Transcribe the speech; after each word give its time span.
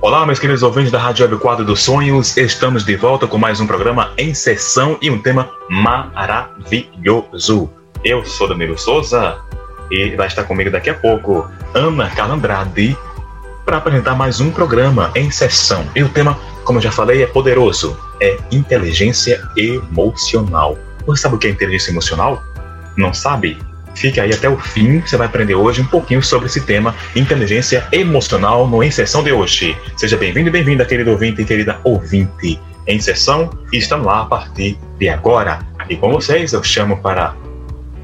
Olá, 0.00 0.24
meus 0.24 0.38
queridos 0.38 0.62
ouvintes 0.62 0.92
da 0.92 0.98
Rádio 1.00 1.26
Web 1.26 1.38
Quadro 1.38 1.64
dos 1.64 1.82
Sonhos. 1.82 2.36
Estamos 2.36 2.84
de 2.84 2.94
volta 2.94 3.26
com 3.26 3.36
mais 3.36 3.58
um 3.58 3.66
programa 3.66 4.12
em 4.16 4.32
sessão 4.32 4.96
e 5.02 5.10
um 5.10 5.20
tema 5.20 5.50
maravilhoso. 5.68 7.68
Eu 8.04 8.24
sou 8.24 8.46
Danilo 8.46 8.78
Souza 8.78 9.36
e 9.90 10.14
vai 10.14 10.28
estar 10.28 10.44
comigo 10.44 10.70
daqui 10.70 10.88
a 10.88 10.94
pouco 10.94 11.50
Ana 11.74 12.08
Calandrade 12.10 12.96
para 13.64 13.78
apresentar 13.78 14.14
mais 14.14 14.40
um 14.40 14.52
programa 14.52 15.10
em 15.16 15.32
sessão. 15.32 15.84
E 15.96 16.02
o 16.04 16.08
tema, 16.08 16.38
como 16.62 16.78
eu 16.78 16.82
já 16.82 16.92
falei, 16.92 17.24
é 17.24 17.26
poderoso. 17.26 17.98
É 18.20 18.38
inteligência 18.52 19.42
emocional. 19.56 20.78
Você 21.06 21.22
sabe 21.22 21.34
o 21.34 21.38
que 21.38 21.48
é 21.48 21.50
inteligência 21.50 21.90
emocional? 21.90 22.40
Não 22.96 23.12
sabe? 23.12 23.58
Fique 23.94 24.20
aí 24.20 24.32
até 24.32 24.48
o 24.48 24.56
fim, 24.56 25.00
você 25.00 25.16
vai 25.16 25.26
aprender 25.26 25.54
hoje 25.54 25.80
um 25.80 25.86
pouquinho 25.86 26.22
sobre 26.22 26.46
esse 26.46 26.60
tema, 26.60 26.94
inteligência 27.16 27.86
emocional, 27.92 28.68
no 28.68 28.82
Em 28.82 28.90
de 29.22 29.32
hoje. 29.32 29.76
Seja 29.96 30.16
bem-vindo 30.16 30.48
e 30.48 30.52
bem-vinda, 30.52 30.84
querido 30.84 31.10
ouvinte 31.10 31.42
e 31.42 31.44
querida 31.44 31.80
ouvinte. 31.84 32.60
Em 32.86 33.00
Sessão 33.00 33.50
no 33.96 34.08
ar 34.08 34.22
a 34.22 34.24
partir 34.24 34.78
de 34.98 35.08
agora. 35.08 35.58
E 35.90 35.96
com 35.96 36.10
vocês, 36.10 36.52
eu 36.52 36.62
chamo 36.62 36.98
para 36.98 37.34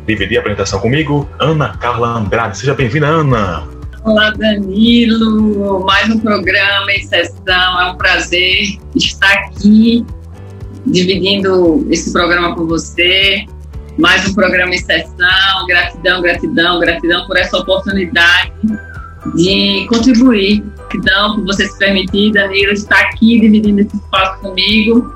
dividir 0.06 0.36
a 0.36 0.40
apresentação 0.40 0.80
comigo, 0.80 1.28
Ana 1.38 1.76
Carla 1.78 2.18
Andrade. 2.18 2.58
Seja 2.58 2.74
bem-vinda, 2.74 3.06
Ana. 3.06 3.66
Olá, 4.04 4.30
Danilo. 4.30 5.84
Mais 5.86 6.10
um 6.10 6.18
programa 6.18 6.92
em 6.92 7.02
sessão. 7.04 7.80
É 7.80 7.90
um 7.90 7.96
prazer 7.96 8.78
estar 8.94 9.32
aqui 9.32 10.04
dividindo 10.86 11.86
esse 11.90 12.12
programa 12.12 12.54
com 12.54 12.66
você 12.66 13.46
mais 13.98 14.26
um 14.28 14.34
programa 14.34 14.74
em 14.74 14.78
sessão. 14.78 15.66
Gratidão, 15.66 16.22
gratidão, 16.22 16.80
gratidão 16.80 17.26
por 17.26 17.36
essa 17.36 17.58
oportunidade 17.58 18.52
de 19.34 19.86
contribuir. 19.88 20.64
Gratidão 20.76 21.36
por 21.36 21.44
você 21.44 21.66
se 21.66 21.78
permitir, 21.78 22.32
Danilo, 22.32 22.72
estar 22.72 23.00
aqui 23.00 23.40
dividindo 23.40 23.80
esse 23.80 23.96
espaço 23.96 24.40
comigo. 24.40 25.14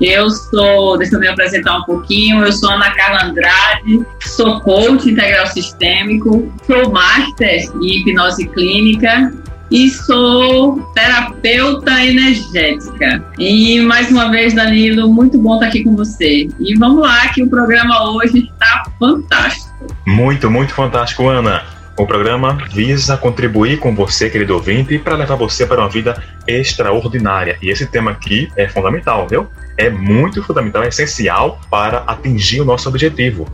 Eu 0.00 0.30
sou, 0.30 0.96
deixa 0.96 1.16
eu 1.16 1.20
me 1.20 1.26
apresentar 1.26 1.78
um 1.78 1.82
pouquinho, 1.82 2.44
eu 2.44 2.52
sou 2.52 2.70
Ana 2.70 2.92
Carla 2.92 3.24
Andrade, 3.24 4.06
sou 4.20 4.60
coach 4.60 5.10
integral 5.10 5.48
sistêmico, 5.48 6.52
sou 6.68 6.92
master 6.92 7.68
em 7.82 7.98
hipnose 7.98 8.46
clínica 8.46 9.32
e 9.70 9.90
sou 9.90 10.80
terapeuta 10.94 12.04
energética. 12.04 13.24
E 13.38 13.80
mais 13.80 14.10
uma 14.10 14.30
vez, 14.30 14.54
Danilo, 14.54 15.12
muito 15.12 15.38
bom 15.38 15.54
estar 15.54 15.66
aqui 15.66 15.84
com 15.84 15.94
você. 15.94 16.48
E 16.58 16.76
vamos 16.76 17.02
lá, 17.02 17.28
que 17.28 17.42
o 17.42 17.48
programa 17.48 18.10
hoje 18.12 18.50
está 18.50 18.84
fantástico. 18.98 19.68
Muito, 20.06 20.50
muito 20.50 20.74
fantástico, 20.74 21.28
Ana. 21.28 21.62
O 21.98 22.06
programa 22.06 22.56
visa 22.72 23.16
contribuir 23.16 23.80
com 23.80 23.92
você, 23.92 24.30
querido 24.30 24.54
ouvinte, 24.54 24.98
para 24.98 25.16
levar 25.16 25.34
você 25.34 25.66
para 25.66 25.80
uma 25.80 25.88
vida 25.88 26.22
extraordinária. 26.46 27.58
E 27.60 27.70
esse 27.70 27.86
tema 27.86 28.12
aqui 28.12 28.48
é 28.56 28.68
fundamental, 28.68 29.26
viu? 29.28 29.48
É 29.76 29.90
muito 29.90 30.42
fundamental, 30.44 30.84
é 30.84 30.88
essencial 30.88 31.60
para 31.68 32.04
atingir 32.06 32.60
o 32.60 32.64
nosso 32.64 32.88
objetivo. 32.88 33.46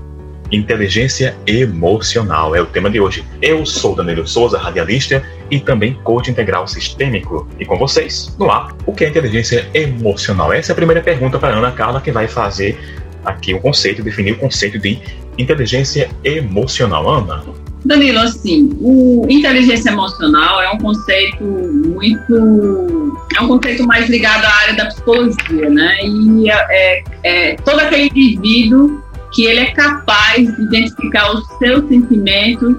Inteligência 0.53 1.37
emocional 1.47 2.55
é 2.55 2.61
o 2.61 2.67
tema 2.67 2.91
de 2.91 3.00
hoje. 3.00 3.25
Eu 3.41 3.64
sou 3.64 3.95
Danilo 3.95 4.27
Souza, 4.27 4.59
radialista 4.59 5.23
e 5.51 5.59
também 5.59 5.95
coach 6.05 6.31
integral 6.31 6.69
sistêmico. 6.69 7.48
E 7.59 7.64
com 7.64 7.78
vocês, 7.78 8.34
no 8.39 8.51
ar, 8.51 8.77
o 8.86 8.92
que 8.92 9.05
é 9.05 9.09
inteligência 9.09 9.69
emocional? 9.73 10.53
Essa 10.53 10.73
é 10.73 10.75
a 10.75 10.77
primeira 10.77 11.03
pergunta 11.03 11.39
para 11.39 11.56
Ana 11.56 11.73
Carla, 11.73 12.01
que 12.01 12.12
vai 12.12 12.28
fazer 12.28 12.78
aqui 13.25 13.55
o 13.55 13.56
um 13.56 13.61
conceito, 13.61 14.03
definir 14.03 14.33
o 14.33 14.39
conceito 14.39 14.78
de 14.78 14.98
inteligência 15.39 16.11
emocional. 16.23 17.08
Ana? 17.11 17.42
Danilo, 17.84 18.20
assim, 18.20 18.70
o 18.81 19.27
inteligência 19.29 19.91
emocional 19.91 20.62
é 20.62 20.70
um 20.70 20.79
conceito 20.79 21.45
muito. 21.45 23.19
É 23.36 23.41
um 23.42 23.48
conceito 23.48 23.86
mais 23.86 24.08
ligado 24.08 24.45
à 24.45 24.55
área 24.62 24.75
da 24.75 24.86
psicologia, 24.86 25.69
né? 25.69 25.98
E 26.03 26.51
é, 26.51 27.05
é, 27.23 27.56
todo 27.56 27.81
aquele 27.81 28.06
indivíduo 28.06 29.03
que 29.34 29.44
ele 29.44 29.60
é 29.60 29.70
capaz 29.72 30.56
de 30.56 30.62
identificar 30.62 31.33
os 31.33 31.46
seus 31.58 31.89
sentimentos 31.89 32.77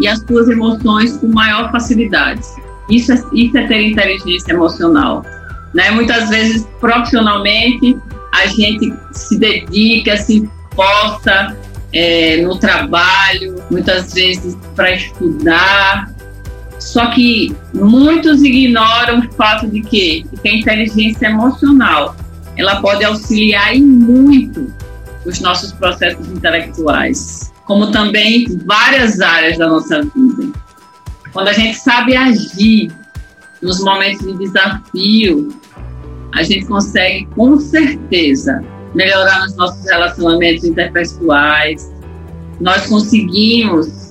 e 0.00 0.08
as 0.08 0.18
suas 0.20 0.48
emoções 0.48 1.16
com 1.16 1.28
maior 1.28 1.70
facilidade. 1.70 2.42
Isso 2.90 3.12
é, 3.12 3.22
isso 3.32 3.56
é 3.56 3.66
ter 3.66 3.82
inteligência 3.82 4.52
emocional. 4.52 5.24
Né? 5.74 5.90
Muitas 5.90 6.28
vezes, 6.28 6.66
profissionalmente, 6.80 7.96
a 8.32 8.46
gente 8.46 8.92
se 9.12 9.38
dedica, 9.38 10.16
se 10.16 10.48
esforça 10.70 11.56
é, 11.92 12.42
no 12.42 12.58
trabalho, 12.58 13.62
muitas 13.70 14.12
vezes 14.14 14.56
para 14.74 14.92
estudar. 14.92 16.10
Só 16.78 17.06
que 17.10 17.54
muitos 17.74 18.42
ignoram 18.42 19.18
o 19.18 19.32
fato 19.32 19.66
de 19.66 19.82
que, 19.82 20.24
que 20.42 20.48
a 20.48 20.54
inteligência 20.54 21.26
emocional 21.26 22.16
ela 22.56 22.80
pode 22.80 23.04
auxiliar 23.04 23.74
em 23.74 23.82
muito 23.82 24.72
os 25.28 25.40
nossos 25.40 25.72
processos 25.72 26.26
intelectuais, 26.28 27.52
como 27.66 27.90
também 27.90 28.46
várias 28.64 29.20
áreas 29.20 29.58
da 29.58 29.68
nossa 29.68 30.02
vida. 30.02 30.52
Quando 31.32 31.48
a 31.48 31.52
gente 31.52 31.78
sabe 31.78 32.16
agir 32.16 32.90
nos 33.60 33.80
momentos 33.80 34.26
de 34.26 34.38
desafio, 34.38 35.48
a 36.34 36.42
gente 36.42 36.64
consegue 36.64 37.26
com 37.34 37.58
certeza 37.60 38.64
melhorar 38.94 39.40
nos 39.40 39.54
nossos 39.56 39.84
relacionamentos 39.84 40.64
interpessoais. 40.64 41.92
Nós 42.58 42.86
conseguimos, 42.86 44.08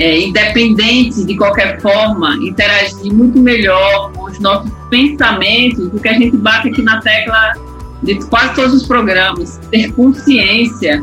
é, 0.00 0.18
independente 0.18 1.24
de 1.24 1.36
qualquer 1.36 1.80
forma, 1.80 2.34
interagir 2.42 3.12
muito 3.12 3.38
melhor 3.38 4.12
com 4.12 4.24
os 4.24 4.40
nossos 4.40 4.72
pensamentos 4.90 5.88
do 5.88 6.00
que 6.00 6.08
a 6.08 6.14
gente 6.14 6.36
bate 6.36 6.68
aqui 6.68 6.82
na 6.82 7.00
tecla 7.00 7.69
de 8.02 8.14
quase 8.26 8.54
todos 8.54 8.74
os 8.74 8.86
programas, 8.86 9.60
ter 9.70 9.92
consciência 9.92 11.02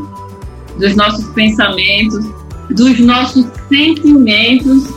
dos 0.77 0.95
nossos 0.95 1.25
pensamentos, 1.29 2.25
dos 2.69 2.99
nossos 2.99 3.45
sentimentos, 3.69 4.89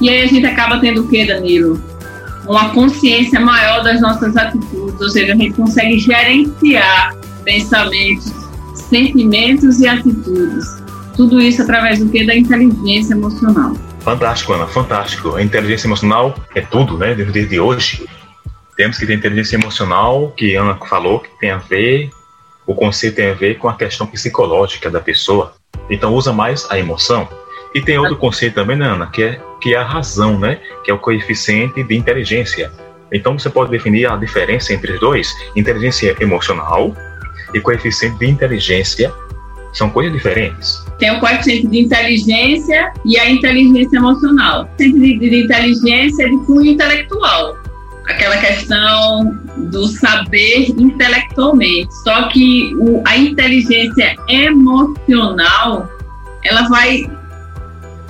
e 0.00 0.08
aí 0.08 0.22
a 0.22 0.26
gente 0.26 0.46
acaba 0.46 0.78
tendo 0.78 1.02
o 1.02 1.08
que, 1.08 1.24
Danilo? 1.24 1.80
Uma 2.46 2.70
consciência 2.70 3.38
maior 3.38 3.84
das 3.84 4.00
nossas 4.00 4.36
atitudes, 4.36 5.00
ou 5.00 5.08
seja, 5.08 5.32
a 5.32 5.36
gente 5.36 5.54
consegue 5.54 5.98
gerenciar 5.98 7.14
pensamentos, 7.44 8.32
sentimentos 8.74 9.80
e 9.80 9.86
atitudes. 9.86 10.82
Tudo 11.16 11.40
isso 11.40 11.62
através 11.62 12.00
do 12.00 12.08
que? 12.08 12.26
Da 12.26 12.34
inteligência 12.34 13.14
emocional. 13.14 13.76
Fantástico, 14.00 14.52
Ana, 14.52 14.66
fantástico. 14.66 15.36
A 15.36 15.42
inteligência 15.42 15.86
emocional 15.86 16.34
é 16.54 16.62
tudo, 16.62 16.98
né? 16.98 17.14
Desde 17.14 17.60
hoje 17.60 18.04
temos 18.76 18.98
que 18.98 19.06
ter 19.06 19.14
inteligência 19.14 19.56
emocional, 19.56 20.32
que 20.36 20.54
Ana 20.56 20.74
falou, 20.86 21.20
que 21.20 21.28
tem 21.38 21.50
a 21.50 21.58
ver, 21.58 22.10
o 22.66 22.74
conceito 22.74 23.16
tem 23.16 23.30
a 23.30 23.34
ver 23.34 23.58
com 23.58 23.68
a 23.68 23.74
questão 23.74 24.06
psicológica 24.06 24.90
da 24.90 25.00
pessoa. 25.00 25.54
Então 25.90 26.14
usa 26.14 26.32
mais 26.32 26.66
a 26.70 26.78
emoção. 26.78 27.28
E 27.74 27.80
tem 27.80 27.98
outro 27.98 28.16
conceito 28.16 28.54
também, 28.54 28.76
né, 28.76 28.86
Ana, 28.86 29.06
que 29.06 29.22
é, 29.22 29.40
que 29.60 29.74
é 29.74 29.78
a 29.78 29.84
razão, 29.84 30.38
né? 30.38 30.60
Que 30.84 30.90
é 30.90 30.94
o 30.94 30.98
coeficiente 30.98 31.82
de 31.82 31.96
inteligência. 31.96 32.70
Então 33.10 33.38
você 33.38 33.48
pode 33.50 33.70
definir 33.70 34.10
a 34.10 34.16
diferença 34.16 34.72
entre 34.72 34.92
os 34.92 35.00
dois, 35.00 35.34
inteligência 35.56 36.14
emocional 36.20 36.94
e 37.54 37.60
coeficiente 37.60 38.18
de 38.18 38.26
inteligência. 38.26 39.12
São 39.72 39.88
coisas 39.88 40.12
diferentes. 40.12 40.84
Tem 40.98 41.10
o 41.10 41.18
coeficiente 41.18 41.66
de 41.66 41.80
inteligência 41.80 42.92
e 43.06 43.18
a 43.18 43.30
inteligência 43.30 43.96
emocional. 43.96 44.64
O 44.64 44.66
coeficiente 44.76 45.18
de, 45.18 45.44
inteligência 45.44 46.24
é 46.24 46.28
de 46.28 46.36
cunho 46.44 46.72
intelectual 46.72 47.61
aquela 48.12 48.36
questão 48.36 49.38
do 49.70 49.86
saber 49.88 50.68
intelectualmente. 50.78 51.92
Só 52.04 52.28
que 52.28 52.74
o, 52.76 53.02
a 53.06 53.16
inteligência 53.16 54.16
emocional, 54.28 55.88
ela 56.44 56.68
vai 56.68 57.10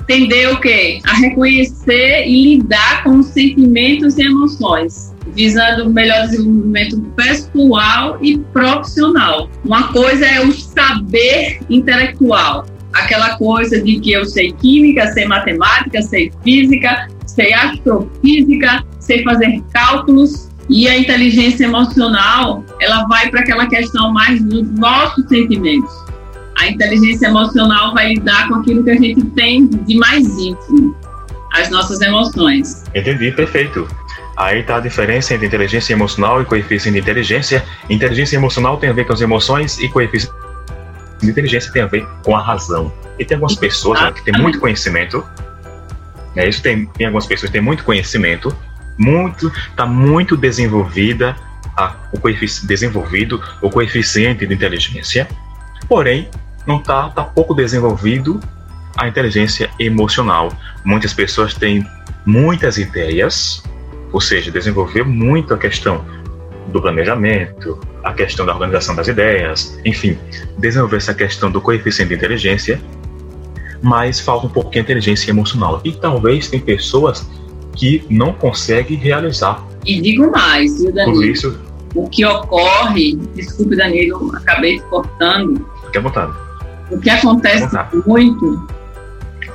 tender 0.07 0.51
o 0.51 0.59
quê? 0.59 0.99
A 1.05 1.13
reconhecer 1.13 2.27
e 2.27 2.55
lidar 2.55 3.03
com 3.03 3.19
os 3.19 3.27
sentimentos 3.27 4.17
e 4.17 4.23
emoções, 4.23 5.13
visando 5.33 5.85
o 5.85 5.89
melhor 5.89 6.27
desenvolvimento 6.27 6.99
pessoal 7.15 8.17
e 8.21 8.37
profissional. 8.37 9.49
Uma 9.63 9.91
coisa 9.93 10.25
é 10.25 10.41
o 10.41 10.51
saber 10.51 11.59
intelectual, 11.69 12.65
aquela 12.91 13.37
coisa 13.37 13.81
de 13.81 13.99
que 13.99 14.11
eu 14.11 14.25
sei 14.25 14.51
química, 14.51 15.07
sei 15.13 15.25
matemática, 15.25 16.01
sei 16.01 16.31
física, 16.43 17.07
sei 17.25 17.53
astrofísica, 17.53 18.83
sei 19.03 19.23
fazer 19.23 19.61
cálculos 19.73 20.49
e 20.69 20.87
a 20.87 20.97
inteligência 20.97 21.65
emocional, 21.65 22.63
ela 22.79 23.05
vai 23.07 23.29
para 23.29 23.41
aquela 23.41 23.67
questão 23.67 24.11
mais 24.11 24.41
dos 24.43 24.67
nossos 24.71 25.27
sentimentos. 25.27 25.93
A 26.57 26.67
inteligência 26.67 27.27
emocional 27.27 27.93
vai 27.93 28.13
lidar 28.13 28.47
com 28.47 28.55
aquilo 28.55 28.83
que 28.83 28.91
a 28.91 28.95
gente 28.95 29.23
tem 29.31 29.67
de 29.67 29.97
mais 29.97 30.25
íntimo, 30.37 30.95
as 31.53 31.69
nossas 31.69 31.99
emoções. 32.01 32.83
Entendi, 32.95 33.31
perfeito. 33.31 33.87
Aí 34.37 34.59
está 34.59 34.77
a 34.77 34.79
diferença 34.79 35.33
entre 35.33 35.47
inteligência 35.47 35.93
emocional 35.93 36.41
e 36.41 36.45
coeficiente 36.45 36.95
de 36.95 37.01
inteligência. 37.01 37.63
Inteligência 37.89 38.37
emocional 38.37 38.77
tem 38.77 38.89
a 38.89 38.93
ver 38.93 39.05
com 39.05 39.13
as 39.13 39.21
emoções 39.21 39.77
e 39.79 39.89
coeficiente 39.89 40.33
de 41.21 41.29
inteligência 41.31 41.71
tem 41.71 41.81
a 41.81 41.87
ver 41.87 42.07
com 42.23 42.35
a 42.35 42.41
razão. 42.41 42.91
E 43.17 43.25
tem 43.25 43.35
algumas 43.35 43.55
pessoas 43.55 44.01
né, 44.01 44.11
que 44.11 44.23
têm 44.23 44.39
muito 44.41 44.59
conhecimento, 44.59 45.25
né, 46.35 46.47
isso 46.47 46.61
tem, 46.61 46.85
tem 46.87 47.07
algumas 47.07 47.25
pessoas 47.25 47.49
que 47.49 47.53
têm 47.53 47.61
muito 47.61 47.83
conhecimento, 47.83 48.55
muito, 48.97 49.47
está 49.47 49.85
muito 49.85 50.37
desenvolvida 50.37 51.35
a, 51.75 51.95
o 52.11 52.19
desenvolvido 52.67 53.41
o 53.61 53.69
coeficiente 53.69 54.45
de 54.45 54.53
inteligência, 54.53 55.27
porém 55.87 56.29
não 56.67 56.77
está 56.77 57.09
tá 57.09 57.23
pouco 57.23 57.53
desenvolvido 57.53 58.39
a 58.97 59.07
inteligência 59.07 59.69
emocional. 59.79 60.51
Muitas 60.83 61.13
pessoas 61.13 61.53
têm 61.53 61.85
muitas 62.25 62.77
ideias, 62.77 63.63
ou 64.11 64.21
seja, 64.21 64.51
desenvolver 64.51 65.03
muito 65.03 65.53
a 65.53 65.57
questão 65.57 66.05
do 66.67 66.81
planejamento, 66.81 67.79
a 68.03 68.13
questão 68.13 68.45
da 68.45 68.53
organização 68.53 68.95
das 68.95 69.07
ideias, 69.07 69.79
enfim, 69.83 70.17
desenvolver 70.57 70.97
essa 70.97 71.13
questão 71.13 71.51
do 71.51 71.59
coeficiente 71.59 72.09
de 72.09 72.15
inteligência, 72.15 72.79
mas 73.81 74.19
falta 74.19 74.47
um 74.47 74.49
pouquinho 74.49 74.85
de 74.85 74.91
inteligência 74.91 75.31
emocional. 75.31 75.81
E 75.83 75.91
talvez 75.91 76.47
tem 76.47 76.59
pessoas 76.59 77.27
que 77.75 78.05
não 78.09 78.33
conseguem 78.33 78.97
realizar. 78.97 79.65
E 79.85 80.01
digo 80.01 80.31
mais, 80.31 80.81
viu, 80.81 80.93
Danilo? 80.93 81.17
Por 81.17 81.25
isso, 81.25 81.59
o 81.95 82.09
que 82.09 82.25
ocorre, 82.25 83.15
desculpe, 83.35 83.75
Danilo, 83.75 84.35
acabei 84.35 84.79
te 84.79 84.83
cortando. 84.85 85.65
Fique 85.85 85.97
à 85.97 86.01
vontade. 86.01 86.33
O 86.91 86.99
que 86.99 87.09
acontece 87.09 87.75
muito 88.05 88.67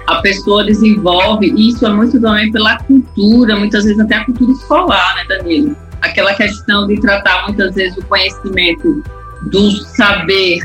a 0.08 0.22
pessoa 0.22 0.64
desenvolve, 0.64 1.52
e 1.54 1.68
isso 1.68 1.86
é 1.86 1.90
muito 1.90 2.18
também 2.18 2.50
pela 2.50 2.78
cultura, 2.78 3.56
muitas 3.56 3.84
vezes 3.84 4.00
até 4.00 4.16
a 4.16 4.24
cultura 4.24 4.52
escolar, 4.52 5.16
né, 5.16 5.24
Danilo? 5.28 5.76
Aquela 6.00 6.34
questão 6.34 6.86
de 6.86 6.98
tratar 6.98 7.44
muitas 7.46 7.74
vezes 7.74 7.98
o 7.98 8.02
conhecimento 8.06 9.02
do 9.50 9.70
saber, 9.70 10.60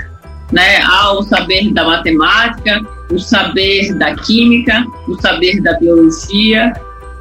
né, 0.51 0.81
ao 0.83 1.23
saber 1.23 1.73
da 1.73 1.83
matemática, 1.83 2.81
o 3.11 3.19
saber 3.19 3.93
da 3.95 4.15
química, 4.15 4.85
o 5.09 5.19
saber 5.21 5.61
da 5.61 5.77
biologia, 5.77 6.71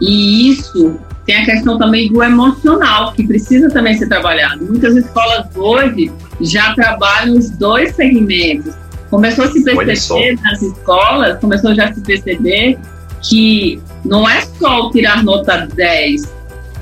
e 0.02 0.50
isso 0.50 0.98
tem 1.24 1.36
a 1.36 1.44
questão 1.44 1.78
também 1.78 2.12
do 2.12 2.22
emocional, 2.22 3.12
que 3.12 3.26
precisa 3.26 3.70
também 3.70 3.96
ser 3.96 4.08
trabalhado. 4.08 4.64
Muitas 4.64 4.96
escolas 4.96 5.46
hoje 5.54 6.10
já 6.40 6.74
trabalham 6.74 7.38
os 7.38 7.48
dois 7.50 7.94
segmentos, 7.94 8.74
Começou 9.12 9.44
a 9.44 9.50
se 9.50 9.62
perceber 9.62 10.40
nas 10.40 10.62
escolas, 10.62 11.38
começou 11.38 11.74
já 11.74 11.90
a 11.90 11.92
se 11.92 12.00
perceber 12.00 12.78
que 13.20 13.78
não 14.06 14.26
é 14.26 14.40
só 14.40 14.86
o 14.86 14.90
tirar 14.90 15.22
nota 15.22 15.68
10, 15.74 16.32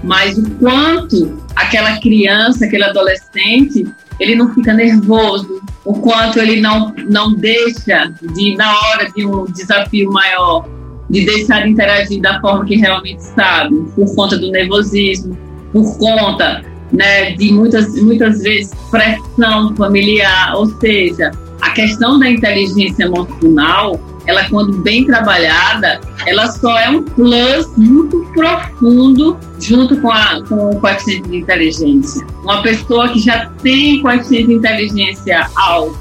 mas 0.05 0.39
o 0.39 0.49
quanto 0.53 1.43
aquela 1.57 1.99
criança, 1.99 2.67
aquele 2.67 2.85
adolescente, 2.85 3.85
ele 4.21 4.37
não 4.37 4.55
fica 4.55 4.73
nervoso, 4.73 5.61
o 5.85 5.95
quanto 5.95 6.39
ele 6.39 6.61
não, 6.61 6.95
não 7.09 7.35
deixa 7.35 8.15
de, 8.33 8.55
na 8.57 8.79
hora 8.79 9.11
de 9.11 9.27
um 9.27 9.47
desafio 9.47 10.09
maior, 10.13 10.69
de 11.11 11.27
deixar 11.27 11.65
de 11.65 11.71
interagir 11.71 12.21
da 12.23 12.41
forma 12.41 12.65
que 12.65 12.77
realmente 12.77 13.23
sabe, 13.23 13.77
por 13.95 14.15
conta 14.15 14.39
do 14.39 14.51
nervosismo, 14.51 15.37
por 15.73 15.99
conta 15.99 16.65
né, 16.93 17.33
de 17.33 17.53
muitas, 17.53 17.95
muitas 18.01 18.41
vezes 18.43 18.73
pressão 18.91 19.75
familiar, 19.77 20.55
ou 20.57 20.67
seja, 20.79 21.33
a 21.61 21.71
questão 21.71 22.19
da 22.19 22.31
inteligência 22.31 23.05
emocional, 23.05 24.01
ela 24.27 24.49
quando 24.49 24.79
bem 24.79 25.05
trabalhada, 25.05 26.01
ela 26.27 26.51
só 26.51 26.79
é 26.79 26.89
um 26.89 27.03
plus 27.03 27.67
muito 27.77 28.25
profundo 28.33 29.37
junto 29.59 30.01
com, 30.01 30.11
a, 30.11 30.43
com 30.49 30.71
o 30.71 30.81
coeficiente 30.81 31.29
de 31.29 31.37
inteligência. 31.39 32.25
Uma 32.43 32.63
pessoa 32.63 33.09
que 33.09 33.19
já 33.19 33.47
tem 33.63 34.01
coeficiente 34.01 34.47
de 34.47 34.55
inteligência 34.55 35.49
alto, 35.57 35.99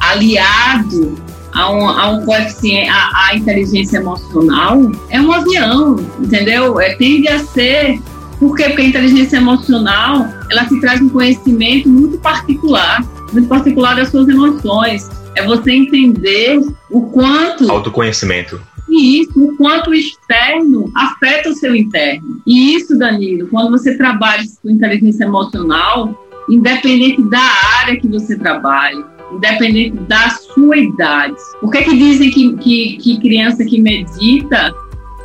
aliado 0.00 1.31
a 1.52 1.70
um, 1.70 1.88
a 1.88 2.10
um 2.10 2.24
coeficiente, 2.24 2.88
a, 2.88 3.28
a 3.28 3.36
inteligência 3.36 3.98
emocional, 3.98 4.80
é 5.10 5.20
um 5.20 5.32
avião, 5.32 5.96
entendeu? 6.18 6.80
É, 6.80 6.94
tende 6.94 7.28
a 7.28 7.38
ser 7.40 8.00
por 8.38 8.56
quê? 8.56 8.64
Porque 8.64 8.82
a 8.82 8.86
inteligência 8.86 9.36
emocional, 9.36 10.26
ela 10.50 10.66
se 10.66 10.80
traz 10.80 11.00
um 11.00 11.08
conhecimento 11.08 11.88
muito 11.88 12.18
particular 12.18 13.04
muito 13.32 13.48
particular 13.48 13.96
das 13.96 14.10
suas 14.10 14.28
emoções. 14.28 15.10
É 15.34 15.44
você 15.44 15.72
entender 15.72 16.60
o 16.90 17.02
quanto. 17.06 17.70
Autoconhecimento. 17.70 18.60
E 18.88 19.22
isso, 19.22 19.42
o 19.42 19.56
quanto 19.56 19.90
o 19.90 19.94
externo 19.94 20.92
afeta 20.94 21.48
o 21.48 21.54
seu 21.54 21.74
interno. 21.74 22.42
E 22.46 22.74
isso, 22.74 22.98
Danilo, 22.98 23.48
quando 23.48 23.70
você 23.70 23.96
trabalha 23.96 24.42
com 24.62 24.68
inteligência 24.68 25.24
emocional, 25.24 26.28
independente 26.50 27.22
da 27.22 27.40
área 27.80 27.98
que 27.98 28.06
você 28.06 28.36
trabalhe, 28.36 29.02
independente 29.32 29.96
da 30.08 30.30
sua 30.30 30.76
idade. 30.76 31.36
Por 31.60 31.70
que, 31.70 31.82
que 31.82 31.96
dizem 31.96 32.30
que, 32.30 32.56
que, 32.56 32.96
que 32.98 33.20
criança 33.20 33.64
que 33.64 33.80
medita 33.80 34.74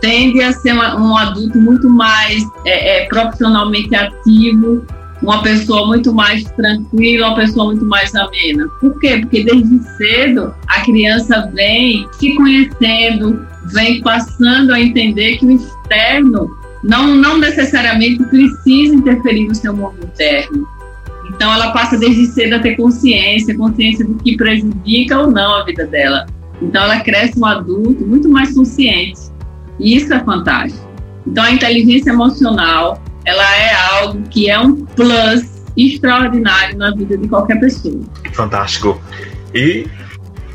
tende 0.02 0.42
a 0.42 0.52
ser 0.52 0.74
uma, 0.74 0.96
um 0.96 1.18
adulto 1.18 1.58
muito 1.60 1.90
mais 1.90 2.44
é, 2.66 3.04
é, 3.04 3.06
profissionalmente 3.08 3.96
ativo 3.96 4.86
uma 5.22 5.42
pessoa 5.42 5.88
muito 5.88 6.14
mais 6.14 6.44
tranquila, 6.52 7.28
uma 7.28 7.36
pessoa 7.36 7.66
muito 7.66 7.86
mais 7.86 8.14
amena. 8.16 8.68
Por 8.80 9.00
quê? 9.00 9.18
Porque 9.22 9.44
desde 9.44 9.80
cedo 9.98 10.54
a 10.68 10.82
criança 10.82 11.50
vem 11.54 12.08
se 12.14 12.36
conhecendo, 12.36 13.46
vem 13.74 14.02
passando 14.02 14.74
a 14.74 14.80
entender 14.80 15.38
que 15.38 15.46
o 15.46 15.52
externo 15.52 16.50
não, 16.84 17.16
não 17.16 17.38
necessariamente 17.38 18.24
precisa 18.26 18.96
interferir 18.96 19.48
no 19.48 19.56
seu 19.56 19.76
mundo 19.76 19.98
interno. 20.04 20.68
Então 21.38 21.54
ela 21.54 21.72
passa 21.72 21.96
desde 22.00 22.26
cedo 22.26 22.56
a 22.56 22.60
ter 22.60 22.76
consciência, 22.76 23.56
consciência 23.56 24.04
do 24.04 24.16
que 24.16 24.36
prejudica 24.36 25.20
ou 25.20 25.30
não 25.30 25.58
a 25.58 25.64
vida 25.64 25.86
dela. 25.86 26.26
Então 26.60 26.84
ela 26.84 27.00
cresce 27.02 27.40
um 27.40 27.46
adulto 27.46 28.04
muito 28.08 28.28
mais 28.28 28.56
consciente. 28.56 29.20
E 29.80 29.96
isso 29.96 30.12
é 30.12 30.20
fantástico. 30.24 30.84
Então 31.28 31.44
a 31.44 31.52
inteligência 31.52 32.10
emocional 32.10 33.00
ela 33.24 33.56
é 33.56 33.76
algo 34.00 34.24
que 34.30 34.50
é 34.50 34.60
um 34.60 34.84
plus 34.84 35.64
extraordinário 35.78 36.76
na 36.76 36.90
vida 36.96 37.16
de 37.16 37.28
qualquer 37.28 37.60
pessoa. 37.60 38.02
Fantástico. 38.34 39.00
E 39.54 39.86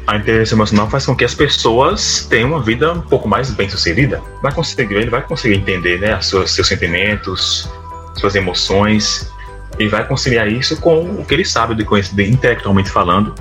a 0.08 0.16
inteligência 0.16 0.56
emocional 0.56 0.90
faz 0.90 1.06
com 1.06 1.14
que 1.14 1.24
as 1.24 1.32
pessoas 1.32 2.26
tenham 2.28 2.48
uma 2.48 2.60
vida 2.60 2.92
um 2.92 3.02
pouco 3.02 3.28
mais 3.28 3.52
bem 3.52 3.70
sucedida. 3.70 4.20
Vai 4.42 4.52
conseguir, 4.52 4.96
ele 4.96 5.10
vai 5.10 5.22
conseguir 5.22 5.58
entender 5.58 6.00
né, 6.00 6.20
seus, 6.20 6.50
seus 6.50 6.66
sentimentos, 6.66 7.70
suas 8.16 8.34
emoções, 8.34 9.30
e 9.78 9.88
vai 9.88 10.06
conciliar 10.06 10.48
isso 10.48 10.80
com 10.80 11.02
o 11.02 11.24
que 11.24 11.34
ele 11.34 11.44
sabe 11.44 11.74
de 11.74 11.84
conhecer 11.84 12.28
intelectualmente 12.28 12.90
falando. 12.90 13.34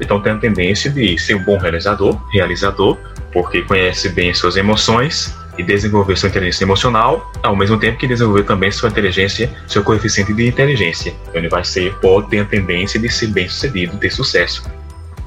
Então 0.00 0.20
tem 0.20 0.32
a 0.32 0.36
tendência 0.36 0.90
de 0.90 1.18
ser 1.18 1.34
um 1.34 1.44
bom 1.44 1.56
realizador, 1.56 2.20
realizador, 2.32 2.98
porque 3.32 3.62
conhece 3.62 4.08
bem 4.10 4.32
suas 4.34 4.56
emoções 4.56 5.34
e 5.58 5.62
desenvolver 5.62 6.16
sua 6.16 6.28
inteligência 6.28 6.64
emocional, 6.64 7.32
ao 7.42 7.56
mesmo 7.56 7.78
tempo 7.78 7.98
que 7.98 8.06
desenvolver 8.06 8.44
também 8.44 8.70
sua 8.70 8.90
inteligência, 8.90 9.50
seu 9.66 9.82
coeficiente 9.82 10.34
de 10.34 10.46
inteligência. 10.46 11.14
Então 11.22 11.40
ele 11.40 11.48
vai 11.48 11.64
ser, 11.64 11.94
pode 11.94 12.28
ter 12.28 12.40
a 12.40 12.44
tendência 12.44 13.00
de 13.00 13.08
ser 13.08 13.28
bem 13.28 13.48
sucedido, 13.48 13.96
ter 13.96 14.10
sucesso 14.10 14.64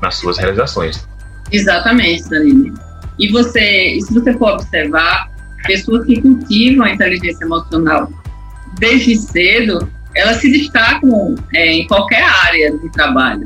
nas 0.01 0.15
suas 0.15 0.37
realizações. 0.37 1.07
Exatamente, 1.51 2.29
Danilo. 2.29 2.73
E 3.17 3.31
você, 3.31 3.99
se 4.01 4.13
você 4.13 4.33
for 4.37 4.53
observar, 4.53 5.29
pessoas 5.65 6.05
que 6.05 6.21
cultivam 6.21 6.85
a 6.85 6.91
inteligência 6.91 7.43
emocional 7.43 8.09
desde 8.77 9.15
cedo, 9.17 9.91
elas 10.19 10.37
se 10.37 10.51
destacam 10.51 11.35
é, 11.53 11.73
em 11.73 11.87
qualquer 11.87 12.23
área 12.45 12.77
de 12.77 12.91
trabalho, 12.91 13.43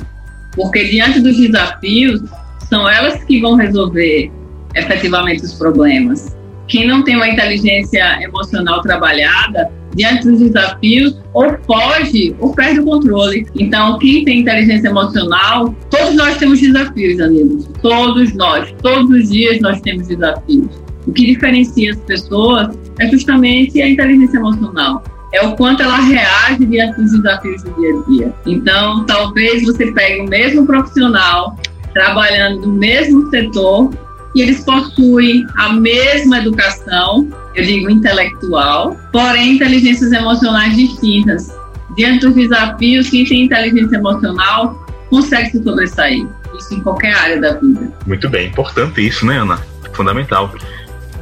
porque 0.56 0.86
diante 0.86 1.20
dos 1.20 1.38
desafios, 1.38 2.22
são 2.70 2.90
elas 2.90 3.24
que 3.24 3.40
vão 3.40 3.56
resolver 3.56 4.32
efetivamente 4.76 5.44
os 5.44 5.54
problemas 5.54 6.36
quem 6.68 6.88
não 6.88 7.04
tem 7.04 7.16
uma 7.16 7.28
inteligência 7.28 8.24
emocional 8.24 8.82
trabalhada, 8.82 9.70
diante 9.96 10.28
dos 10.28 10.40
desafios, 10.40 11.20
ou 11.34 11.56
foge 11.66 12.36
ou 12.40 12.54
perde 12.54 12.80
o 12.80 12.86
controle. 12.86 13.46
Então, 13.56 14.00
quem 14.00 14.24
tem 14.24 14.40
inteligência 14.40 14.88
emocional, 14.88 15.76
todos 15.90 16.16
nós 16.16 16.38
temos 16.38 16.60
desafios, 16.60 17.20
amigos. 17.20 17.70
Todos 17.82 18.34
nós, 18.34 18.74
todos 18.82 19.10
os 19.10 19.30
dias 19.30 19.60
nós 19.60 19.80
temos 19.82 20.08
desafios. 20.08 20.68
O 21.06 21.12
que 21.12 21.26
diferencia 21.26 21.92
as 21.92 22.00
pessoas 22.00 22.76
é 23.00 23.08
justamente 23.08 23.82
a 23.82 23.90
inteligência 23.90 24.38
emocional. 24.38 25.04
É 25.34 25.42
o 25.46 25.56
quanto 25.56 25.82
ela 25.82 25.98
reage 25.98 26.66
diante 26.66 27.02
dos 27.02 27.12
desafios 27.12 27.64
do 27.64 27.74
dia 27.74 27.90
a 27.90 28.10
dia. 28.10 28.34
Então, 28.46 29.04
talvez 29.06 29.64
você 29.64 29.92
pegue 29.92 30.22
o 30.22 30.30
mesmo 30.30 30.66
profissional 30.66 31.58
trabalhando 31.94 32.68
no 32.68 32.74
mesmo 32.74 33.30
setor 33.30 33.92
e 34.36 34.42
eles 34.42 34.64
possuem 34.64 35.46
a 35.56 35.74
mesma 35.74 36.40
educação, 36.40 37.28
eu 37.56 37.64
digo 37.64 37.90
intelectual, 37.90 38.98
porém 39.12 39.56
inteligências 39.56 40.12
emocionais 40.12 40.76
distintas. 40.76 41.52
Diante 41.96 42.26
dos 42.26 42.36
desafios, 42.36 43.10
quem 43.10 43.26
tem 43.26 43.44
inteligência 43.44 43.96
emocional 43.98 44.84
consegue 45.10 45.52
se 45.52 45.64
sobressair. 45.64 46.28
Isso 46.58 46.74
em 46.74 46.82
qualquer 46.82 47.14
área 47.14 47.40
da 47.40 47.54
vida. 47.54 47.92
Muito 48.06 48.30
bem, 48.30 48.48
importante 48.48 49.08
isso, 49.08 49.26
né, 49.26 49.38
Ana? 49.38 49.60
Fundamental. 49.94 50.52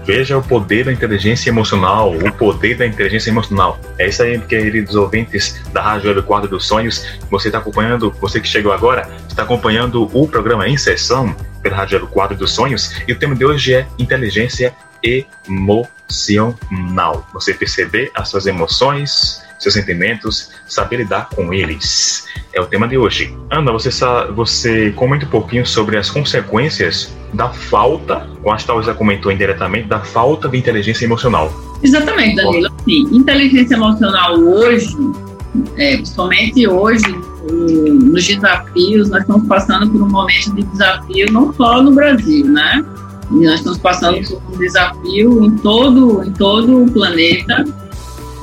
Veja 0.05 0.37
o 0.37 0.43
poder 0.43 0.85
da 0.85 0.91
inteligência 0.91 1.49
emocional, 1.49 2.13
o 2.13 2.31
poder 2.31 2.75
da 2.75 2.85
inteligência 2.85 3.29
emocional. 3.29 3.79
É 3.97 4.07
isso 4.07 4.23
aí, 4.23 4.39
queridos 4.39 4.95
ouvintes 4.95 5.61
da 5.71 5.81
Rádio 5.81 6.15
do 6.15 6.23
Quadro 6.23 6.49
dos 6.49 6.67
Sonhos. 6.67 7.19
Você 7.29 7.49
está 7.49 7.59
acompanhando, 7.59 8.11
você 8.19 8.39
que 8.39 8.47
chegou 8.47 8.71
agora, 8.71 9.07
está 9.27 9.43
acompanhando 9.43 10.09
o 10.13 10.27
programa 10.27 10.67
Em 10.67 10.77
Sessão 10.77 11.35
pela 11.61 11.77
Rádio 11.77 11.99
do 11.99 12.07
Quadro 12.07 12.35
dos 12.35 12.51
Sonhos. 12.51 13.01
E 13.07 13.13
o 13.13 13.19
tema 13.19 13.35
de 13.35 13.45
hoje 13.45 13.73
é 13.73 13.87
inteligência 13.99 14.73
emocional 15.03 16.00
emocional. 16.11 17.25
Você 17.33 17.53
perceber 17.53 18.11
as 18.13 18.29
suas 18.29 18.45
emoções, 18.45 19.41
seus 19.57 19.73
sentimentos, 19.73 20.49
saber 20.67 20.97
lidar 20.97 21.29
com 21.29 21.53
eles. 21.53 22.25
É 22.53 22.59
o 22.59 22.65
tema 22.65 22.87
de 22.87 22.97
hoje. 22.97 23.35
Ana, 23.49 23.71
você, 23.71 23.89
você 24.33 24.91
comenta 24.91 25.25
um 25.25 25.29
pouquinho 25.29 25.65
sobre 25.65 25.97
as 25.97 26.09
consequências 26.09 27.13
da 27.33 27.49
falta, 27.49 28.27
com 28.41 28.51
as 28.51 28.63
talvez 28.63 28.87
já 28.87 28.93
comentou 28.93 29.31
indiretamente, 29.31 29.87
da 29.87 30.01
falta 30.01 30.49
de 30.49 30.57
inteligência 30.57 31.05
emocional. 31.05 31.51
Exatamente, 31.83 32.35
Danilo. 32.35 32.69
Sim, 32.83 33.07
inteligência 33.11 33.75
emocional 33.75 34.37
hoje, 34.37 34.95
é, 35.77 35.95
principalmente 35.95 36.67
hoje, 36.67 37.05
nos 37.43 38.27
desafios, 38.27 39.09
nós 39.09 39.21
estamos 39.21 39.47
passando 39.47 39.89
por 39.89 40.01
um 40.01 40.09
momento 40.09 40.55
de 40.55 40.63
desafio 40.63 41.31
não 41.31 41.53
só 41.53 41.81
no 41.81 41.91
Brasil, 41.93 42.45
né? 42.45 42.83
Nós 43.31 43.55
estamos 43.55 43.77
passando 43.77 44.27
por 44.27 44.55
um 44.55 44.59
desafio 44.59 45.45
em 45.45 45.57
todo, 45.57 46.23
em 46.23 46.31
todo 46.31 46.83
o 46.83 46.91
planeta. 46.91 47.65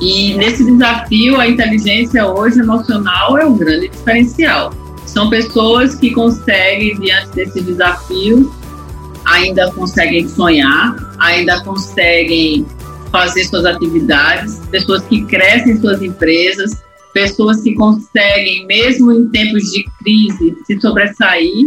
E 0.01 0.33
nesse 0.35 0.65
desafio, 0.65 1.39
a 1.39 1.47
inteligência 1.47 2.25
hoje 2.25 2.59
emocional 2.59 3.37
é 3.37 3.45
o 3.45 3.53
grande 3.53 3.89
diferencial. 3.89 4.73
São 5.05 5.29
pessoas 5.29 5.95
que 5.95 6.11
conseguem, 6.11 6.99
diante 6.99 7.29
desse 7.35 7.61
desafio, 7.61 8.51
ainda 9.25 9.71
conseguem 9.71 10.27
sonhar, 10.27 10.95
ainda 11.19 11.63
conseguem 11.63 12.65
fazer 13.11 13.43
suas 13.45 13.65
atividades, 13.65 14.59
pessoas 14.71 15.03
que 15.03 15.23
crescem 15.25 15.79
suas 15.79 16.01
empresas, 16.01 16.81
pessoas 17.13 17.61
que 17.61 17.73
conseguem, 17.73 18.65
mesmo 18.65 19.11
em 19.11 19.27
tempos 19.29 19.63
de 19.71 19.83
crise, 19.99 20.55
se 20.65 20.79
sobressair 20.79 21.65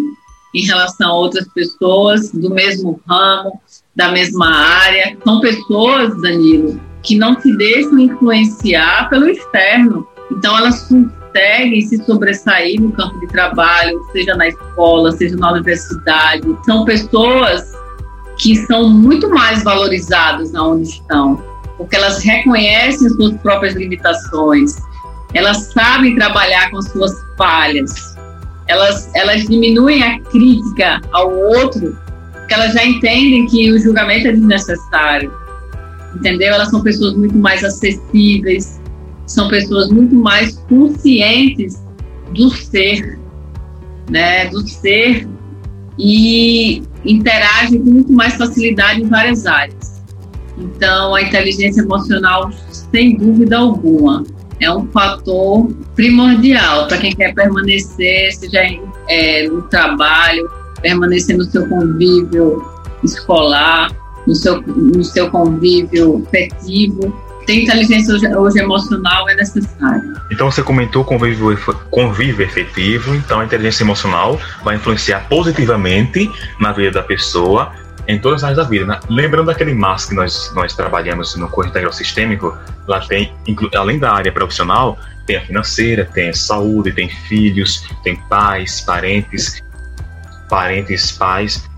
em 0.55 0.65
relação 0.67 1.11
a 1.11 1.15
outras 1.15 1.47
pessoas 1.49 2.31
do 2.31 2.51
mesmo 2.51 3.01
ramo, 3.09 3.61
da 3.97 4.11
mesma 4.11 4.47
área. 4.55 5.17
São 5.25 5.41
pessoas, 5.41 6.21
Danilo, 6.21 6.81
que 7.03 7.17
não 7.17 7.39
se 7.41 7.57
deixam 7.57 7.99
influenciar 7.99 9.09
pelo 9.09 9.29
externo. 9.29 10.07
Então, 10.31 10.57
elas 10.57 10.83
conseguem 10.89 11.81
se 11.83 12.05
sobressair 12.05 12.81
no 12.81 12.93
campo 12.93 13.19
de 13.21 13.29
trabalho, 13.29 13.99
seja 14.13 14.35
na 14.35 14.49
escola, 14.49 15.13
seja 15.13 15.37
na 15.37 15.53
universidade. 15.53 16.43
São 16.65 16.85
pessoas 16.85 17.73
que 18.39 18.57
são 18.67 18.89
muito 18.89 19.29
mais 19.31 19.63
valorizadas 19.63 20.55
onde 20.55 20.89
estão, 20.89 21.37
porque 21.77 21.97
elas 21.97 22.23
reconhecem 22.23 23.09
suas 23.11 23.37
próprias 23.39 23.75
limitações, 23.75 24.77
elas 25.35 25.73
sabem 25.73 26.15
trabalhar 26.17 26.71
com 26.71 26.83
suas 26.83 27.13
falhas, 27.37 28.12
elas, 28.73 29.11
elas 29.15 29.43
diminuem 29.45 30.03
a 30.03 30.19
crítica 30.21 31.01
ao 31.13 31.31
outro, 31.31 31.97
porque 32.33 32.55
elas 32.55 32.73
já 32.73 32.85
entendem 32.85 33.47
que 33.47 33.71
o 33.71 33.79
julgamento 33.79 34.29
é 34.29 34.33
desnecessário, 34.33 35.33
entendeu? 36.17 36.55
Elas 36.55 36.71
são 36.71 36.83
pessoas 36.83 37.15
muito 37.15 37.37
mais 37.37 37.63
acessíveis, 37.63 38.81
são 39.27 39.49
pessoas 39.49 39.91
muito 39.91 40.15
mais 40.15 40.57
conscientes 40.69 41.83
do 42.35 42.51
ser, 42.51 43.19
né? 44.11 44.47
Do 44.47 44.67
ser 44.67 45.29
e 45.99 46.83
interagem 47.05 47.83
com 47.83 47.91
muito 47.91 48.13
mais 48.13 48.35
facilidade 48.35 49.03
em 49.03 49.09
várias 49.09 49.45
áreas. 49.45 50.03
Então, 50.57 51.15
a 51.15 51.23
inteligência 51.23 51.83
emocional, 51.83 52.51
sem 52.71 53.17
dúvida 53.17 53.59
alguma, 53.59 54.25
é 54.61 54.71
um 54.71 54.87
fator 54.89 55.69
primordial 55.95 56.87
para 56.87 56.99
quem 56.99 57.15
quer 57.15 57.35
permanecer, 57.35 58.33
seja 58.33 58.61
é, 59.09 59.49
no 59.49 59.63
trabalho, 59.63 60.51
permanecer 60.81 61.37
no 61.37 61.45
seu 61.45 61.69
convívio 61.69 62.65
escolar, 63.03 63.91
no 64.27 64.35
seu, 64.35 64.61
no 64.63 65.03
seu 65.05 65.31
convívio 65.31 66.23
afetivo. 66.27 67.15
Ter 67.47 67.65
inteligência 67.65 68.15
hoje, 68.15 68.37
hoje 68.37 68.59
emocional 68.61 69.29
é 69.29 69.35
necessário. 69.35 70.15
Então 70.31 70.49
você 70.49 70.63
comentou 70.63 71.05
convívio, 71.05 71.59
convívio 71.91 72.45
efetivo, 72.45 73.15
então 73.17 73.41
a 73.41 73.45
inteligência 73.45 73.83
emocional 73.83 74.41
vai 74.63 74.77
influenciar 74.77 75.27
positivamente 75.29 76.31
na 76.61 76.73
vida 76.73 76.93
da 76.93 77.03
pessoa 77.03 77.73
em 78.09 78.19
todas 78.19 78.43
as 78.43 78.45
áreas 78.45 78.59
da 78.59 78.65
vida. 78.65 78.87
Né? 78.87 78.99
Lembrando 79.09 79.47
daquele 79.47 79.75
MAS 79.75 80.07
que 80.07 80.15
nós, 80.15 80.53
nós 80.55 80.75
trabalhamos 80.75 81.37
no 81.37 81.49
curso 81.49 81.71
integral 81.71 81.93
sistêmico, 81.93 82.57
lá 82.87 83.01
tem, 83.01 83.33
além 83.75 83.99
da 83.99 84.13
área 84.13 84.33
profissional, 84.33 84.99
tem 85.27 85.37
a 85.37 85.41
financeira, 85.43 86.05
tem 86.05 86.31
a 86.31 86.35
saúde, 86.35 86.93
tem 86.93 87.09
filhos, 87.09 87.85
tem 88.03 88.17
pais, 88.29 88.81
parentes, 88.81 89.63
parentes, 90.49 91.13
pais, 91.13 91.69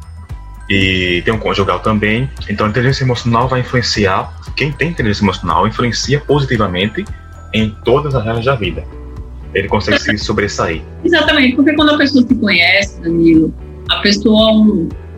e 0.69 1.23
tem 1.25 1.35
um 1.35 1.38
conjugal 1.38 1.81
também. 1.81 2.28
Então 2.49 2.66
a 2.66 2.71
inteligência 2.71 3.04
emocional 3.04 3.49
vai 3.49 3.61
influenciar, 3.61 4.33
quem 4.57 4.73
tem 4.73 4.90
inteligência 4.90 5.25
emocional 5.25 5.66
influencia 5.66 6.21
positivamente 6.21 7.04
em 7.52 7.71
todas 7.85 8.14
as 8.14 8.26
áreas 8.26 8.45
da 8.45 8.54
vida. 8.54 8.85
Ele 9.52 9.69
consegue 9.69 10.00
se 10.00 10.19
sobressair. 10.19 10.83
Exatamente, 11.04 11.54
porque 11.54 11.75
quando 11.75 11.90
a 11.90 11.99
pessoa 11.99 12.26
se 12.26 12.35
conhece, 12.35 13.00
Danilo, 13.00 13.54
a 13.90 13.97
pessoa 13.99 14.50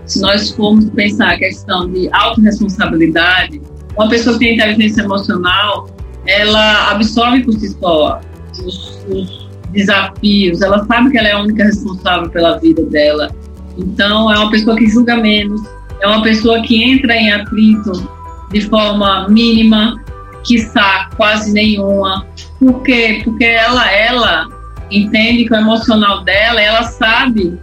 se 0.07 0.21
nós 0.21 0.51
formos 0.51 0.89
pensar 0.91 1.33
a 1.33 1.39
questão 1.39 1.91
de 1.91 2.09
autorresponsabilidade, 2.13 3.61
uma 3.97 4.09
pessoa 4.09 4.39
que 4.39 4.45
tem 4.45 4.55
inteligência 4.55 5.03
emocional, 5.03 5.89
ela 6.27 6.91
absorve 6.91 7.45
por 7.45 7.55
si 7.55 7.71
só 7.81 8.21
os, 8.65 9.05
os 9.09 9.49
desafios, 9.73 10.63
ela 10.63 10.85
sabe 10.87 11.11
que 11.11 11.19
ela 11.19 11.29
é 11.29 11.33
a 11.33 11.41
única 11.41 11.65
responsável 11.65 12.31
pela 12.31 12.59
vida 12.59 12.83
dela. 12.85 13.31
Então, 13.77 14.33
é 14.33 14.39
uma 14.39 14.51
pessoa 14.51 14.77
que 14.77 14.87
julga 14.89 15.17
menos, 15.17 15.61
é 16.01 16.07
uma 16.07 16.23
pessoa 16.23 16.63
que 16.63 16.83
entra 16.83 17.15
em 17.15 17.33
atrito 17.33 18.09
de 18.51 18.61
forma 18.63 19.29
mínima, 19.29 20.01
quiçá 20.45 21.11
quase 21.17 21.53
nenhuma. 21.53 22.27
Por 22.59 22.83
quê? 22.83 23.21
Porque 23.25 23.45
ela, 23.45 23.91
ela 23.91 24.49
entende 24.91 25.45
que 25.45 25.53
o 25.53 25.57
emocional 25.57 26.23
dela, 26.23 26.61
ela 26.61 26.85
sabe 26.85 27.59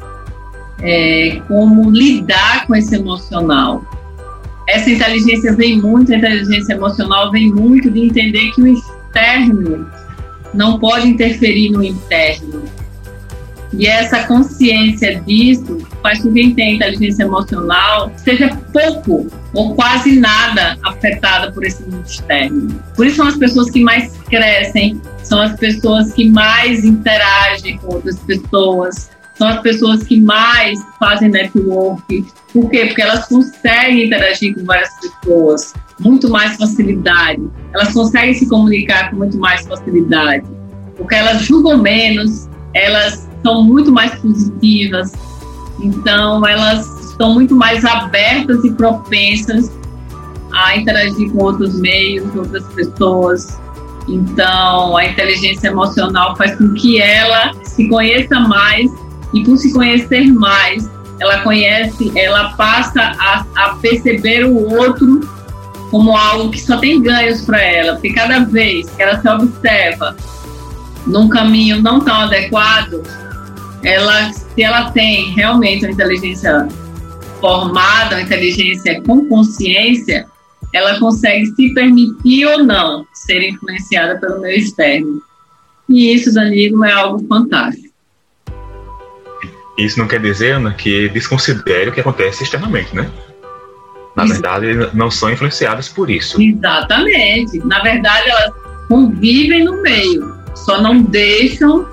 é, 0.84 1.42
como 1.48 1.90
lidar 1.90 2.68
com 2.68 2.76
esse 2.76 2.94
emocional. 2.96 3.84
Essa 4.68 4.90
inteligência 4.90 5.56
vem 5.56 5.82
muito, 5.82 6.14
a 6.14 6.18
inteligência 6.18 6.74
emocional 6.74 7.32
vem 7.32 7.52
muito 7.52 7.90
de 7.90 8.02
entender 8.02 8.52
que 8.52 8.62
o 8.62 8.68
externo 8.68 9.90
não 10.54 10.78
pode 10.80 11.08
interferir 11.08 11.72
no 11.72 11.84
interno. 11.84 12.64
E 13.78 13.88
essa 13.88 14.24
consciência 14.26 15.20
disso 15.22 15.80
faz 16.04 16.22
com 16.22 16.32
que 16.32 16.42
quem 16.42 16.54
tem 16.54 16.76
inteligência 16.76 17.24
emocional 17.24 18.12
seja 18.18 18.56
pouco 18.72 19.28
ou 19.54 19.74
quase 19.74 20.20
nada 20.20 20.78
afetada 20.84 21.52
por 21.52 21.66
esse 21.66 21.82
mundo 21.84 22.06
externo. 22.06 22.68
Por 22.96 23.08
isso 23.08 23.18
são 23.18 23.28
as 23.28 23.38
pessoas 23.38 23.72
que 23.72 23.84
mais 23.84 24.16
crescem, 24.30 25.02
são 25.24 25.42
as 25.42 25.56
pessoas 25.58 26.14
que 26.14 26.30
mais 26.30 26.86
interagem 26.86 27.78
com 27.80 27.96
outras 27.96 28.20
pessoas, 28.20 29.10
são 29.36 29.48
as 29.48 29.62
pessoas 29.62 30.04
que 30.04 30.20
mais 30.20 30.80
fazem 31.00 31.30
network. 31.30 32.26
Por 32.52 32.70
quê? 32.70 32.86
Porque 32.86 33.02
elas 33.02 33.28
conseguem 33.28 34.06
interagir 34.06 34.54
com 34.56 34.64
várias 34.66 34.90
pessoas, 35.00 35.74
muito 36.00 36.30
mais 36.30 36.56
facilidade. 36.58 37.42
Elas 37.74 37.94
conseguem 37.94 38.34
se 38.34 38.48
comunicar 38.48 39.10
com 39.10 39.18
muito 39.18 39.38
mais 39.38 39.66
facilidade. 39.66 40.46
Porque 40.96 41.16
elas 41.16 41.42
julgam 41.42 41.80
menos, 41.80 42.48
elas 42.74 43.28
são 43.44 43.64
muito 43.64 43.92
mais 43.92 44.14
positivas. 44.20 45.12
Então, 45.82 46.46
elas 46.46 46.88
estão 47.10 47.34
muito 47.34 47.56
mais 47.56 47.84
abertas 47.84 48.64
e 48.64 48.72
propensas 48.72 49.72
a 50.54 50.78
interagir 50.78 51.32
com 51.32 51.44
outros 51.44 51.80
meios, 51.80 52.34
outras 52.36 52.64
pessoas. 52.74 53.60
Então, 54.08 54.96
a 54.98 55.06
inteligência 55.06 55.70
emocional 55.70 56.36
faz 56.36 56.56
com 56.56 56.74
que 56.74 57.02
ela 57.02 57.54
se 57.64 57.88
conheça 57.88 58.40
mais 58.40 58.92
e 59.34 59.44
por 59.44 59.58
se 59.58 59.74
conhecer 59.74 60.32
mais, 60.34 60.90
ela 61.20 61.40
conhece, 61.40 62.12
ela 62.16 62.54
passa 62.54 63.16
a, 63.20 63.46
a 63.56 63.76
perceber 63.76 64.46
o 64.46 64.56
outro 64.78 65.22
como 65.90 66.16
algo 66.18 66.50
que 66.50 66.60
só 66.60 66.78
tem 66.78 67.02
ganhos 67.02 67.42
para 67.42 67.62
ela, 67.62 67.94
porque 67.94 68.14
cada 68.14 68.40
vez 68.40 68.90
que 68.90 69.02
ela 69.02 69.22
se 69.22 69.30
observa 69.30 70.16
num 71.06 71.30
caminho 71.30 71.82
não 71.82 72.00
tão 72.00 72.16
adequado, 72.16 73.04
ela, 73.84 74.32
se 74.34 74.64
ela 74.64 74.90
tem 74.92 75.32
realmente 75.34 75.86
uma 75.86 75.92
inteligência 75.92 76.68
formada, 77.40 78.16
uma 78.16 78.22
inteligência 78.22 79.02
com 79.04 79.28
consciência, 79.28 80.26
ela 80.74 80.98
consegue 81.00 81.46
se 81.48 81.74
permitir 81.74 82.48
ou 82.48 82.64
não 82.64 83.06
ser 83.14 83.48
influenciada 83.48 84.20
pelo 84.20 84.42
meio 84.42 84.58
externo. 84.58 85.22
E 85.88 86.12
isso, 86.14 86.34
Danilo, 86.34 86.84
é 86.84 86.92
algo 86.92 87.24
fantástico. 87.28 87.93
Isso 89.78 89.98
não 89.98 90.08
quer 90.08 90.22
dizer, 90.22 90.52
Ana, 90.52 90.74
que 90.74 91.10
desconsidere 91.10 91.90
o 91.90 91.94
que 91.94 92.00
acontece 92.00 92.44
externamente, 92.44 92.96
né? 92.96 93.10
Na 94.16 94.26
isso. 94.26 94.34
verdade, 94.34 94.90
não 94.94 95.10
são 95.10 95.32
influenciadas 95.32 95.90
por 95.90 96.10
isso. 96.10 96.40
Exatamente. 96.42 97.58
Na 97.66 97.82
verdade, 97.82 98.30
elas 98.30 98.54
convivem 98.88 99.64
no 99.64 99.82
meio, 99.82 100.36
só 100.54 100.82
não 100.82 101.02
deixam 101.02 101.88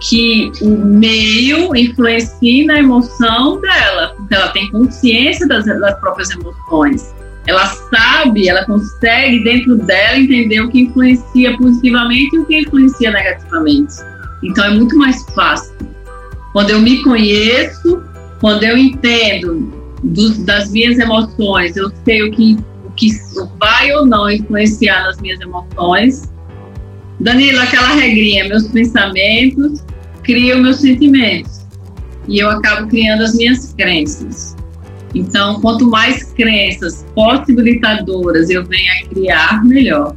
que 0.00 0.50
o 0.60 0.68
meio 0.68 1.74
influencie 1.76 2.66
na 2.66 2.80
emoção 2.80 3.60
dela, 3.60 4.14
porque 4.16 4.34
ela 4.34 4.48
tem 4.48 4.70
consciência 4.70 5.46
das, 5.46 5.64
das 5.64 5.98
próprias 6.00 6.30
emoções. 6.30 7.14
ela 7.46 7.66
sabe, 7.66 8.48
ela 8.48 8.64
consegue 8.66 9.42
dentro 9.42 9.76
dela 9.76 10.18
entender 10.18 10.60
o 10.60 10.68
que 10.68 10.82
influencia 10.82 11.56
positivamente 11.56 12.36
e 12.36 12.38
o 12.38 12.46
que 12.46 12.60
influencia 12.60 13.10
negativamente. 13.10 13.94
Então 14.42 14.64
é 14.64 14.70
muito 14.70 14.96
mais 14.96 15.24
fácil. 15.34 15.71
Quando 16.52 16.70
eu 16.70 16.80
me 16.80 17.02
conheço, 17.02 18.02
quando 18.40 18.64
eu 18.64 18.76
entendo 18.76 19.72
dos, 20.02 20.38
das 20.38 20.70
minhas 20.70 20.98
emoções, 20.98 21.76
eu 21.76 21.90
sei 22.04 22.22
o 22.22 22.32
que, 22.32 22.58
o 22.84 22.90
que 22.90 23.08
vai 23.58 23.90
ou 23.92 24.04
não 24.04 24.30
influenciar 24.30 25.04
nas 25.04 25.20
minhas 25.20 25.40
emoções. 25.40 26.30
Danilo, 27.20 27.60
aquela 27.60 27.94
regrinha, 27.94 28.48
meus 28.48 28.68
pensamentos 28.68 29.84
criam 30.22 30.60
meus 30.60 30.80
sentimentos. 30.80 31.62
E 32.28 32.38
eu 32.38 32.50
acabo 32.50 32.88
criando 32.88 33.22
as 33.22 33.34
minhas 33.34 33.72
crenças. 33.74 34.56
Então, 35.14 35.60
quanto 35.60 35.88
mais 35.88 36.24
crenças 36.32 37.04
possibilitadoras 37.14 38.48
eu 38.50 38.64
venho 38.64 38.92
a 38.92 39.08
criar, 39.08 39.64
melhor. 39.64 40.14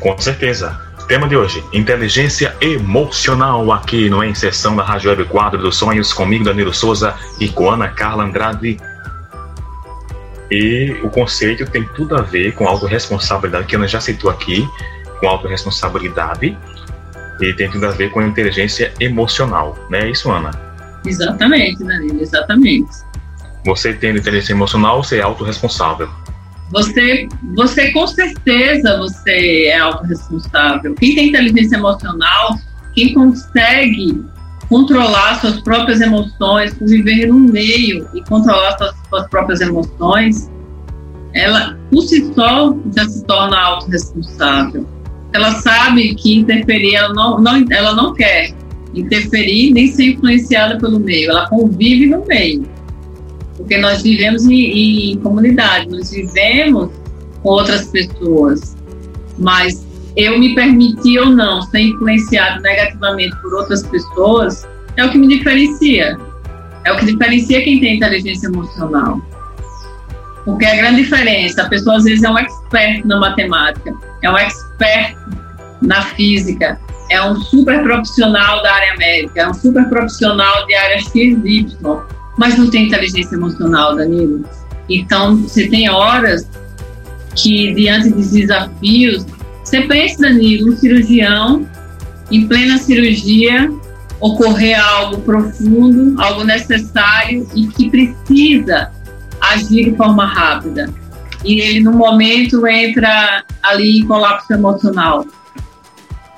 Com 0.00 0.16
certeza. 0.18 0.87
Tema 1.08 1.26
de 1.26 1.34
hoje: 1.34 1.64
inteligência 1.72 2.54
emocional 2.60 3.72
aqui 3.72 4.10
no 4.10 4.22
Em 4.22 4.34
Sessão 4.34 4.76
da 4.76 4.82
Rádio 4.82 5.08
Web 5.08 5.24
Quadro 5.24 5.58
dos 5.58 5.76
Sonhos, 5.76 6.12
comigo, 6.12 6.44
Danilo 6.44 6.72
Souza 6.74 7.16
e 7.40 7.48
com 7.48 7.70
Ana 7.70 7.88
Carla 7.88 8.24
Andrade. 8.24 8.76
E 10.50 10.94
o 11.02 11.08
conceito 11.08 11.64
tem 11.64 11.82
tudo 11.96 12.14
a 12.14 12.20
ver 12.20 12.52
com 12.52 12.68
autorresponsabilidade, 12.68 13.66
que 13.66 13.74
Ana 13.74 13.88
já 13.88 14.02
citou 14.02 14.30
aqui, 14.30 14.68
com 15.18 15.28
autorresponsabilidade, 15.28 16.56
e 17.40 17.52
tem 17.54 17.70
tudo 17.70 17.86
a 17.86 17.90
ver 17.90 18.10
com 18.10 18.20
inteligência 18.20 18.92
emocional, 19.00 19.78
não 19.88 19.98
é 19.98 20.10
isso, 20.10 20.30
Ana? 20.30 20.50
Exatamente, 21.06 21.84
Danilo, 21.84 22.20
exatamente. 22.20 22.90
Você 23.64 23.94
tendo 23.94 24.18
inteligência 24.18 24.52
emocional, 24.52 25.02
você 25.02 25.18
é 25.18 25.22
autorresponsável. 25.22 26.08
Você, 26.70 27.28
você 27.54 27.92
com 27.92 28.06
certeza 28.06 28.98
você 28.98 29.66
é 29.66 29.78
autorresponsável. 29.78 30.94
Quem 30.94 31.14
tem 31.14 31.28
inteligência 31.28 31.76
emocional, 31.76 32.58
quem 32.94 33.14
consegue 33.14 34.22
controlar 34.68 35.40
suas 35.40 35.60
próprias 35.62 36.00
emoções, 36.00 36.76
viver 36.80 37.26
no 37.26 37.38
meio 37.38 38.06
e 38.14 38.22
controlar 38.24 38.76
suas, 38.76 38.94
suas 39.08 39.28
próprias 39.28 39.60
emoções, 39.60 40.50
ela 41.32 41.78
por 41.90 42.02
si 42.02 42.32
só 42.34 42.76
já 42.94 43.08
se 43.08 43.24
torna 43.24 43.58
autorresponsável. 43.58 44.86
Ela 45.32 45.52
sabe 45.52 46.14
que 46.14 46.38
interferir, 46.38 46.96
ela 46.96 47.14
não, 47.14 47.38
não, 47.38 47.64
ela 47.70 47.94
não 47.94 48.14
quer 48.14 48.54
interferir 48.94 49.72
nem 49.72 49.86
ser 49.88 50.14
influenciada 50.14 50.78
pelo 50.78 50.98
meio, 50.98 51.30
ela 51.30 51.48
convive 51.48 52.06
no 52.06 52.24
meio. 52.26 52.66
Porque 53.68 53.82
nós 53.82 54.00
vivemos 54.00 54.46
em, 54.46 55.12
em 55.12 55.18
comunidade, 55.18 55.90
nós 55.90 56.10
vivemos 56.10 56.90
com 57.42 57.50
outras 57.50 57.86
pessoas, 57.88 58.74
mas 59.38 59.86
eu 60.16 60.38
me 60.38 60.54
permitir 60.54 61.18
ou 61.18 61.26
não 61.26 61.60
ser 61.60 61.80
influenciado 61.80 62.62
negativamente 62.62 63.36
por 63.42 63.52
outras 63.52 63.82
pessoas 63.82 64.66
é 64.96 65.04
o 65.04 65.10
que 65.10 65.18
me 65.18 65.28
diferencia. 65.28 66.16
É 66.82 66.92
o 66.92 66.96
que 66.96 67.04
diferencia 67.04 67.62
quem 67.62 67.78
tem 67.78 67.96
inteligência 67.96 68.46
emocional. 68.46 69.20
Porque 70.46 70.64
a 70.64 70.74
grande 70.74 71.02
diferença, 71.02 71.60
a 71.60 71.68
pessoa 71.68 71.98
às 71.98 72.04
vezes 72.04 72.24
é 72.24 72.30
um 72.30 72.38
expert 72.38 73.04
na 73.04 73.20
matemática, 73.20 73.92
é 74.22 74.30
um 74.30 74.38
expert 74.38 75.14
na 75.82 76.00
física, 76.00 76.80
é 77.10 77.22
um 77.22 77.36
super 77.36 77.82
profissional 77.82 78.62
da 78.62 78.72
área 78.72 78.96
médica, 78.96 79.42
é 79.42 79.48
um 79.50 79.52
super 79.52 79.86
profissional 79.90 80.64
de 80.64 80.74
área 80.74 80.98
XY, 81.02 81.66
mas 82.38 82.56
não 82.56 82.70
tem 82.70 82.86
inteligência 82.86 83.34
emocional, 83.34 83.96
Danilo. 83.96 84.44
Então, 84.88 85.36
você 85.36 85.68
tem 85.68 85.90
horas 85.90 86.48
que, 87.34 87.74
diante 87.74 88.10
de 88.12 88.26
desafios, 88.26 89.26
você 89.62 89.82
pensa, 89.82 90.22
Danilo, 90.22 90.72
um 90.72 90.76
cirurgião, 90.76 91.68
em 92.30 92.46
plena 92.46 92.78
cirurgia, 92.78 93.70
ocorrer 94.20 94.80
algo 94.80 95.20
profundo, 95.22 96.20
algo 96.20 96.44
necessário 96.44 97.46
e 97.54 97.66
que 97.66 97.90
precisa 97.90 98.90
agir 99.40 99.90
de 99.90 99.96
forma 99.96 100.26
rápida. 100.26 100.92
E 101.44 101.60
ele, 101.60 101.80
no 101.80 101.92
momento, 101.92 102.66
entra 102.66 103.44
ali 103.62 103.98
em 103.98 104.06
colapso 104.06 104.52
emocional. 104.52 105.26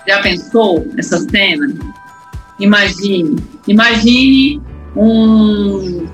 Já 0.07 0.20
pensou 0.20 0.87
essa 0.96 1.18
cena? 1.18 1.72
Imagine. 2.59 3.37
Imagine 3.66 4.61
um, 4.96 6.07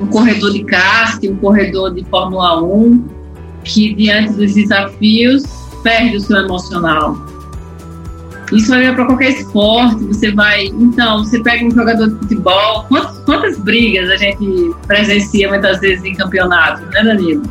um 0.00 0.06
corredor 0.06 0.52
de 0.52 0.64
kart, 0.64 1.18
um 1.24 1.36
corredor 1.36 1.94
de 1.94 2.04
Fórmula 2.04 2.62
1, 2.62 3.04
que 3.64 3.94
diante 3.94 4.32
dos 4.32 4.54
desafios 4.54 5.44
perde 5.82 6.16
o 6.16 6.20
seu 6.20 6.38
emocional. 6.38 7.16
Isso 8.52 8.68
vai 8.68 8.92
para 8.92 9.06
qualquer 9.06 9.30
esporte, 9.30 10.04
você 10.04 10.32
vai. 10.32 10.66
Então, 10.66 11.24
você 11.24 11.40
pega 11.40 11.64
um 11.64 11.70
jogador 11.70 12.08
de 12.08 12.16
futebol, 12.16 12.84
quantas, 12.88 13.18
quantas 13.20 13.58
brigas 13.58 14.10
a 14.10 14.16
gente 14.16 14.74
presencia 14.88 15.48
muitas 15.48 15.78
vezes 15.80 16.04
em 16.04 16.14
campeonatos, 16.14 16.82
né, 16.90 17.04
Danilo? 17.04 17.42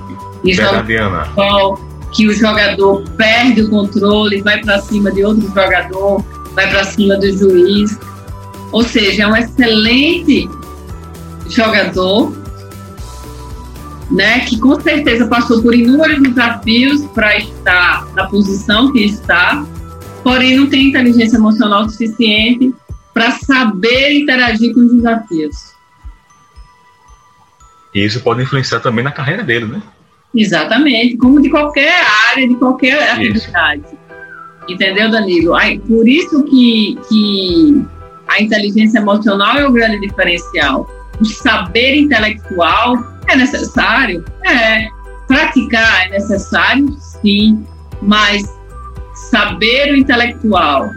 E 0.44 0.56
futebol, 0.56 1.80
que 2.12 2.28
o 2.28 2.34
jogador 2.34 3.04
perde 3.16 3.62
o 3.62 3.70
controle, 3.70 4.42
vai 4.42 4.60
para 4.60 4.80
cima 4.80 5.12
de 5.12 5.24
outro 5.24 5.48
jogador, 5.48 6.24
vai 6.54 6.70
para 6.70 6.84
cima 6.84 7.18
do 7.18 7.32
juiz. 7.32 7.98
Ou 8.72 8.84
seja, 8.84 9.24
é 9.24 9.28
um 9.28 9.36
excelente 9.36 10.50
jogador, 11.48 12.38
né, 14.12 14.40
que 14.42 14.60
com 14.60 14.80
certeza 14.80 15.28
passou 15.28 15.62
por 15.62 15.74
inúmeros 15.74 16.22
desafios 16.22 17.04
para 17.14 17.38
estar 17.38 18.08
na 18.14 18.28
posição 18.28 18.92
que 18.92 19.04
está, 19.04 19.66
porém 20.24 20.56
não 20.56 20.68
tem 20.68 20.88
inteligência 20.90 21.38
emocional 21.38 21.88
suficiente 21.90 22.74
para 23.14 23.32
saber 23.32 24.14
interagir 24.14 24.74
com 24.74 24.82
os 24.82 24.94
desafios. 24.94 25.56
E 27.94 28.06
isso 28.06 28.22
pode 28.22 28.44
influenciar 28.44 28.80
também 28.80 29.04
na 29.04 29.12
carreira 29.12 29.44
dele, 29.44 29.66
né? 29.66 29.82
Exatamente, 30.34 31.18
como 31.18 31.42
de 31.42 31.50
qualquer 31.50 32.06
área, 32.30 32.48
de 32.48 32.56
qualquer 32.56 33.12
atividade. 33.12 33.82
Isso. 33.82 33.98
Entendeu, 34.70 35.10
Danilo? 35.10 35.56
Aí, 35.56 35.80
por 35.80 36.08
isso 36.08 36.44
que, 36.44 37.00
que 37.10 37.84
a 38.30 38.42
inteligência 38.42 39.00
emocional 39.00 39.58
é 39.58 39.68
o 39.68 39.72
grande 39.72 40.00
diferencial. 40.00 40.88
O 41.20 41.26
saber 41.26 41.96
intelectual 41.96 42.96
é 43.28 43.36
necessário? 43.36 44.24
É. 44.46 44.88
Praticar 45.28 46.06
é 46.06 46.10
necessário? 46.12 46.96
Sim. 47.00 47.66
Mas 48.02 48.44
saber 49.32 49.92
o 49.92 49.98
intelectual, 49.98 50.90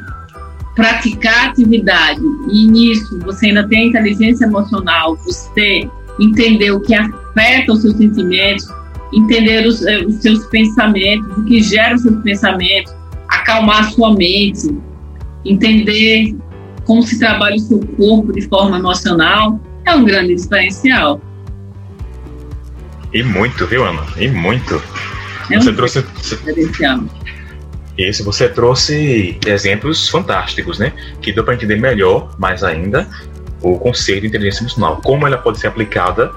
praticar 0.77 1.49
atividade, 1.49 2.21
e 2.51 2.67
nisso 2.69 3.19
você 3.21 3.47
ainda 3.47 3.67
tem 3.69 3.89
inteligência 3.89 4.45
emocional, 4.45 5.17
você 5.17 5.89
entender 6.21 6.71
o 6.71 6.81
que 6.81 6.95
afeta 6.95 7.73
os 7.73 7.83
seus 7.83 7.97
sentimentos, 7.97 8.67
entender 9.13 9.67
os, 9.67 9.85
eh, 9.85 10.05
os 10.05 10.17
seus 10.17 10.47
pensamentos, 10.47 11.37
o 11.37 11.45
que 11.45 11.63
gera 11.63 11.95
os 11.95 12.03
seus 12.03 12.23
pensamentos, 12.23 12.95
acalmar 13.29 13.81
a 13.81 13.91
sua 13.91 14.15
mente, 14.15 14.75
entender 15.45 16.37
como 16.85 17.03
se 17.03 17.19
trabalha 17.19 17.57
o 17.57 17.61
seu 17.61 17.79
corpo 17.79 18.33
de 18.33 18.43
forma 18.43 18.79
emocional, 18.79 19.61
é 19.85 19.95
um 19.95 20.05
grande 20.05 20.35
diferencial. 20.35 21.21
E 23.13 23.23
muito, 23.23 23.67
viu, 23.67 23.85
Ana? 23.85 24.03
E 24.17 24.29
muito. 24.29 24.83
É 25.51 25.59
você 25.59 25.71
um 25.71 25.75
trouxe. 25.75 26.03
Diferencial. 26.03 27.01
Isso, 27.99 28.25
você 28.25 28.49
trouxe 28.49 29.39
exemplos 29.47 30.09
fantásticos, 30.09 30.79
né? 30.79 30.93
Que 31.21 31.33
deu 31.33 31.45
para 31.45 31.55
entender 31.55 31.77
melhor, 31.77 32.35
mais 32.39 32.65
ainda, 32.65 33.07
o 33.61 33.79
conceito 33.79 34.23
de 34.23 34.29
inteligência 34.29 34.63
emocional. 34.63 35.01
Como 35.05 35.27
ela 35.27 35.37
pode 35.37 35.61
ser 35.61 35.67
aplicada. 35.67 36.31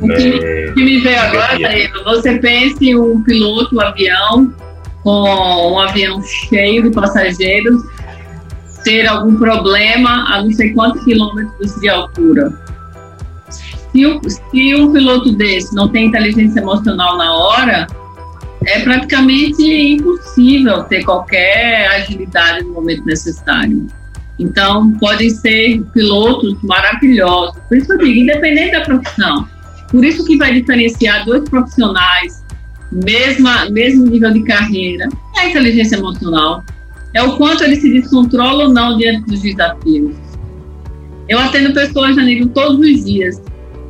O 0.00 0.08
que, 0.08 0.30
né, 0.30 0.72
que 0.74 0.84
me 0.84 1.00
veio 1.00 1.20
agora, 1.20 1.58
Danilo, 1.58 2.04
você 2.04 2.38
pense 2.38 2.94
um 2.96 3.22
piloto, 3.22 3.76
um 3.76 3.80
avião, 3.80 4.54
com 5.02 5.72
um 5.72 5.78
avião 5.78 6.22
cheio 6.22 6.82
de 6.82 6.90
passageiros, 6.90 7.82
ter 8.86 9.04
algum 9.08 9.36
problema 9.36 10.32
a 10.32 10.44
não 10.44 10.52
sei 10.52 10.72
quantos 10.72 11.02
quilômetros 11.02 11.74
de 11.80 11.88
altura. 11.88 12.52
Se, 13.90 14.06
o, 14.06 14.20
se 14.30 14.74
um 14.76 14.92
piloto 14.92 15.32
desse 15.32 15.74
não 15.74 15.88
tem 15.88 16.06
inteligência 16.06 16.60
emocional 16.60 17.18
na 17.18 17.34
hora, 17.34 17.88
é 18.64 18.80
praticamente 18.80 19.60
impossível 19.64 20.84
ter 20.84 21.02
qualquer 21.02 21.88
agilidade 21.96 22.64
no 22.64 22.74
momento 22.74 23.04
necessário. 23.04 23.88
Então, 24.38 24.92
podem 24.92 25.30
ser 25.30 25.82
pilotos 25.92 26.56
maravilhosos. 26.62 27.60
Por 27.68 27.78
isso 27.78 27.92
eu 27.92 27.98
digo, 27.98 28.20
independente 28.20 28.70
da 28.70 28.82
profissão. 28.82 29.48
Por 29.90 30.04
isso 30.04 30.24
que 30.24 30.36
vai 30.36 30.52
diferenciar 30.52 31.24
dois 31.24 31.48
profissionais, 31.48 32.44
mesma, 32.92 33.68
mesmo 33.68 34.06
nível 34.06 34.32
de 34.32 34.44
carreira, 34.44 35.08
é 35.38 35.40
a 35.40 35.50
inteligência 35.50 35.96
emocional 35.96 36.62
é 37.16 37.22
o 37.22 37.34
quanto 37.38 37.64
ele 37.64 37.76
se 37.76 37.90
descontrola 37.90 38.64
ou 38.64 38.72
não 38.74 38.98
diante 38.98 39.24
dos 39.26 39.40
desafios. 39.40 40.14
Eu 41.26 41.38
atendo 41.38 41.72
pessoas, 41.72 42.14
Danilo, 42.14 42.46
todos 42.50 42.78
os 42.78 43.04
dias, 43.06 43.42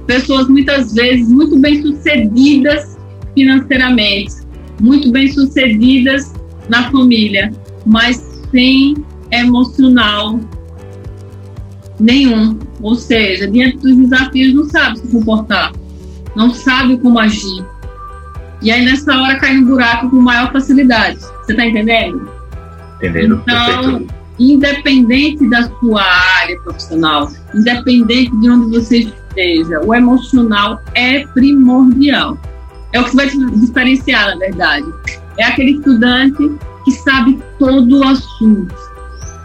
pessoas 0.06 0.46
muitas 0.46 0.94
vezes 0.94 1.28
muito 1.28 1.58
bem 1.58 1.82
sucedidas 1.82 2.96
financeiramente, 3.34 4.32
muito 4.80 5.10
bem 5.10 5.26
sucedidas 5.26 6.32
na 6.68 6.88
família, 6.92 7.52
mas 7.84 8.16
sem 8.52 8.94
emocional 9.32 10.38
nenhum. 11.98 12.56
Ou 12.80 12.94
seja, 12.94 13.50
diante 13.50 13.78
dos 13.78 13.96
desafios 13.96 14.54
não 14.54 14.70
sabe 14.70 15.00
se 15.00 15.08
comportar, 15.08 15.72
não 16.36 16.54
sabe 16.54 16.96
como 16.98 17.18
agir. 17.18 17.64
E 18.62 18.70
aí 18.70 18.84
nessa 18.84 19.20
hora 19.20 19.36
cai 19.40 19.56
no 19.56 19.66
buraco 19.66 20.10
com 20.10 20.16
maior 20.16 20.52
facilidade. 20.52 21.18
Você 21.18 21.50
está 21.50 21.66
entendendo? 21.66 22.35
Entendendo. 22.96 23.42
Então, 23.42 23.82
Perfeito. 23.82 24.14
independente 24.38 25.48
da 25.48 25.68
sua 25.80 26.02
área 26.40 26.58
profissional, 26.60 27.30
independente 27.54 28.36
de 28.40 28.50
onde 28.50 28.76
você 28.76 28.98
esteja, 28.98 29.80
o 29.80 29.94
emocional 29.94 30.80
é 30.94 31.26
primordial. 31.28 32.38
É 32.92 33.00
o 33.00 33.04
que 33.04 33.16
vai 33.16 33.28
te 33.28 33.38
diferenciar, 33.56 34.30
na 34.30 34.36
verdade. 34.36 34.86
É 35.38 35.44
aquele 35.44 35.72
estudante 35.72 36.52
que 36.84 36.92
sabe 36.92 37.38
todo 37.58 38.00
o 38.00 38.04
assunto, 38.04 38.74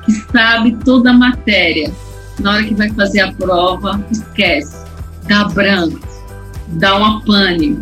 que 0.06 0.12
sabe 0.32 0.78
toda 0.86 1.10
a 1.10 1.14
matéria. 1.14 1.92
Na 2.40 2.54
hora 2.54 2.64
que 2.64 2.74
vai 2.74 2.90
fazer 2.92 3.22
a 3.22 3.34
prova, 3.34 4.04
esquece, 4.10 4.86
dá 5.28 5.46
branco, 5.46 6.00
dá 6.70 6.98
uma 6.98 7.22
pane. 7.22 7.78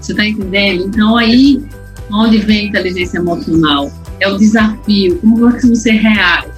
Você 0.00 0.12
está 0.12 0.26
entendendo? 0.26 0.84
Então, 0.84 1.16
aí, 1.16 1.64
onde 2.12 2.38
vem 2.38 2.66
a 2.66 2.68
inteligência 2.68 3.18
emocional? 3.18 3.90
É 4.20 4.28
o 4.28 4.36
desafio. 4.36 5.18
Como 5.18 5.48
é 5.48 5.58
que 5.58 5.68
você 5.68 5.92
reage 5.92 6.48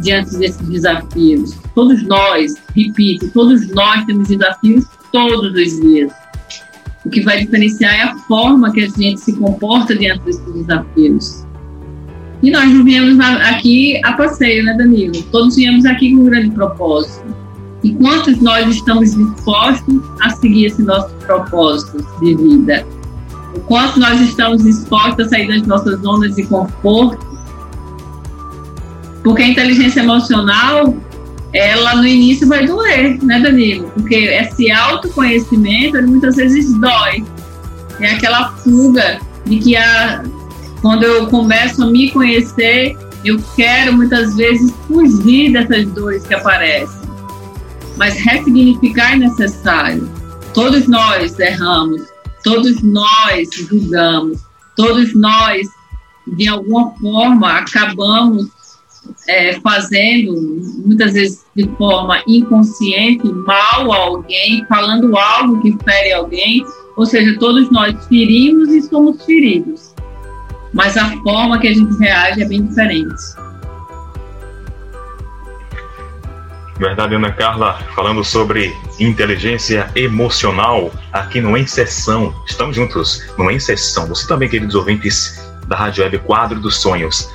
diante 0.00 0.36
desses 0.36 0.68
desafios? 0.68 1.54
Todos 1.74 2.02
nós, 2.06 2.54
repito, 2.76 3.30
todos 3.30 3.68
nós 3.68 4.04
temos 4.04 4.28
desafios 4.28 4.84
todos 5.12 5.52
os 5.52 5.80
dias. 5.80 6.12
O 7.04 7.10
que 7.10 7.22
vai 7.22 7.40
diferenciar 7.40 7.94
é 7.94 8.02
a 8.02 8.16
forma 8.28 8.72
que 8.72 8.82
a 8.82 8.88
gente 8.88 9.20
se 9.20 9.32
comporta 9.32 9.96
diante 9.96 10.24
desses 10.24 10.52
desafios. 10.52 11.46
E 12.42 12.50
nós 12.50 12.70
não 12.72 12.84
viemos 12.84 13.18
aqui 13.20 14.00
a 14.04 14.12
passeio, 14.14 14.64
né, 14.64 14.74
Danilo? 14.76 15.22
Todos 15.24 15.56
viemos 15.56 15.84
aqui 15.84 16.14
com 16.14 16.22
um 16.22 16.24
grande 16.24 16.50
propósito. 16.50 17.34
E 17.82 17.92
quantos 17.94 18.40
nós 18.40 18.68
estamos 18.68 19.14
dispostos 19.14 20.02
a 20.20 20.30
seguir 20.30 20.66
esse 20.66 20.82
nosso 20.82 21.14
propósito 21.16 22.06
de 22.20 22.34
vida? 22.34 22.86
O 23.54 23.60
quanto 23.60 23.98
nós 23.98 24.20
estamos 24.20 24.62
dispostos 24.62 25.26
a 25.26 25.28
sair 25.28 25.48
das 25.48 25.66
nossas 25.66 26.00
zonas 26.00 26.34
de 26.36 26.44
conforto? 26.44 27.28
Porque 29.22 29.42
a 29.42 29.48
inteligência 29.48 30.00
emocional 30.00 30.94
ela 31.52 31.96
no 31.96 32.06
início 32.06 32.46
vai 32.46 32.66
doer, 32.66 33.22
né, 33.22 33.40
Danilo? 33.40 33.90
Porque 33.90 34.14
esse 34.14 34.70
autoconhecimento 34.70 35.96
ele 35.96 36.06
muitas 36.06 36.36
vezes 36.36 36.72
dói. 36.78 37.24
É 37.98 38.12
aquela 38.12 38.52
fuga 38.58 39.20
de 39.44 39.58
que 39.58 39.76
a, 39.76 40.22
quando 40.80 41.02
eu 41.02 41.26
começo 41.26 41.82
a 41.82 41.86
me 41.86 42.10
conhecer, 42.10 42.96
eu 43.24 43.38
quero 43.56 43.94
muitas 43.94 44.36
vezes 44.36 44.72
fugir 44.86 45.52
dessas 45.52 45.86
dores 45.88 46.24
que 46.24 46.34
aparecem. 46.34 47.00
Mas 47.96 48.14
ressignificar 48.14 49.14
é 49.14 49.16
necessário. 49.16 50.08
Todos 50.54 50.86
nós 50.86 51.38
erramos, 51.38 52.02
todos 52.42 52.82
nós 52.82 53.48
julgamos, 53.52 54.40
todos 54.76 55.14
nós, 55.14 55.68
de 56.26 56.48
alguma 56.48 56.90
forma, 56.92 57.52
acabamos 57.58 58.48
é, 59.28 59.60
fazendo, 59.60 60.32
muitas 60.84 61.14
vezes 61.14 61.44
de 61.54 61.68
forma 61.76 62.22
inconsciente, 62.26 63.26
mal 63.32 63.92
a 63.92 63.96
alguém, 63.96 64.64
falando 64.68 65.16
algo 65.16 65.60
que 65.60 65.76
fere 65.84 66.12
alguém, 66.12 66.64
ou 66.96 67.06
seja, 67.06 67.38
todos 67.38 67.70
nós 67.70 67.94
ferimos 68.06 68.68
e 68.70 68.82
somos 68.82 69.24
feridos. 69.24 69.94
Mas 70.72 70.96
a 70.96 71.10
forma 71.22 71.58
que 71.58 71.68
a 71.68 71.74
gente 71.74 71.96
reage 71.98 72.42
é 72.42 72.46
bem 72.46 72.66
diferente. 72.66 73.49
Verdade, 76.80 77.14
Ana 77.14 77.30
Carla, 77.30 77.74
falando 77.94 78.24
sobre 78.24 78.74
inteligência 78.98 79.90
emocional 79.94 80.90
aqui 81.12 81.38
no 81.38 81.54
Em 81.54 81.66
Sessão. 81.66 82.34
Estamos 82.48 82.74
juntos 82.74 83.22
no 83.36 83.50
Em 83.50 83.60
Sessão. 83.60 84.06
Você 84.06 84.26
também, 84.26 84.48
queridos 84.48 84.74
ouvintes 84.74 85.46
da 85.68 85.76
Rádio 85.76 86.02
Web 86.02 86.20
Quadro 86.20 86.58
dos 86.58 86.80
Sonhos. 86.80 87.30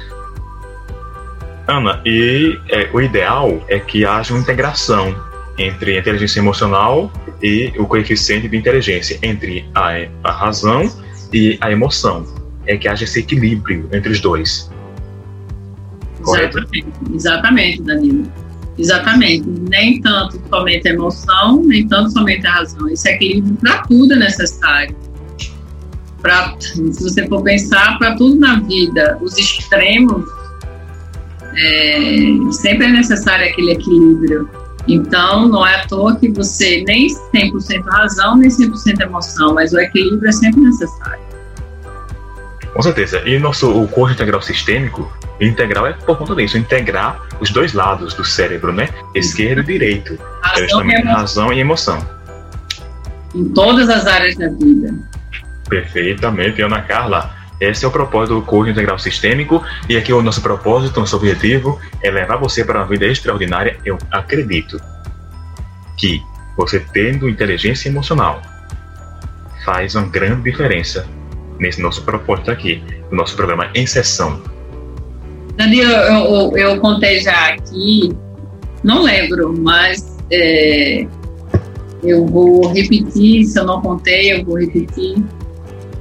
Ana, 1.68 2.02
e 2.04 2.60
é, 2.70 2.90
o 2.92 3.00
ideal 3.00 3.64
é 3.68 3.78
que 3.78 4.04
haja 4.04 4.34
uma 4.34 4.40
integração 4.40 5.16
entre 5.60 5.96
inteligência 5.96 6.40
emocional 6.40 7.12
e 7.40 7.72
o 7.78 7.86
coeficiente 7.86 8.50
de 8.50 8.58
inteligência, 8.58 9.20
entre 9.22 9.70
a, 9.76 10.08
a 10.24 10.32
razão 10.32 10.92
e 11.32 11.56
a 11.62 11.72
emoção. 11.72 12.26
É 12.66 12.78
que 12.78 12.88
haja 12.88 13.04
esse 13.04 13.20
equilíbrio 13.20 13.88
entre 13.94 14.12
os 14.12 14.20
dois. 14.20 14.72
Exatamente, 16.20 16.88
exatamente, 17.14 17.82
Danilo. 17.84 18.45
Exatamente. 18.78 19.48
Nem 19.48 20.02
tanto 20.02 20.42
somente 20.50 20.88
a 20.88 20.92
emoção, 20.92 21.64
nem 21.64 21.88
tanto 21.88 22.12
somente 22.12 22.46
a 22.46 22.52
razão. 22.52 22.90
Esse 22.90 23.10
equilíbrio 23.10 23.56
para 23.56 23.84
tudo 23.84 24.14
é 24.14 24.18
necessário. 24.18 24.96
Pra, 26.22 26.56
se 26.60 26.82
você 26.82 27.28
for 27.28 27.44
pensar, 27.44 27.98
para 28.00 28.16
tudo 28.16 28.36
na 28.40 28.60
vida, 28.62 29.18
os 29.22 29.38
extremos 29.38 30.26
é, 31.58 32.18
sempre 32.52 32.88
é 32.88 32.90
necessário 32.90 33.48
aquele 33.48 33.72
equilíbrio. 33.74 34.50
Então, 34.88 35.48
não 35.48 35.66
é 35.66 35.76
à 35.76 35.88
toa 35.88 36.16
que 36.16 36.30
você 36.30 36.84
nem 36.86 37.08
100% 37.08 37.86
razão, 37.86 38.38
nem 38.38 38.50
100% 38.50 39.02
emoção, 39.02 39.54
mas 39.54 39.74
o 39.74 39.80
equilíbrio 39.80 40.28
é 40.28 40.32
sempre 40.32 40.62
necessário. 40.62 41.26
Com 42.74 42.82
certeza. 42.82 43.22
E 43.26 43.40
nosso 43.40 43.72
o 43.72 43.88
curso 43.88 44.14
integral 44.14 44.42
sistêmico, 44.42 45.12
integral 45.40 45.88
é 45.88 45.94
por 45.94 46.18
conta 46.18 46.36
disso, 46.36 46.58
integrar 46.58 47.22
os 47.40 47.50
dois 47.52 47.74
lados 47.74 48.14
do 48.14 48.24
cérebro, 48.24 48.72
né? 48.72 48.90
Esquerdo 49.14 49.60
e 49.60 49.64
direito. 49.64 50.18
Razão, 50.42 50.90
e 50.90 51.02
razão 51.02 51.54
e 51.54 51.60
emoção. 51.60 52.06
Em 53.34 53.50
todas 53.50 53.90
as 53.90 54.08
áreas 54.08 54.36
da 54.36 54.48
vida. 54.50 54.94
Perfeitamente, 55.68 56.62
Ana 56.62 56.82
Carla. 56.82 57.36
Esse 57.60 57.86
é 57.86 57.88
o 57.88 57.92
propósito 57.92 58.36
do 58.36 58.42
curso 58.42 58.72
integral 58.72 59.00
sistêmico 59.00 59.64
e 59.88 59.96
aqui 59.96 60.12
o 60.12 60.22
nosso 60.22 60.42
propósito, 60.42 61.00
nosso 61.00 61.16
objetivo 61.16 61.80
é 62.04 62.12
levar 62.12 62.36
você 62.36 62.66
para 62.66 62.80
uma 62.80 62.86
vida 62.86 63.06
extraordinária. 63.06 63.78
Eu 63.86 63.98
acredito 64.12 64.78
que 65.98 66.22
você 66.58 66.80
tendo 66.80 67.30
inteligência 67.30 67.88
emocional 67.88 68.42
faz 69.64 69.96
uma 69.96 70.06
grande 70.08 70.44
diferença 70.44 71.08
nesse 71.58 71.82
nosso 71.82 72.04
propósito 72.04 72.52
aqui, 72.52 72.84
no 73.10 73.18
nosso 73.18 73.36
programa 73.36 73.70
em 73.74 73.88
sessão. 73.88 74.42
Danilo, 75.58 75.92
eu, 75.92 76.26
eu, 76.26 76.58
eu 76.58 76.80
contei 76.80 77.22
já 77.22 77.54
aqui, 77.54 78.12
não 78.84 79.04
lembro, 79.04 79.56
mas 79.58 80.18
é, 80.32 81.08
eu 82.04 82.26
vou 82.26 82.68
repetir, 82.74 83.46
se 83.46 83.60
eu 83.60 83.66
não 83.66 83.82
contei, 83.82 84.34
eu 84.34 84.44
vou 84.44 84.58
repetir 84.58 85.24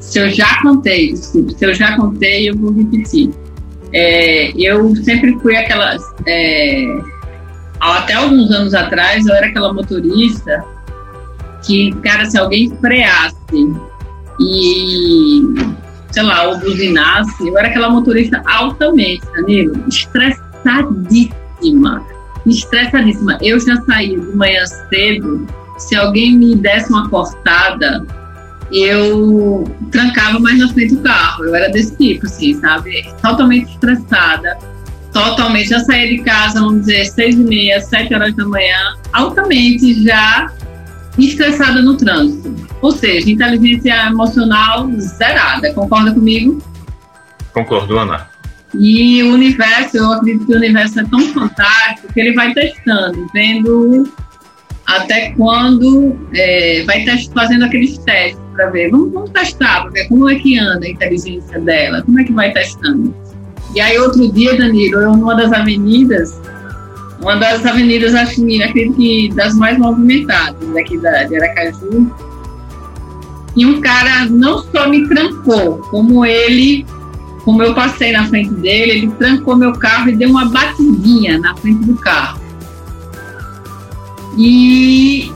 se 0.04 0.18
eu 0.18 0.30
já 0.30 0.60
contei, 0.62 1.12
desculpe, 1.12 1.54
se 1.54 1.64
eu 1.64 1.74
já 1.74 1.96
contei, 1.96 2.50
eu 2.50 2.56
vou 2.56 2.72
repetir. 2.72 3.30
É, 3.92 4.50
eu 4.56 4.94
sempre 4.96 5.36
fui 5.40 5.56
aquela. 5.56 5.96
É, 6.26 6.86
até 7.80 8.12
alguns 8.12 8.50
anos 8.50 8.74
atrás, 8.74 9.26
eu 9.26 9.34
era 9.34 9.46
aquela 9.46 9.72
motorista 9.72 10.64
que, 11.66 11.90
cara, 12.02 12.26
se 12.26 12.38
alguém 12.38 12.70
freasse 12.80 13.34
e, 14.40 15.42
sei 16.14 16.22
lá, 16.22 16.44
ou 16.48 16.58
buzinasse, 16.58 17.46
eu 17.48 17.58
era 17.58 17.66
aquela 17.66 17.90
motorista 17.90 18.40
altamente, 18.46 19.26
Danilo, 19.34 19.74
estressadíssima. 19.88 21.34
Estressadíssima. 22.46 23.36
Eu 23.42 23.58
já 23.58 23.76
saía 23.82 24.20
de 24.20 24.36
manhã 24.36 24.64
cedo, 24.88 25.44
se 25.76 25.96
alguém 25.96 26.38
me 26.38 26.54
desse 26.54 26.88
uma 26.90 27.08
cortada, 27.08 28.06
eu 28.70 29.64
trancava 29.90 30.38
mais 30.38 30.56
na 30.58 30.68
frente 30.68 30.94
do 30.94 31.02
carro. 31.02 31.46
Eu 31.46 31.54
era 31.54 31.68
desse 31.70 31.96
tipo, 31.96 32.26
assim, 32.26 32.54
sabe? 32.60 33.12
Totalmente 33.20 33.72
estressada. 33.72 34.56
Totalmente. 35.12 35.70
Já 35.70 35.80
saía 35.80 36.08
de 36.16 36.18
casa, 36.22 36.60
vamos 36.60 36.82
dizer, 36.82 37.06
seis 37.06 37.34
e 37.34 37.38
meia, 37.38 37.80
sete 37.80 38.14
horas 38.14 38.34
da 38.36 38.46
manhã, 38.46 38.94
altamente 39.12 40.04
já 40.04 40.48
estressada 41.18 41.80
no 41.80 41.96
trânsito. 41.96 42.54
Ou 42.80 42.90
seja, 42.90 43.30
inteligência 43.30 44.06
emocional 44.06 44.90
zerada. 44.98 45.72
Concorda 45.72 46.12
comigo? 46.12 46.62
Concordo, 47.52 47.98
Ana. 47.98 48.28
E 48.78 49.22
o 49.22 49.32
universo, 49.32 49.96
eu 49.96 50.12
acredito 50.12 50.46
que 50.46 50.52
o 50.52 50.56
universo 50.56 51.00
é 51.00 51.04
tão 51.04 51.20
fantástico 51.20 52.12
que 52.12 52.20
ele 52.20 52.32
vai 52.34 52.52
testando, 52.52 53.26
vendo 53.32 54.12
até 54.86 55.30
quando 55.30 56.18
é, 56.34 56.82
vai 56.84 57.04
fazendo 57.32 57.64
aqueles 57.64 57.96
testes 57.98 58.40
para 58.52 58.70
ver. 58.70 58.90
Vamos, 58.90 59.12
vamos 59.12 59.30
testar 59.30 59.82
para 59.82 59.90
ver 59.90 60.08
como 60.08 60.28
é 60.28 60.34
que 60.34 60.58
anda 60.58 60.84
a 60.84 60.90
inteligência 60.90 61.60
dela, 61.60 62.02
como 62.02 62.20
é 62.20 62.24
que 62.24 62.32
vai 62.32 62.52
testando. 62.52 63.14
E 63.74 63.80
aí, 63.80 63.98
outro 63.98 64.30
dia, 64.32 64.56
Danilo, 64.56 65.00
eu 65.00 65.16
numa 65.16 65.34
das 65.34 65.52
avenidas, 65.52 66.40
uma 67.24 67.36
das 67.36 67.64
avenidas, 67.64 68.14
acho 68.14 68.42
acredito 68.62 68.96
que 68.96 69.32
das 69.34 69.54
mais 69.54 69.78
movimentadas 69.78 70.68
daqui 70.74 70.98
da, 70.98 71.24
de 71.24 71.36
Aracaju. 71.36 72.14
E 73.56 73.64
um 73.64 73.80
cara 73.80 74.26
não 74.26 74.58
só 74.58 74.88
me 74.88 75.08
trancou, 75.08 75.78
como 75.90 76.26
ele, 76.26 76.84
como 77.44 77.62
eu 77.62 77.74
passei 77.74 78.12
na 78.12 78.26
frente 78.26 78.52
dele, 78.54 78.92
ele 78.92 79.10
trancou 79.12 79.56
meu 79.56 79.72
carro 79.72 80.10
e 80.10 80.16
deu 80.16 80.28
uma 80.28 80.44
batidinha 80.46 81.38
na 81.38 81.56
frente 81.56 81.84
do 81.86 81.94
carro. 81.94 82.40
E 84.36 85.32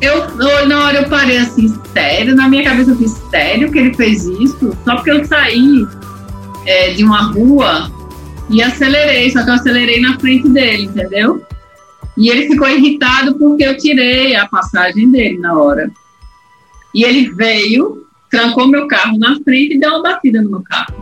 eu, 0.00 0.36
na 0.68 0.84
hora 0.84 0.98
eu 0.98 1.08
parei 1.08 1.38
assim, 1.38 1.74
sério, 1.92 2.36
na 2.36 2.48
minha 2.48 2.62
cabeça 2.62 2.90
eu 2.92 2.96
fiz, 2.96 3.20
sério 3.30 3.72
que 3.72 3.78
ele 3.78 3.94
fez 3.94 4.26
isso? 4.26 4.76
Só 4.84 4.94
porque 4.94 5.10
eu 5.10 5.24
saí 5.24 5.86
é, 6.66 6.92
de 6.92 7.02
uma 7.02 7.32
rua 7.32 7.90
e 8.48 8.62
acelerei, 8.62 9.30
só 9.30 9.42
que 9.42 9.50
eu 9.50 9.54
acelerei 9.54 10.00
na 10.00 10.18
frente 10.18 10.48
dele, 10.48 10.84
entendeu? 10.84 11.44
E 12.16 12.28
ele 12.30 12.48
ficou 12.48 12.68
irritado 12.68 13.34
porque 13.36 13.64
eu 13.64 13.76
tirei 13.76 14.34
a 14.36 14.46
passagem 14.46 15.10
dele 15.10 15.38
na 15.38 15.58
hora. 15.58 15.90
E 16.94 17.04
ele 17.04 17.30
veio, 17.34 18.06
trancou 18.30 18.68
meu 18.68 18.88
carro 18.88 19.18
na 19.18 19.36
frente 19.44 19.74
e 19.74 19.78
deu 19.78 19.90
uma 19.90 20.02
batida 20.02 20.40
no 20.40 20.50
meu 20.50 20.62
carro. 20.62 20.94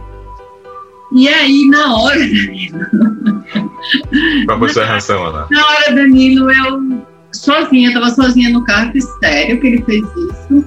E 1.12 1.28
aí, 1.28 1.68
na 1.68 1.94
hora, 1.94 2.18
Danilo. 2.18 3.44
Qual 4.46 4.58
foi 4.58 4.68
a 4.68 4.72
sua 4.72 4.84
reação, 4.86 5.24
Ana? 5.24 5.46
Na 5.50 5.64
hora, 5.64 5.94
Danilo, 5.94 6.50
eu 6.50 7.04
sozinha, 7.32 7.88
estava 7.88 8.10
sozinha 8.10 8.50
no 8.50 8.64
carro, 8.64 8.90
fiz 8.90 9.06
sério 9.20 9.60
que 9.60 9.66
ele 9.66 9.84
fez 9.84 10.02
isso. 10.02 10.64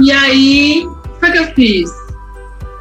E 0.00 0.12
aí, 0.12 0.86
o 0.86 1.32
que 1.32 1.38
eu 1.38 1.44
fiz? 1.54 1.90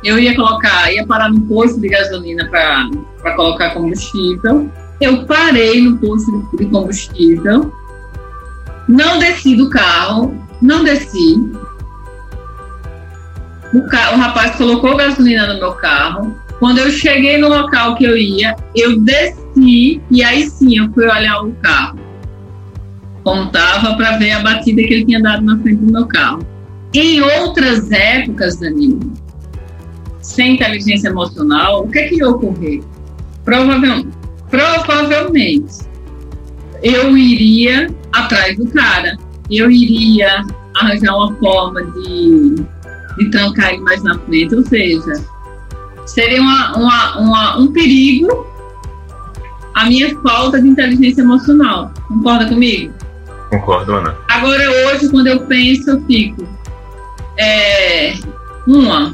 Eu 0.03 0.19
ia 0.19 0.35
colocar, 0.35 0.91
ia 0.91 1.05
parar 1.05 1.29
no 1.29 1.41
posto 1.41 1.79
de 1.79 1.87
gasolina 1.87 2.49
para 2.49 2.89
colocar 3.35 3.71
combustível. 3.71 4.69
Eu 4.99 5.25
parei 5.25 5.81
no 5.81 5.97
posto 5.97 6.47
de 6.57 6.65
combustível, 6.65 7.71
não 8.87 9.19
desci 9.19 9.55
do 9.55 9.69
carro, 9.69 10.35
não 10.61 10.83
desci. 10.83 11.35
O, 13.73 13.81
carro, 13.87 14.17
o 14.17 14.19
rapaz 14.19 14.55
colocou 14.55 14.97
gasolina 14.97 15.53
no 15.53 15.59
meu 15.59 15.73
carro. 15.73 16.35
Quando 16.59 16.79
eu 16.79 16.89
cheguei 16.89 17.37
no 17.37 17.47
local 17.47 17.95
que 17.95 18.03
eu 18.03 18.17
ia, 18.17 18.55
eu 18.75 18.99
desci 18.99 20.01
e 20.11 20.23
aí 20.23 20.49
sim 20.49 20.77
eu 20.77 20.91
fui 20.91 21.05
olhar 21.05 21.43
o 21.43 21.51
carro. 21.61 21.99
Contava 23.23 23.95
para 23.95 24.17
ver 24.17 24.31
a 24.31 24.39
batida 24.39 24.81
que 24.81 24.93
ele 24.93 25.05
tinha 25.05 25.21
dado 25.21 25.43
na 25.43 25.57
frente 25.59 25.77
do 25.77 25.91
meu 25.91 26.07
carro. 26.07 26.45
Em 26.93 27.21
outras 27.21 27.91
épocas, 27.91 28.57
Danilo, 28.57 29.13
sem 30.19 30.55
inteligência 30.55 31.09
emocional, 31.09 31.83
o 31.83 31.89
que 31.89 31.99
é 31.99 32.07
que 32.07 32.15
ia 32.15 32.27
ocorrer? 32.27 32.81
Provavelmente, 33.43 34.09
provavelmente 34.49 35.89
eu 36.81 37.17
iria 37.17 37.87
atrás 38.13 38.57
do 38.57 38.67
cara, 38.67 39.17
eu 39.49 39.69
iria 39.69 40.45
arranjar 40.75 41.15
uma 41.15 41.33
forma 41.35 41.83
de, 41.83 42.55
de 43.17 43.29
trancar 43.31 43.73
ele 43.73 43.81
mais 43.81 44.03
na 44.03 44.17
frente, 44.19 44.55
ou 44.55 44.65
seja, 44.65 45.13
seria 46.05 46.41
uma, 46.41 46.77
uma, 46.77 47.17
uma, 47.19 47.57
um 47.57 47.71
perigo 47.71 48.47
a 49.79 49.85
minha 49.85 50.17
falta 50.21 50.61
de 50.61 50.67
inteligência 50.67 51.21
emocional. 51.21 51.91
Concorda 52.07 52.47
comigo? 52.47 52.93
Concordo, 53.49 53.93
Ana. 53.93 54.15
Agora, 54.27 54.63
hoje, 54.69 55.09
quando 55.09 55.27
eu 55.27 55.39
penso, 55.45 55.91
eu 55.91 56.01
fico. 56.01 56.47
É, 57.37 58.13
uma, 58.67 59.13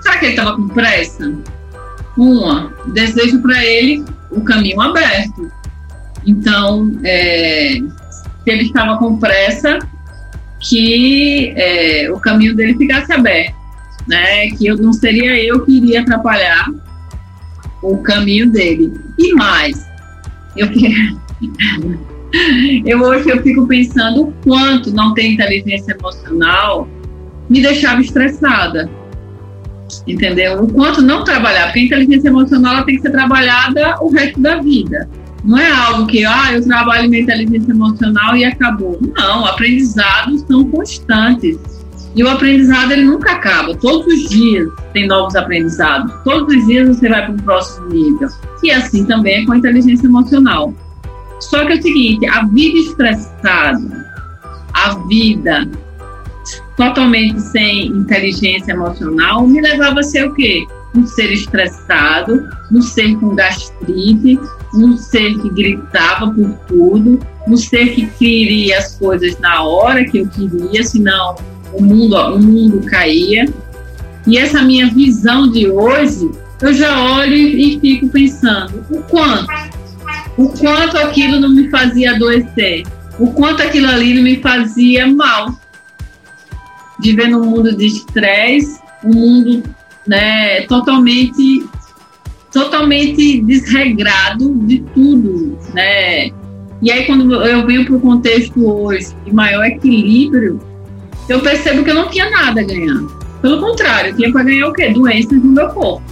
será 0.00 0.18
que 0.18 0.26
ele 0.26 0.34
estava 0.34 0.56
com 0.56 0.68
pressa? 0.68 1.32
Uma, 2.20 2.70
desejo 2.88 3.40
para 3.40 3.64
ele 3.64 4.04
o 4.30 4.42
caminho 4.42 4.78
aberto. 4.78 5.50
Então, 6.26 6.92
é, 7.02 7.78
ele 8.46 8.64
estava 8.64 8.98
com 8.98 9.18
pressa, 9.18 9.78
que 10.58 11.54
é, 11.56 12.10
o 12.12 12.20
caminho 12.20 12.54
dele 12.54 12.76
ficasse 12.76 13.10
aberto, 13.10 13.54
né? 14.06 14.50
Que 14.50 14.66
eu 14.66 14.76
não 14.76 14.92
seria 14.92 15.42
eu 15.42 15.64
que 15.64 15.78
iria 15.78 16.02
atrapalhar 16.02 16.66
o 17.82 17.96
caminho 18.02 18.50
dele. 18.50 18.92
E 19.18 19.32
mais, 19.32 19.88
eu 20.54 20.68
eu 22.84 23.00
hoje 23.00 23.30
eu 23.30 23.42
fico 23.42 23.66
pensando 23.66 24.24
o 24.24 24.32
quanto 24.44 24.92
não 24.92 25.14
ter 25.14 25.26
inteligência 25.26 25.96
emocional 25.98 26.86
me 27.48 27.62
deixava 27.62 28.02
estressada. 28.02 28.90
Entendeu? 30.10 30.62
O 30.62 30.72
quanto 30.72 31.00
não 31.02 31.24
trabalhar, 31.24 31.66
porque 31.66 31.80
a 31.80 31.84
inteligência 31.84 32.28
emocional 32.28 32.84
tem 32.84 32.96
que 32.96 33.02
ser 33.02 33.10
trabalhada 33.10 33.96
o 34.00 34.10
resto 34.10 34.40
da 34.40 34.56
vida. 34.56 35.08
Não 35.44 35.56
é 35.56 35.70
algo 35.70 36.06
que, 36.06 36.24
ah, 36.24 36.52
eu 36.52 36.64
trabalho 36.64 37.08
minha 37.08 37.22
inteligência 37.22 37.70
emocional 37.70 38.36
e 38.36 38.44
acabou. 38.44 38.98
Não, 39.16 39.46
aprendizados 39.46 40.42
são 40.42 40.64
constantes. 40.64 41.58
E 42.14 42.24
o 42.24 42.28
aprendizado 42.28 42.90
ele 42.90 43.04
nunca 43.04 43.32
acaba. 43.32 43.74
Todos 43.76 44.06
os 44.06 44.28
dias 44.28 44.68
tem 44.92 45.06
novos 45.06 45.36
aprendizados. 45.36 46.12
Todos 46.24 46.54
os 46.54 46.66
dias 46.66 46.88
você 46.88 47.08
vai 47.08 47.24
para 47.24 47.32
um 47.32 47.38
próximo 47.38 47.88
nível. 47.88 48.28
E 48.62 48.70
assim 48.70 49.06
também 49.06 49.42
é 49.42 49.46
com 49.46 49.52
a 49.52 49.58
inteligência 49.58 50.06
emocional. 50.06 50.74
Só 51.38 51.64
que 51.64 51.72
é 51.72 51.76
o 51.76 51.82
seguinte, 51.82 52.26
a 52.26 52.44
vida 52.44 52.78
estressada, 52.78 54.06
a 54.74 54.94
vida 55.06 55.66
totalmente 56.80 57.38
sem 57.42 57.88
inteligência 57.88 58.72
emocional, 58.72 59.46
me 59.46 59.60
levava 59.60 60.00
a 60.00 60.02
ser 60.02 60.26
o 60.26 60.32
quê? 60.32 60.66
Um 60.96 61.06
ser 61.06 61.30
estressado, 61.30 62.48
um 62.72 62.80
ser 62.80 63.16
com 63.16 63.34
gastrite, 63.34 64.40
um 64.74 64.96
ser 64.96 65.38
que 65.38 65.50
gritava 65.50 66.32
por 66.32 66.50
tudo, 66.66 67.20
um 67.46 67.54
ser 67.54 67.90
que 67.90 68.06
queria 68.06 68.78
as 68.78 68.94
coisas 68.96 69.38
na 69.40 69.62
hora 69.62 70.06
que 70.06 70.20
eu 70.20 70.28
queria, 70.28 70.82
senão 70.82 71.36
o 71.74 71.84
mundo, 71.84 72.16
o 72.16 72.38
mundo 72.38 72.80
caía. 72.86 73.46
E 74.26 74.38
essa 74.38 74.62
minha 74.62 74.86
visão 74.88 75.52
de 75.52 75.68
hoje, 75.68 76.30
eu 76.62 76.72
já 76.72 76.98
olho 77.18 77.34
e 77.34 77.78
fico 77.78 78.08
pensando, 78.08 78.82
o 78.90 79.02
quanto 79.02 79.50
o 80.38 80.48
quanto 80.48 80.96
aquilo 80.96 81.38
não 81.38 81.50
me 81.50 81.68
fazia 81.68 82.12
adoecer, 82.12 82.84
o 83.18 83.30
quanto 83.32 83.62
aquilo 83.62 83.88
ali 83.88 84.14
não 84.14 84.22
me 84.22 84.40
fazia 84.40 85.06
mal. 85.06 85.60
Viver 87.02 87.28
num 87.28 87.44
mundo 87.44 87.76
de 87.76 87.86
estresse, 87.86 88.80
um 89.04 89.14
mundo 89.14 89.62
né, 90.06 90.62
totalmente 90.62 91.66
totalmente 92.52 93.40
desregrado 93.42 94.54
de 94.66 94.80
tudo, 94.92 95.56
né? 95.72 96.30
E 96.82 96.90
aí 96.90 97.04
quando 97.06 97.32
eu 97.44 97.64
venho 97.64 97.84
para 97.84 97.94
o 97.94 98.00
contexto 98.00 98.66
hoje 98.66 99.14
de 99.24 99.32
maior 99.32 99.64
equilíbrio, 99.64 100.60
eu 101.28 101.40
percebo 101.40 101.84
que 101.84 101.90
eu 101.90 101.94
não 101.94 102.08
tinha 102.08 102.28
nada 102.28 102.60
a 102.60 102.64
ganhar. 102.64 103.02
Pelo 103.40 103.60
contrário, 103.60 104.10
eu 104.10 104.16
tinha 104.16 104.32
para 104.32 104.42
ganhar 104.42 104.68
o 104.68 104.72
quê? 104.72 104.88
Doenças 104.88 105.32
no 105.32 105.52
meu 105.52 105.68
corpo. 105.68 106.02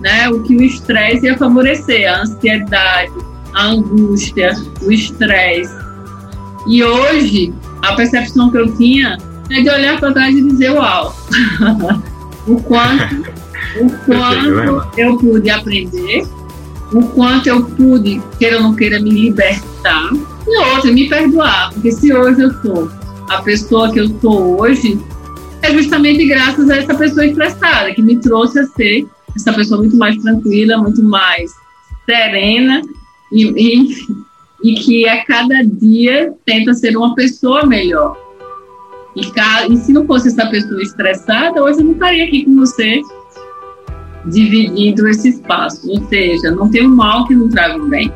Né? 0.00 0.28
O 0.28 0.42
que 0.42 0.56
o 0.56 0.62
estresse 0.62 1.26
ia 1.26 1.36
favorecer, 1.38 2.10
a 2.10 2.22
ansiedade, 2.22 3.12
a 3.54 3.66
angústia, 3.66 4.52
o 4.82 4.90
estresse. 4.90 5.74
E 6.66 6.82
hoje, 6.82 7.52
a 7.82 7.94
percepção 7.94 8.50
que 8.50 8.58
eu 8.58 8.74
tinha 8.76 9.18
é 9.50 9.62
de 9.62 9.70
olhar 9.70 9.98
para 9.98 10.12
trás 10.12 10.36
e 10.36 10.42
dizer: 10.42 10.70
Uau! 10.70 11.14
o 12.46 12.60
quanto, 12.62 13.22
o 13.80 13.90
quanto 14.06 14.98
eu 14.98 15.18
pude 15.18 15.50
aprender, 15.50 16.26
o 16.92 17.02
quanto 17.08 17.46
eu 17.48 17.64
pude, 17.64 18.20
queira 18.38 18.56
ou 18.56 18.62
não 18.62 18.74
queira, 18.74 19.00
me 19.00 19.10
libertar, 19.10 20.10
e 20.46 20.58
outra, 20.74 20.92
me 20.92 21.08
perdoar. 21.08 21.72
Porque 21.72 21.92
se 21.92 22.12
hoje 22.12 22.42
eu 22.42 22.52
sou 22.62 22.90
a 23.28 23.42
pessoa 23.42 23.92
que 23.92 24.00
eu 24.00 24.08
sou 24.20 24.60
hoje, 24.60 24.98
é 25.62 25.72
justamente 25.72 26.26
graças 26.26 26.68
a 26.68 26.76
essa 26.76 26.94
pessoa 26.94 27.26
estressada, 27.26 27.94
que 27.94 28.02
me 28.02 28.16
trouxe 28.16 28.58
a 28.58 28.66
ser 28.66 29.06
essa 29.36 29.52
pessoa 29.52 29.80
muito 29.80 29.96
mais 29.96 30.16
tranquila, 30.16 30.78
muito 30.78 31.02
mais 31.02 31.52
serena 32.04 32.82
e, 33.32 33.44
e, 33.46 34.06
e 34.72 34.74
que 34.74 35.08
a 35.08 35.24
cada 35.24 35.62
dia 35.64 36.32
tenta 36.44 36.74
ser 36.74 36.96
uma 36.96 37.14
pessoa 37.14 37.64
melhor. 37.64 38.16
E, 39.16 39.76
se 39.76 39.92
não 39.92 40.06
fosse 40.06 40.28
essa 40.28 40.46
pessoa 40.46 40.80
estressada, 40.82 41.62
hoje 41.62 41.80
eu 41.80 41.84
não 41.84 41.92
estaria 41.92 42.24
aqui 42.24 42.44
com 42.44 42.56
você 42.56 43.00
dividindo 44.26 45.08
esse 45.08 45.30
espaço. 45.30 45.88
Ou 45.90 46.06
seja, 46.08 46.50
não 46.52 46.70
tem 46.70 46.86
um 46.86 46.94
mal 46.94 47.26
que 47.26 47.34
não 47.34 47.48
traga 47.48 47.76
um 47.76 47.88
bem. 47.88 48.12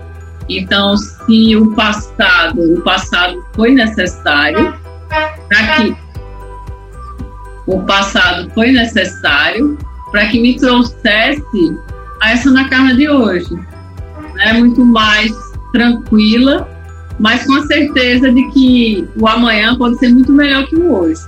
Então, 0.49 0.97
se 0.97 1.57
o 1.57 1.75
passado, 1.75 2.61
o 2.75 2.81
passado 2.83 3.45
foi 3.55 3.73
necessário 3.73 4.75
para 5.49 5.77
que 5.77 5.97
o 7.67 7.81
passado 7.83 8.51
foi 8.55 8.73
necessário 8.73 9.79
para 10.11 10.27
que 10.27 10.41
me 10.41 10.57
trouxesse 10.57 11.79
a 12.21 12.33
essa 12.33 12.51
na 12.51 12.69
carne 12.69 12.95
de 12.97 13.09
hoje 13.09 13.59
né, 14.35 14.53
muito 14.55 14.85
mais 14.85 15.33
tranquila, 15.73 16.69
mas 17.19 17.47
com 17.47 17.55
a 17.55 17.67
certeza 17.67 18.31
de 18.33 18.49
que 18.51 19.09
o 19.17 19.29
amanhã 19.29 19.77
pode 19.77 19.99
ser 19.99 20.09
muito 20.09 20.33
melhor 20.33 20.67
que 20.67 20.77
o 20.77 20.93
hoje. 20.93 21.21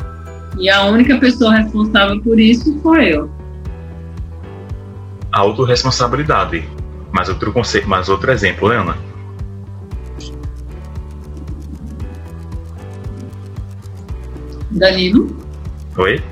E 0.59 0.69
a 0.71 0.85
única 0.87 1.19
pessoa 1.19 1.55
responsável 1.55 2.21
por 2.23 2.41
isso 2.41 2.79
foi 2.83 3.15
eu. 3.15 3.31
Autoresponsabilidade. 5.33 6.67
Mais 7.13 7.29
outro 7.29 7.53
conceito, 7.53 7.89
mais 7.89 8.09
outro 8.09 8.31
exemplo, 8.31 8.69
né, 8.69 8.75
Leana. 8.75 8.97
Danilo? 14.71 15.37
Oi? 15.97 16.23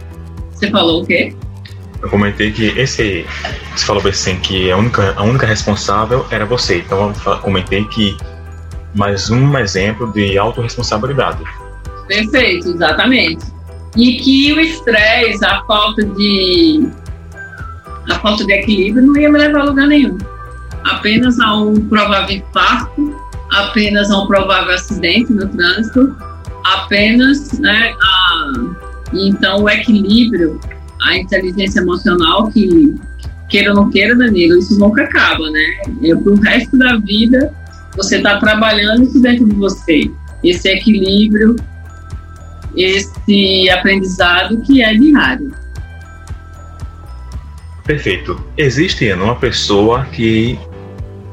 Você 0.52 0.70
falou 0.70 1.02
o 1.02 1.06
quê? 1.06 1.34
Eu 2.02 2.08
comentei 2.10 2.50
que 2.52 2.66
esse. 2.78 3.24
Você 3.74 3.86
falou 3.86 4.06
assim 4.06 4.38
que 4.38 4.70
a 4.70 4.76
única, 4.76 5.14
a 5.16 5.22
única 5.22 5.46
responsável 5.46 6.26
era 6.30 6.44
você. 6.44 6.78
Então 6.78 7.12
eu 7.26 7.38
comentei 7.38 7.84
que 7.86 8.16
mais 8.94 9.30
um 9.30 9.56
exemplo 9.58 10.12
de 10.12 10.38
autorresponsabilidade. 10.38 11.42
Perfeito, 12.06 12.70
exatamente. 12.70 13.44
E 13.96 14.16
que 14.16 14.52
o 14.52 14.60
estresse, 14.60 15.44
a 15.44 15.62
falta 15.64 16.04
de 16.04 16.88
a 18.10 18.18
falta 18.18 18.44
de 18.44 18.52
equilíbrio 18.52 19.06
não 19.06 19.16
ia 19.16 19.30
me 19.30 19.38
levar 19.38 19.60
a 19.60 19.64
lugar 19.64 19.86
nenhum. 19.86 20.18
Apenas 20.84 21.40
a 21.40 21.54
um 21.54 21.74
provável 21.88 22.36
infarto, 22.36 23.16
apenas 23.52 24.10
a 24.10 24.18
um 24.18 24.26
provável 24.26 24.74
acidente 24.74 25.32
no 25.32 25.48
trânsito, 25.48 26.14
apenas, 26.64 27.58
né, 27.60 27.94
a, 27.98 28.52
então 29.14 29.62
o 29.62 29.70
equilíbrio, 29.70 30.60
a 31.02 31.16
inteligência 31.16 31.80
emocional 31.80 32.48
que 32.48 32.94
queira 33.48 33.70
ou 33.70 33.76
não 33.76 33.90
queira, 33.90 34.14
Danilo, 34.16 34.58
isso 34.58 34.78
nunca 34.78 35.04
acaba, 35.04 35.50
né? 35.50 35.64
É 36.02 36.14
pro 36.14 36.34
resto 36.40 36.76
da 36.76 36.96
vida 36.96 37.54
você 37.96 38.16
está 38.16 38.38
trabalhando 38.38 39.04
isso 39.04 39.20
dentro 39.20 39.46
de 39.46 39.54
você, 39.54 40.10
esse 40.42 40.68
equilíbrio, 40.68 41.56
esse 42.76 43.70
aprendizado 43.70 44.60
que 44.62 44.82
é 44.82 44.94
diário. 44.94 45.54
Perfeito. 47.84 48.42
Existe 48.56 49.12
uma 49.12 49.36
pessoa 49.36 50.06
que 50.06 50.58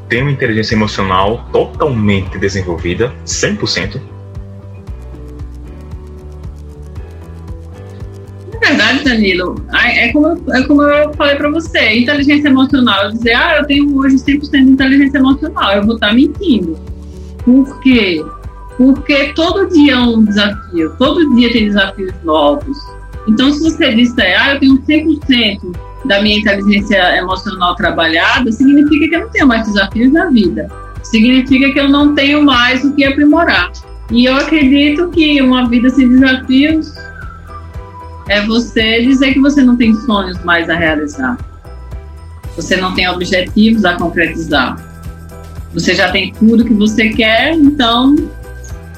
tem 0.10 0.22
uma 0.22 0.32
inteligência 0.32 0.76
emocional 0.76 1.48
totalmente 1.52 2.38
desenvolvida, 2.38 3.14
100%? 3.26 4.11
Verdade, 8.72 9.04
Danilo, 9.04 9.56
é 9.74 10.12
como, 10.12 10.28
é 10.54 10.64
como 10.64 10.84
eu 10.84 11.14
falei 11.14 11.36
para 11.36 11.50
você, 11.50 12.00
inteligência 12.00 12.48
emocional, 12.48 13.12
dizer, 13.12 13.34
ah, 13.34 13.58
eu 13.60 13.66
tenho 13.66 13.98
hoje 13.98 14.16
100% 14.16 14.52
de 14.52 14.58
inteligência 14.58 15.18
emocional, 15.18 15.74
eu 15.74 15.86
vou 15.86 15.96
estar 15.96 16.10
tá 16.10 16.14
mentindo. 16.14 16.80
Por 17.44 17.80
quê? 17.82 18.24
Porque 18.78 19.34
todo 19.36 19.68
dia 19.70 19.94
é 19.94 20.00
um 20.00 20.24
desafio, 20.24 20.96
todo 20.98 21.36
dia 21.36 21.52
tem 21.52 21.66
desafios 21.66 22.14
novos. 22.24 22.78
Então, 23.28 23.52
se 23.52 23.60
você 23.60 23.94
disser, 23.94 24.42
ah, 24.42 24.54
eu 24.54 24.60
tenho 24.60 24.82
100% 24.82 25.76
da 26.06 26.22
minha 26.22 26.40
inteligência 26.40 27.18
emocional 27.18 27.76
trabalhada, 27.76 28.52
significa 28.52 29.08
que 29.08 29.16
eu 29.16 29.20
não 29.22 29.30
tenho 29.30 29.48
mais 29.48 29.68
desafios 29.68 30.12
na 30.12 30.30
vida. 30.30 30.68
Significa 31.04 31.72
que 31.72 31.80
eu 31.80 31.90
não 31.90 32.16
tenho 32.16 32.44
mais 32.44 32.84
o 32.84 32.94
que 32.96 33.04
aprimorar. 33.04 33.72
E 34.10 34.26
eu 34.26 34.36
acredito 34.36 35.10
que 35.10 35.42
uma 35.42 35.68
vida 35.70 35.90
sem 35.90 36.10
desafios 36.10 36.94
é 38.32 38.46
você 38.46 39.02
dizer 39.02 39.34
que 39.34 39.40
você 39.40 39.62
não 39.62 39.76
tem 39.76 39.94
sonhos 39.94 40.42
mais 40.44 40.70
a 40.70 40.76
realizar. 40.76 41.38
Você 42.56 42.78
não 42.78 42.94
tem 42.94 43.08
objetivos 43.08 43.86
a 43.86 43.96
concretizar. 43.96 44.78
Você 45.74 45.96
já 45.96 46.12
tem 46.12 46.34
tudo 46.34 46.66
que 46.66 46.74
você 46.74 47.10
quer, 47.10 47.54
então 47.54 48.16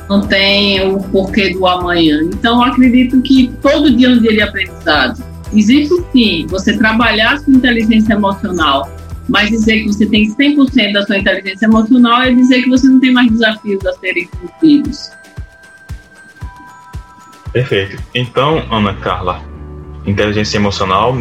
não 0.10 0.22
tem 0.22 0.88
o 0.88 1.00
porquê 1.00 1.54
do 1.54 1.66
amanhã. 1.66 2.22
Então, 2.24 2.64
acredito 2.64 3.22
que 3.22 3.52
todo 3.62 3.96
dia 3.96 4.08
é 4.08 4.12
um 4.12 4.20
dia 4.20 4.34
de 4.34 4.42
aprendizado 4.42 5.34
Existe 5.56 5.94
sim 6.12 6.48
você 6.48 6.76
trabalhar 6.76 7.34
a 7.34 7.38
sua 7.38 7.54
inteligência 7.54 8.14
emocional, 8.14 8.92
mas 9.30 9.50
dizer 9.50 9.84
que 9.84 9.88
você 9.88 10.06
tem 10.08 10.28
100% 10.36 10.94
da 10.94 11.06
sua 11.06 11.20
inteligência 11.20 11.66
emocional 11.66 12.24
é 12.24 12.32
dizer 12.32 12.64
que 12.64 12.70
você 12.70 12.88
não 12.88 13.00
tem 13.00 13.14
mais 13.14 13.32
desafios 13.32 13.86
a 13.86 13.94
serem 13.94 14.28
cumpridos. 14.28 15.12
Perfeito. 17.54 18.02
Então, 18.16 18.64
Ana 18.72 18.96
Carla, 18.96 19.42
inteligência 20.06 20.58
emocional, 20.58 21.16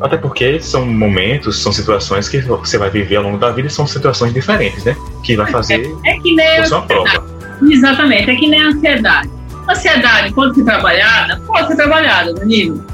até 0.00 0.16
porque 0.16 0.58
são 0.60 0.84
momentos, 0.84 1.62
são 1.62 1.70
situações 1.70 2.28
que 2.28 2.40
você 2.40 2.76
vai 2.76 2.90
viver 2.90 3.16
ao 3.16 3.22
longo 3.22 3.38
da 3.38 3.52
vida 3.52 3.68
e 3.68 3.70
são 3.70 3.86
situações 3.86 4.34
diferentes, 4.34 4.84
né? 4.84 4.96
Que 5.22 5.36
vai 5.36 5.50
fazer 5.50 5.96
é, 6.04 6.10
é 6.10 6.18
que 6.18 6.34
nem 6.34 6.58
a 6.58 6.66
sua 6.66 6.82
prova. 6.82 7.24
Exatamente, 7.62 8.30
é 8.30 8.34
que 8.34 8.48
nem 8.48 8.60
a 8.60 8.68
ansiedade. 8.68 9.30
A 9.68 9.72
ansiedade 9.72 10.34
pode 10.34 10.56
ser 10.56 10.64
trabalhada? 10.64 11.40
Pode 11.46 11.68
ser 11.68 11.76
trabalhada, 11.76 12.34
Danilo. 12.34 12.84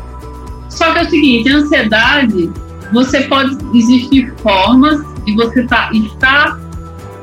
Só 0.68 0.92
que 0.92 0.98
é 0.98 1.02
o 1.02 1.08
seguinte, 1.08 1.50
a 1.50 1.56
ansiedade, 1.56 2.52
você 2.92 3.22
pode 3.22 3.56
existir 3.74 4.30
formas 4.42 5.00
de 5.24 5.34
você 5.34 5.62
tá, 5.64 5.90
estar 5.94 6.60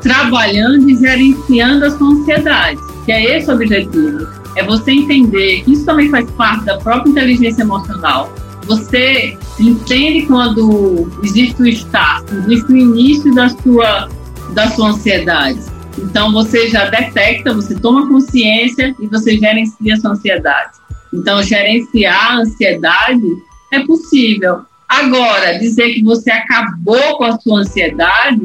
trabalhando 0.02 0.89
e 0.89 0.96
gerenciando 0.96 1.86
a 1.86 1.91
sua 1.91 2.08
ansiedade, 2.08 2.80
que 3.06 3.12
é 3.12 3.38
esse 3.38 3.52
o 3.52 3.54
objetivo. 3.54 4.44
É 4.56 4.63
você 4.63 4.91
entender 4.91 5.63
que 5.63 5.74
isso 5.74 5.86
também 5.86 6.10
faz 6.10 6.30
parte 6.32 6.65
da 6.65 6.78
própria 6.78 7.10
inteligência 7.10 7.62
emocional. 7.62 8.34
Você 8.65 9.38
entende 9.60 10.26
quando 10.26 11.12
existe 11.24 11.62
o 11.62 11.68
start, 11.68 12.26
existe 12.32 12.72
o 12.72 12.78
início 12.78 13.34
da 13.36 13.50
sua, 13.50 14.10
da 14.54 14.70
sua 14.72 14.89
ansiedade. 14.89 15.60
Então 15.98 16.32
você 16.32 16.70
já 16.70 16.89
detecta, 16.89 17.54
você 17.54 17.76
toma 17.76 18.08
consciência 18.08 18.96
e 19.00 19.08
você 19.08 19.38
gerencia 19.38 19.94
a 19.94 19.98
sua 19.98 20.12
ansiedade. 20.12 20.86
Então, 21.15 21.41
gerenciar 21.41 22.34
a 22.34 22.38
ansiedade 22.39 23.24
é 23.72 23.80
possível. 23.86 24.65
Agora, 24.88 25.58
dizer 25.58 25.94
que 25.94 26.04
você 26.04 26.30
acabou 26.30 27.18
com 27.18 27.24
a 27.24 27.39
sua 27.39 27.60
ansiedade, 27.60 28.41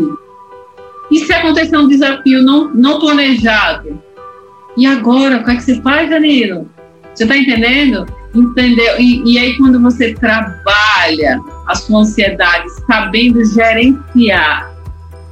e 1.10 1.18
se 1.18 1.32
acontecer 1.32 1.76
um 1.76 1.88
desafio 1.88 2.42
não, 2.42 2.72
não 2.72 3.00
planejado? 3.00 4.00
E 4.80 4.86
agora, 4.86 5.36
o 5.36 5.44
que, 5.44 5.50
é 5.50 5.56
que 5.56 5.62
você 5.62 5.82
faz, 5.82 6.08
Danilo? 6.08 6.66
Você 7.14 7.24
está 7.24 7.36
entendendo? 7.36 8.06
Entendeu? 8.34 8.98
E, 8.98 9.30
e 9.30 9.38
aí, 9.38 9.54
quando 9.58 9.78
você 9.78 10.14
trabalha 10.14 11.38
a 11.66 11.74
sua 11.74 12.00
ansiedade 12.00 12.64
sabendo 12.86 13.44
gerenciar 13.44 14.74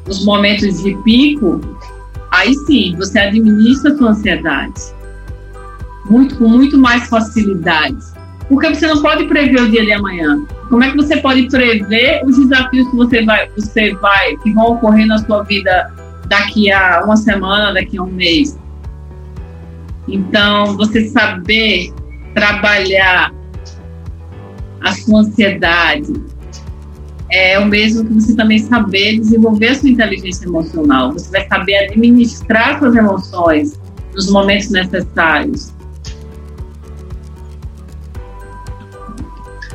os 0.06 0.22
momentos 0.26 0.82
de 0.82 0.94
pico, 1.02 1.62
aí 2.30 2.52
sim, 2.66 2.94
você 2.98 3.20
administra 3.20 3.90
a 3.90 3.96
sua 3.96 4.10
ansiedade 4.10 4.82
muito, 6.10 6.36
com 6.36 6.46
muito 6.46 6.76
mais 6.76 7.08
facilidade. 7.08 7.96
Porque 8.50 8.68
você 8.68 8.86
não 8.86 9.00
pode 9.00 9.24
prever 9.28 9.62
o 9.62 9.70
dia 9.70 9.82
de 9.82 9.92
amanhã. 9.92 10.44
Como 10.68 10.84
é 10.84 10.90
que 10.90 10.96
você 10.98 11.16
pode 11.22 11.48
prever 11.48 12.20
os 12.22 12.36
desafios 12.36 12.86
que 12.90 12.96
você 12.96 13.24
vai, 13.24 13.48
você 13.56 13.94
vai, 13.94 14.36
que 14.36 14.52
vão 14.52 14.72
ocorrer 14.72 15.06
na 15.06 15.16
sua 15.16 15.42
vida 15.42 15.90
daqui 16.26 16.70
a 16.70 17.02
uma 17.02 17.16
semana, 17.16 17.72
daqui 17.72 17.96
a 17.96 18.02
um 18.02 18.10
mês? 18.10 18.58
Então, 20.08 20.76
você 20.76 21.08
saber 21.08 21.92
trabalhar 22.34 23.32
a 24.80 24.92
sua 24.92 25.20
ansiedade 25.20 26.12
é 27.30 27.58
o 27.58 27.66
mesmo 27.66 28.06
que 28.06 28.14
você 28.14 28.34
também 28.34 28.58
saber 28.58 29.18
desenvolver 29.18 29.68
a 29.68 29.74
sua 29.74 29.90
inteligência 29.90 30.46
emocional. 30.46 31.12
Você 31.12 31.30
vai 31.30 31.46
saber 31.46 31.76
administrar 31.76 32.78
suas 32.78 32.96
emoções 32.96 33.78
nos 34.14 34.30
momentos 34.30 34.70
necessários. 34.70 35.74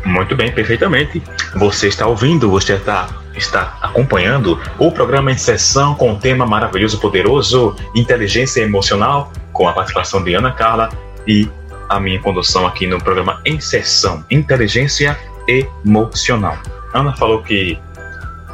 Muito 0.05 0.35
bem, 0.35 0.51
perfeitamente. 0.51 1.21
Você 1.55 1.87
está 1.87 2.07
ouvindo, 2.07 2.49
você 2.49 2.73
está, 2.73 3.07
está 3.35 3.77
acompanhando 3.81 4.59
o 4.79 4.91
programa 4.91 5.31
em 5.31 5.37
sessão 5.37 5.95
com 5.95 6.13
o 6.13 6.15
tema 6.17 6.45
maravilhoso, 6.45 6.99
poderoso, 6.99 7.75
inteligência 7.95 8.61
emocional, 8.61 9.31
com 9.53 9.67
a 9.67 9.73
participação 9.73 10.23
de 10.23 10.33
Ana 10.33 10.51
Carla 10.51 10.89
e 11.25 11.47
a 11.87 11.99
minha 11.99 12.19
condução 12.19 12.65
aqui 12.65 12.87
no 12.87 12.97
programa 13.01 13.39
em 13.45 13.59
sessão, 13.59 14.25
inteligência 14.29 15.17
emocional. 15.47 16.57
Ana 16.93 17.15
falou 17.15 17.41
que 17.41 17.79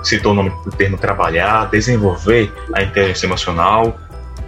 citou 0.04 0.34
o 0.34 0.36
nome 0.36 0.52
do 0.64 0.72
termo 0.72 0.98
trabalhar, 0.98 1.66
desenvolver 1.70 2.52
a 2.74 2.84
inteligência 2.84 3.26
emocional. 3.26 4.00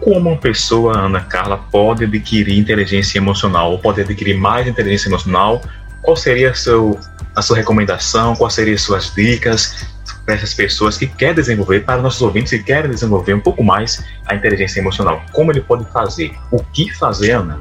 Como 0.01 0.29
uma 0.29 0.37
pessoa, 0.37 0.97
Ana 0.97 1.21
Carla, 1.21 1.57
pode 1.71 2.05
adquirir 2.05 2.57
inteligência 2.57 3.17
emocional 3.17 3.71
ou 3.71 3.79
pode 3.79 4.01
adquirir 4.01 4.37
mais 4.37 4.67
inteligência 4.67 5.09
emocional 5.09 5.61
qual 6.01 6.17
seria 6.17 6.51
a, 6.51 6.53
seu, 6.53 6.99
a 7.35 7.41
sua 7.41 7.57
recomendação, 7.57 8.35
quais 8.35 8.53
seriam 8.53 8.75
as 8.75 8.81
suas 8.81 9.13
dicas 9.13 9.90
para 10.25 10.35
essas 10.35 10.53
pessoas 10.53 10.97
que 10.97 11.07
querem 11.07 11.35
desenvolver, 11.35 11.81
para 11.85 12.01
nossos 12.01 12.21
ouvintes 12.21 12.51
que 12.51 12.63
querem 12.63 12.91
desenvolver 12.91 13.33
um 13.33 13.39
pouco 13.39 13.63
mais 13.63 14.03
a 14.27 14.35
inteligência 14.35 14.79
emocional? 14.79 15.21
Como 15.31 15.51
ele 15.51 15.61
pode 15.61 15.85
fazer? 15.91 16.31
O 16.51 16.63
que 16.63 16.93
fazer, 16.95 17.31
Ana? 17.31 17.59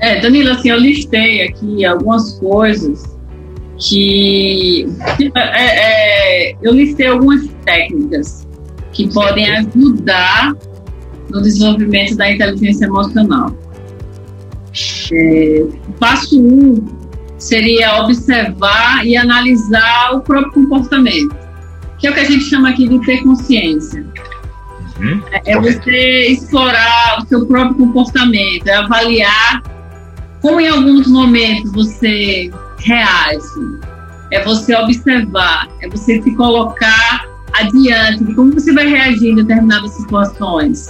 É, 0.00 0.20
Danilo, 0.20 0.50
assim, 0.50 0.70
eu 0.70 0.78
listei 0.78 1.42
aqui 1.42 1.84
algumas 1.84 2.38
coisas 2.38 3.04
que. 3.78 4.86
É, 5.34 6.50
é, 6.50 6.56
eu 6.62 6.72
listei 6.72 7.06
algumas 7.06 7.48
técnicas 7.64 8.46
que 8.92 9.12
podem 9.12 9.50
ajudar 9.56 10.54
no 11.30 11.42
desenvolvimento 11.42 12.16
da 12.16 12.30
inteligência 12.30 12.86
emocional. 12.86 13.54
É, 15.12 15.64
passo 15.98 16.40
um 16.40 16.74
seria 17.44 18.00
observar 18.00 19.06
e 19.06 19.16
analisar 19.16 20.14
o 20.14 20.20
próprio 20.20 20.52
comportamento, 20.52 21.36
que 21.98 22.06
é 22.06 22.10
o 22.10 22.14
que 22.14 22.20
a 22.20 22.24
gente 22.24 22.44
chama 22.44 22.70
aqui 22.70 22.88
de 22.88 22.98
ter 23.04 23.22
consciência. 23.22 24.04
Uhum. 24.98 25.22
É, 25.30 25.52
é 25.52 25.60
você 25.60 26.26
explorar 26.28 27.18
o 27.18 27.26
seu 27.26 27.46
próprio 27.46 27.76
comportamento, 27.76 28.66
é 28.66 28.74
avaliar 28.74 29.62
como 30.40 30.60
em 30.60 30.68
alguns 30.68 31.06
momentos 31.06 31.72
você 31.72 32.50
reage, 32.78 33.78
é 34.30 34.42
você 34.42 34.74
observar, 34.76 35.68
é 35.80 35.88
você 35.88 36.22
se 36.22 36.34
colocar 36.36 37.26
adiante 37.54 38.24
de 38.24 38.34
como 38.34 38.52
você 38.52 38.72
vai 38.72 38.86
reagir 38.86 39.30
em 39.30 39.36
determinadas 39.36 39.90
situações. 39.92 40.86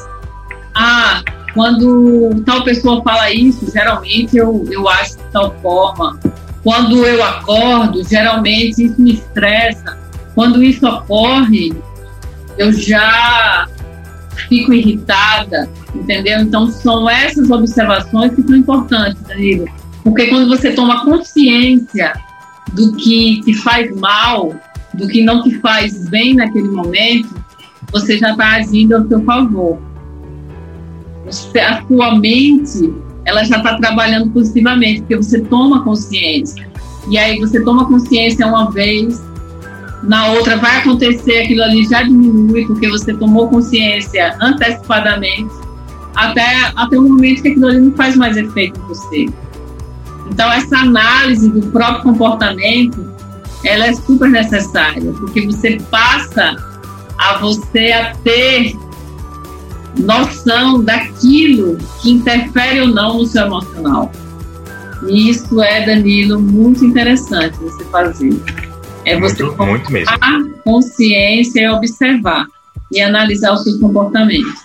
Ah, 0.74 1.22
quando 1.52 2.42
tal 2.44 2.64
pessoa 2.64 3.02
fala 3.02 3.30
isso, 3.30 3.70
geralmente 3.72 4.36
eu, 4.36 4.64
eu 4.70 4.88
acho 4.88 5.16
de 5.16 5.24
tal 5.32 5.54
forma. 5.60 6.18
Quando 6.64 7.04
eu 7.04 7.22
acordo, 7.22 8.02
geralmente 8.02 8.86
isso 8.86 9.00
me 9.00 9.12
estressa. 9.12 9.98
Quando 10.34 10.64
isso 10.64 10.84
ocorre, 10.88 11.74
eu 12.56 12.72
já 12.72 13.68
fico 14.48 14.72
irritada, 14.72 15.68
entendeu? 15.94 16.40
Então, 16.40 16.66
são 16.68 17.08
essas 17.08 17.50
observações 17.50 18.34
que 18.34 18.42
são 18.42 18.56
importantes, 18.56 19.22
Danilo. 19.22 19.66
Porque 20.02 20.26
quando 20.26 20.48
você 20.48 20.72
toma 20.72 21.04
consciência 21.04 22.14
do 22.72 22.96
que 22.96 23.42
te 23.42 23.54
faz 23.54 23.94
mal, 23.96 24.54
do 24.94 25.06
que 25.06 25.22
não 25.22 25.42
te 25.42 25.58
faz 25.60 26.08
bem 26.08 26.34
naquele 26.34 26.68
momento, 26.68 27.34
você 27.92 28.18
já 28.18 28.30
está 28.30 28.56
agindo 28.56 28.96
ao 28.96 29.06
seu 29.06 29.22
favor. 29.24 29.78
A 31.26 31.86
sua 31.86 32.18
mente, 32.18 32.92
ela 33.24 33.44
já 33.44 33.56
está 33.56 33.76
trabalhando 33.76 34.30
positivamente, 34.30 35.00
porque 35.00 35.16
você 35.16 35.40
toma 35.40 35.82
consciência. 35.82 36.68
E 37.08 37.18
aí 37.18 37.38
você 37.38 37.62
toma 37.62 37.86
consciência 37.86 38.46
uma 38.46 38.70
vez, 38.70 39.22
na 40.02 40.28
outra 40.28 40.56
vai 40.56 40.78
acontecer, 40.78 41.42
aquilo 41.42 41.62
ali 41.62 41.84
já 41.86 42.02
diminui, 42.02 42.66
porque 42.66 42.88
você 42.88 43.14
tomou 43.14 43.48
consciência 43.48 44.36
antecipadamente, 44.40 45.52
até, 46.14 46.72
até 46.76 46.98
o 46.98 47.02
momento 47.02 47.42
que 47.42 47.48
aquilo 47.48 47.66
ali 47.66 47.80
não 47.80 47.92
faz 47.92 48.16
mais 48.16 48.36
efeito 48.36 48.80
em 48.80 48.86
você. 48.86 49.26
Então, 50.30 50.50
essa 50.52 50.78
análise 50.78 51.50
do 51.50 51.66
próprio 51.68 52.02
comportamento, 52.02 53.12
ela 53.64 53.86
é 53.86 53.94
super 53.94 54.30
necessária, 54.30 55.12
porque 55.12 55.46
você 55.46 55.78
passa 55.90 56.56
a 57.18 57.38
você 57.38 57.92
a 57.92 58.14
ter 58.16 58.74
noção 59.98 60.82
daquilo 60.82 61.78
que 62.00 62.10
interfere 62.10 62.80
ou 62.80 62.88
não 62.88 63.18
no 63.18 63.26
seu 63.26 63.46
emocional. 63.46 64.10
E 65.06 65.30
isso 65.30 65.62
é, 65.62 65.84
Danilo, 65.84 66.40
muito 66.40 66.84
interessante 66.84 67.58
você 67.58 67.84
fazer. 67.84 68.34
É 69.04 69.18
você 69.18 69.42
muito, 69.42 69.66
muito 69.66 69.92
mesmo. 69.92 70.16
consciência 70.64 71.60
e 71.60 71.68
observar 71.68 72.46
e 72.90 73.00
analisar 73.00 73.52
os 73.52 73.62
seus 73.62 73.78
comportamentos. 73.78 74.64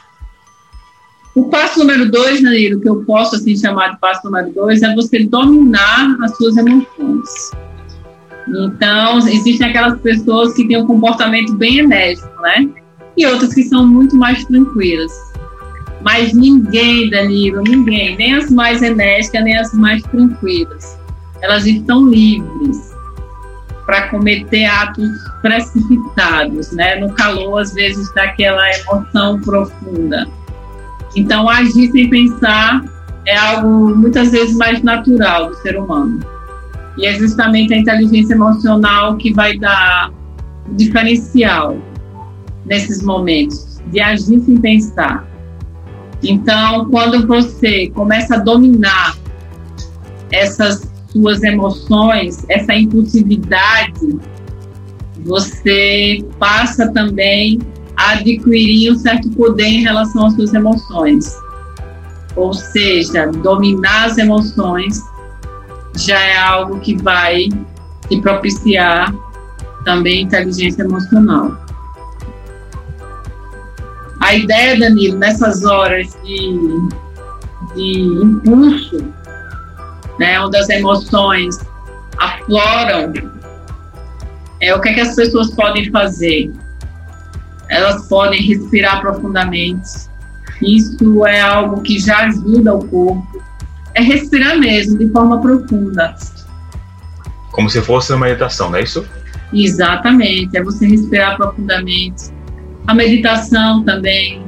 O 1.35 1.45
passo 1.49 1.79
número 1.79 2.09
dois, 2.09 2.41
Danilo, 2.41 2.81
que 2.81 2.89
eu 2.89 3.03
posso 3.03 3.35
assim 3.35 3.55
chamar 3.55 3.89
de 3.89 3.99
passo 3.99 4.21
número 4.25 4.51
dois, 4.53 4.81
é 4.81 4.93
você 4.95 5.23
dominar 5.25 6.17
as 6.21 6.35
suas 6.37 6.57
emoções. 6.57 7.51
Então, 8.47 9.19
existem 9.19 9.67
aquelas 9.67 9.99
pessoas 9.99 10.53
que 10.53 10.67
têm 10.67 10.81
um 10.81 10.87
comportamento 10.87 11.53
bem 11.53 11.79
enérgico, 11.79 12.29
né? 12.41 12.67
E 13.19 13.25
outras 13.25 13.53
que 13.53 13.63
são 13.63 13.85
muito 13.85 14.15
mais 14.15 14.45
tranquilas. 14.45 15.11
Mas 16.01 16.33
ninguém, 16.33 17.09
Danilo, 17.09 17.61
ninguém, 17.63 18.15
nem 18.15 18.33
as 18.35 18.49
mais 18.49 18.81
enérgicas, 18.81 19.43
nem 19.43 19.57
as 19.57 19.73
mais 19.73 20.01
tranquilas, 20.03 20.97
elas 21.41 21.65
estão 21.65 22.07
livres 22.07 22.95
para 23.85 24.07
cometer 24.07 24.63
atos 24.63 25.09
precipitados, 25.41 26.71
né? 26.71 26.95
No 26.95 27.11
calor, 27.11 27.59
às 27.59 27.73
vezes, 27.73 28.09
daquela 28.13 28.63
emoção 28.77 29.41
profunda. 29.41 30.25
Então, 31.13 31.49
agir 31.49 31.91
sem 31.91 32.09
pensar 32.09 32.85
é 33.25 33.35
algo 33.35 33.97
muitas 33.97 34.31
vezes 34.31 34.55
mais 34.55 34.81
natural 34.81 35.49
do 35.49 35.55
ser 35.55 35.77
humano. 35.77 36.21
E 36.97 37.05
é 37.05 37.15
justamente 37.15 37.73
a 37.73 37.77
inteligência 37.79 38.33
emocional 38.33 39.17
que 39.17 39.33
vai 39.33 39.57
dar 39.57 40.09
o 40.69 40.75
diferencial 40.75 41.77
nesses 42.69 43.01
momentos, 43.01 43.81
de 43.87 43.99
agir 43.99 44.39
sem 44.41 44.57
pensar. 44.57 45.27
Então, 46.23 46.89
quando 46.89 47.25
você 47.25 47.89
começa 47.89 48.35
a 48.35 48.39
dominar 48.39 49.17
essas 50.31 50.89
suas 51.11 51.41
emoções, 51.43 52.45
essa 52.49 52.73
impulsividade, 52.75 54.19
você 55.25 56.23
passa 56.37 56.91
também 56.91 57.59
a 57.97 58.11
adquirir 58.11 58.93
um 58.93 58.97
certo 58.97 59.29
poder 59.31 59.65
em 59.65 59.81
relação 59.81 60.27
às 60.27 60.35
suas 60.35 60.53
emoções. 60.53 61.35
Ou 62.35 62.53
seja, 62.53 63.27
dominar 63.27 64.05
as 64.05 64.17
emoções 64.17 65.01
já 65.95 66.19
é 66.19 66.37
algo 66.37 66.79
que 66.79 66.95
vai 66.95 67.49
te 68.07 68.21
propiciar 68.21 69.13
também 69.83 70.21
inteligência 70.21 70.83
emocional. 70.83 71.68
A 74.29 74.35
ideia, 74.35 74.77
Danilo, 74.77 75.17
nessas 75.17 75.65
horas 75.65 76.15
de, 76.23 76.51
de 77.73 77.99
impulso, 78.23 79.03
né, 80.19 80.39
onde 80.39 80.55
as 80.55 80.69
emoções 80.69 81.57
afloram, 82.15 83.11
é 84.61 84.75
o 84.75 84.79
que, 84.79 84.89
é 84.89 84.93
que 84.93 85.01
as 85.01 85.15
pessoas 85.15 85.49
podem 85.55 85.89
fazer? 85.89 86.53
Elas 87.69 88.07
podem 88.07 88.39
respirar 88.39 89.01
profundamente. 89.01 89.89
Isso 90.61 91.25
é 91.25 91.41
algo 91.41 91.81
que 91.81 91.97
já 91.97 92.27
ajuda 92.27 92.75
o 92.75 92.87
corpo 92.87 93.43
é 93.95 94.01
respirar 94.03 94.59
mesmo, 94.59 94.99
de 94.99 95.09
forma 95.09 95.41
profunda. 95.41 96.13
Como 97.49 97.67
se 97.67 97.81
fosse 97.81 98.13
uma 98.13 98.27
meditação, 98.27 98.69
não 98.69 98.77
é 98.77 98.83
isso? 98.83 99.03
Exatamente, 99.51 100.55
é 100.55 100.61
você 100.61 100.85
respirar 100.85 101.35
profundamente. 101.35 102.37
A 102.89 102.93
meditação 102.95 103.83
também 103.83 104.41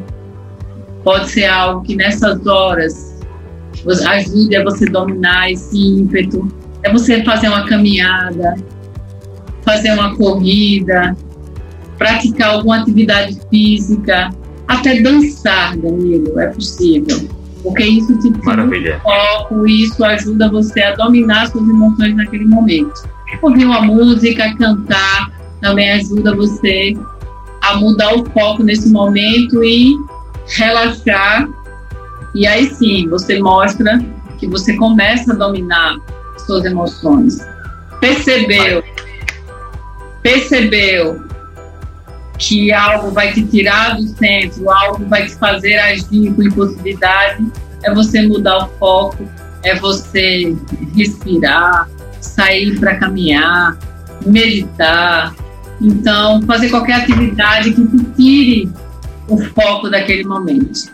pode 1.03 1.29
ser 1.29 1.45
algo 1.45 1.83
que 1.83 1.95
nessas 1.95 2.43
horas 2.47 3.19
ajude 4.07 4.55
a 4.55 4.63
você 4.63 4.87
dominar 4.87 5.51
esse 5.51 5.77
ímpeto. 5.77 6.47
É 6.81 6.91
você 6.91 7.23
fazer 7.23 7.49
uma 7.49 7.67
caminhada, 7.67 8.55
fazer 9.63 9.91
uma 9.91 10.15
corrida, 10.15 11.15
praticar 11.99 12.55
alguma 12.55 12.77
atividade 12.81 13.39
física, 13.51 14.31
até 14.67 14.99
dançar, 15.01 15.77
Danilo, 15.77 16.39
é 16.39 16.47
possível 16.47 17.29
porque 17.61 17.83
isso 17.83 18.17
te 18.17 18.31
tira 18.31 18.99
foco, 19.03 19.67
isso 19.67 20.03
ajuda 20.03 20.49
você 20.49 20.81
a 20.81 20.95
dominar 20.95 21.45
suas 21.51 21.69
emoções 21.69 22.15
naquele 22.15 22.45
momento. 22.45 23.07
Ouvir 23.39 23.65
uma 23.65 23.83
música, 23.83 24.51
cantar, 24.57 25.31
também 25.61 25.91
ajuda 25.91 26.35
você 26.35 26.95
a 27.61 27.75
mudar 27.77 28.13
o 28.15 28.25
foco 28.31 28.63
nesse 28.63 28.89
momento 28.89 29.63
e 29.63 29.95
relaxar. 30.47 31.47
E 32.33 32.47
aí 32.47 32.73
sim, 32.73 33.07
você 33.09 33.39
mostra 33.39 34.03
que 34.39 34.47
você 34.47 34.75
começa 34.75 35.33
a 35.33 35.35
dominar 35.35 35.97
suas 36.45 36.65
emoções. 36.65 37.39
Percebeu? 37.99 38.83
Percebeu 40.23 41.21
que 42.37 42.73
algo 42.73 43.11
vai 43.11 43.31
te 43.33 43.43
tirar 43.43 43.95
do 43.95 44.07
centro, 44.07 44.69
algo 44.69 45.05
vai 45.05 45.27
te 45.27 45.35
fazer 45.35 45.77
agir 45.77 46.33
com 46.33 46.41
impulsividade, 46.41 47.45
é 47.83 47.93
você 47.93 48.23
mudar 48.23 48.65
o 48.65 48.67
foco, 48.79 49.27
é 49.63 49.75
você 49.75 50.55
respirar, 50.95 51.87
sair 52.19 52.79
para 52.79 52.95
caminhar, 52.97 53.77
meditar. 54.25 55.35
Então, 55.81 56.41
fazer 56.43 56.69
qualquer 56.69 57.01
atividade 57.01 57.73
que 57.73 57.87
te 57.87 58.03
tire 58.15 58.71
o 59.27 59.37
foco 59.37 59.89
daquele 59.89 60.23
momento. 60.23 60.91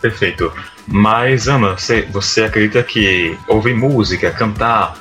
Perfeito. 0.00 0.52
Mas, 0.86 1.48
Ana, 1.48 1.76
você, 1.76 2.02
você 2.10 2.44
acredita 2.44 2.82
que 2.82 3.36
ouvir 3.46 3.74
música, 3.74 4.30
cantar, 4.30 4.96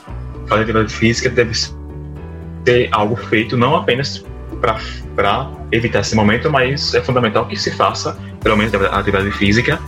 fazer 0.48 0.64
atividade 0.64 0.94
física 0.94 1.30
deve 1.30 1.54
ser 1.56 2.90
algo 2.92 3.16
feito 3.16 3.58
não 3.58 3.76
apenas 3.76 4.24
para 4.60 5.50
evitar 5.72 6.02
esse 6.02 6.16
momento, 6.16 6.52
mas 6.52 6.94
é 6.94 7.02
fundamental 7.02 7.48
que 7.48 7.56
se 7.56 7.72
faça, 7.72 8.18
pelo 8.42 8.58
menos, 8.58 8.74
a 8.74 9.00
atividade 9.00 9.32
física 9.32 9.80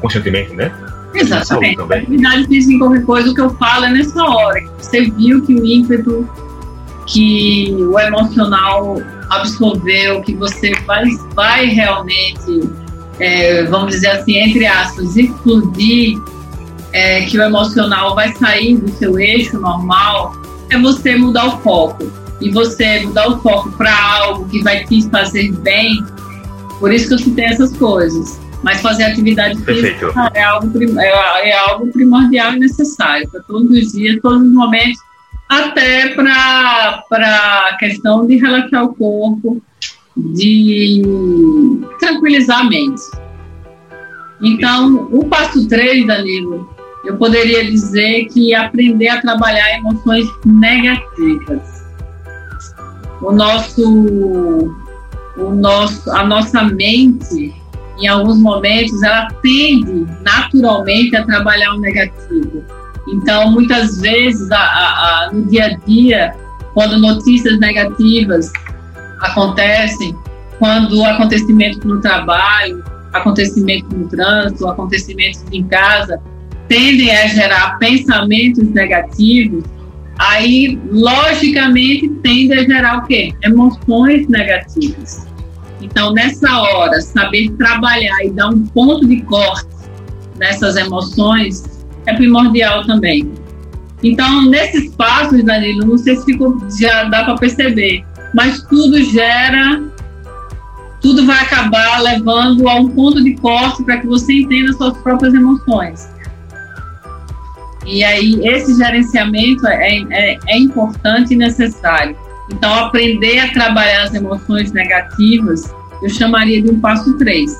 conscientemente, 0.00 0.54
né? 0.54 0.72
Exatamente. 1.14 1.80
A 1.80 1.96
atividade 1.96 2.46
física 2.46 2.74
em 2.74 2.78
qualquer 2.78 3.04
coisa, 3.04 3.30
o 3.30 3.34
que 3.34 3.40
eu 3.40 3.50
falo 3.56 3.84
é 3.84 3.90
nessa 3.90 4.22
hora. 4.22 4.62
Você 4.78 5.10
viu 5.10 5.42
que 5.42 5.54
o 5.54 5.64
ímpeto, 5.64 6.28
que 7.10 7.74
o 7.78 7.98
emocional 7.98 8.96
absorveu, 9.28 10.22
que 10.22 10.34
você 10.34 10.72
vai, 10.86 11.04
vai 11.34 11.66
realmente, 11.66 12.70
é, 13.18 13.64
vamos 13.64 13.94
dizer 13.94 14.08
assim, 14.08 14.36
entre 14.36 14.66
aspas, 14.66 15.16
explodir, 15.16 16.18
é, 16.92 17.22
que 17.22 17.38
o 17.38 17.42
emocional 17.42 18.14
vai 18.14 18.32
sair 18.34 18.76
do 18.76 18.90
seu 18.92 19.18
eixo 19.18 19.58
normal, 19.58 20.34
é 20.70 20.78
você 20.78 21.16
mudar 21.16 21.46
o 21.46 21.58
foco. 21.60 22.10
E 22.40 22.50
você 22.50 23.00
mudar 23.00 23.28
o 23.28 23.38
foco 23.40 23.70
para 23.72 23.94
algo 24.16 24.48
que 24.48 24.62
vai 24.62 24.84
te 24.84 25.06
fazer 25.10 25.52
bem, 25.58 26.02
por 26.78 26.90
isso 26.90 27.08
que 27.08 27.14
eu 27.14 27.18
citei 27.18 27.44
essas 27.44 27.76
coisas. 27.76 28.40
Mas 28.62 28.80
fazer 28.80 29.04
atividade 29.04 29.62
física 29.62 30.30
é 30.34 30.42
algo, 30.42 30.70
é, 30.98 31.50
é 31.50 31.52
algo 31.52 31.86
primordial 31.88 32.54
e 32.54 32.60
necessário 32.60 33.28
para 33.28 33.40
todos 33.42 33.70
os 33.70 33.92
dias, 33.92 34.18
todos 34.22 34.42
os 34.42 34.52
momentos, 34.52 35.00
até 35.50 36.14
para 36.14 37.02
a 37.68 37.76
questão 37.76 38.24
de 38.24 38.36
relaxar 38.36 38.84
o 38.84 38.94
corpo, 38.94 39.60
de 40.16 41.02
tranquilizar 41.98 42.60
a 42.60 42.64
mente. 42.64 43.02
Então, 44.40 45.08
o 45.10 45.24
passo 45.26 45.68
3, 45.68 46.06
Danilo, 46.06 46.70
eu 47.04 47.16
poderia 47.16 47.64
dizer 47.64 48.26
que 48.26 48.54
aprender 48.54 49.08
a 49.08 49.20
trabalhar 49.20 49.76
emoções 49.76 50.26
negativas. 50.46 51.84
O 53.20 53.32
nosso, 53.32 54.72
o 55.36 55.50
nosso, 55.50 56.10
a 56.12 56.24
nossa 56.24 56.62
mente, 56.62 57.52
em 57.98 58.06
alguns 58.06 58.38
momentos, 58.38 59.02
ela 59.02 59.26
tende 59.42 60.06
naturalmente 60.22 61.16
a 61.16 61.26
trabalhar 61.26 61.74
o 61.74 61.80
negativo. 61.80 62.64
Então, 63.12 63.50
muitas 63.50 64.00
vezes, 64.00 64.50
a, 64.50 64.56
a, 64.56 65.24
a, 65.26 65.32
no 65.32 65.44
dia 65.46 65.66
a 65.66 65.76
dia, 65.86 66.34
quando 66.74 66.98
notícias 66.98 67.58
negativas 67.58 68.52
acontecem, 69.20 70.16
quando 70.58 71.04
acontecimentos 71.04 71.82
no 71.84 72.00
trabalho, 72.00 72.84
acontecimentos 73.12 73.90
no 73.90 74.08
trânsito, 74.08 74.68
acontecimentos 74.68 75.42
em 75.50 75.64
casa, 75.64 76.20
tendem 76.68 77.10
a 77.10 77.26
gerar 77.26 77.78
pensamentos 77.78 78.68
negativos, 78.68 79.64
aí 80.18 80.78
logicamente 80.92 82.08
tende 82.22 82.52
a 82.52 82.62
gerar 82.62 82.98
o 82.98 83.06
quê? 83.06 83.32
Emoções 83.42 84.28
negativas. 84.28 85.26
Então, 85.80 86.12
nessa 86.12 86.60
hora, 86.60 87.00
saber 87.00 87.50
trabalhar 87.52 88.24
e 88.24 88.30
dar 88.30 88.50
um 88.50 88.66
ponto 88.66 89.08
de 89.08 89.22
corte 89.22 89.66
nessas 90.38 90.76
emoções 90.76 91.79
é 92.06 92.14
primordial 92.14 92.84
também. 92.86 93.30
Então, 94.02 94.46
nesses 94.46 94.94
passos, 94.94 95.44
Danilo, 95.44 95.86
não 95.86 95.98
sei 95.98 96.16
se 96.16 96.24
ficou, 96.24 96.58
já 96.78 97.04
dá 97.04 97.24
para 97.24 97.36
perceber, 97.36 98.04
mas 98.34 98.62
tudo 98.62 99.02
gera, 99.02 99.82
tudo 101.00 101.26
vai 101.26 101.38
acabar 101.40 102.00
levando 102.02 102.68
a 102.68 102.76
um 102.76 102.88
ponto 102.88 103.22
de 103.22 103.34
corte 103.36 103.84
para 103.84 103.98
que 103.98 104.06
você 104.06 104.40
entenda 104.40 104.72
suas 104.72 104.96
próprias 104.98 105.34
emoções. 105.34 106.08
E 107.86 108.04
aí, 108.04 108.40
esse 108.46 108.76
gerenciamento 108.76 109.66
é, 109.66 109.98
é, 110.10 110.38
é 110.48 110.58
importante 110.58 111.34
e 111.34 111.36
necessário. 111.36 112.16
Então, 112.50 112.72
aprender 112.72 113.38
a 113.38 113.52
trabalhar 113.52 114.04
as 114.04 114.14
emoções 114.14 114.72
negativas, 114.72 115.72
eu 116.02 116.08
chamaria 116.08 116.62
de 116.62 116.70
um 116.70 116.80
passo 116.80 117.16
3. 117.16 117.50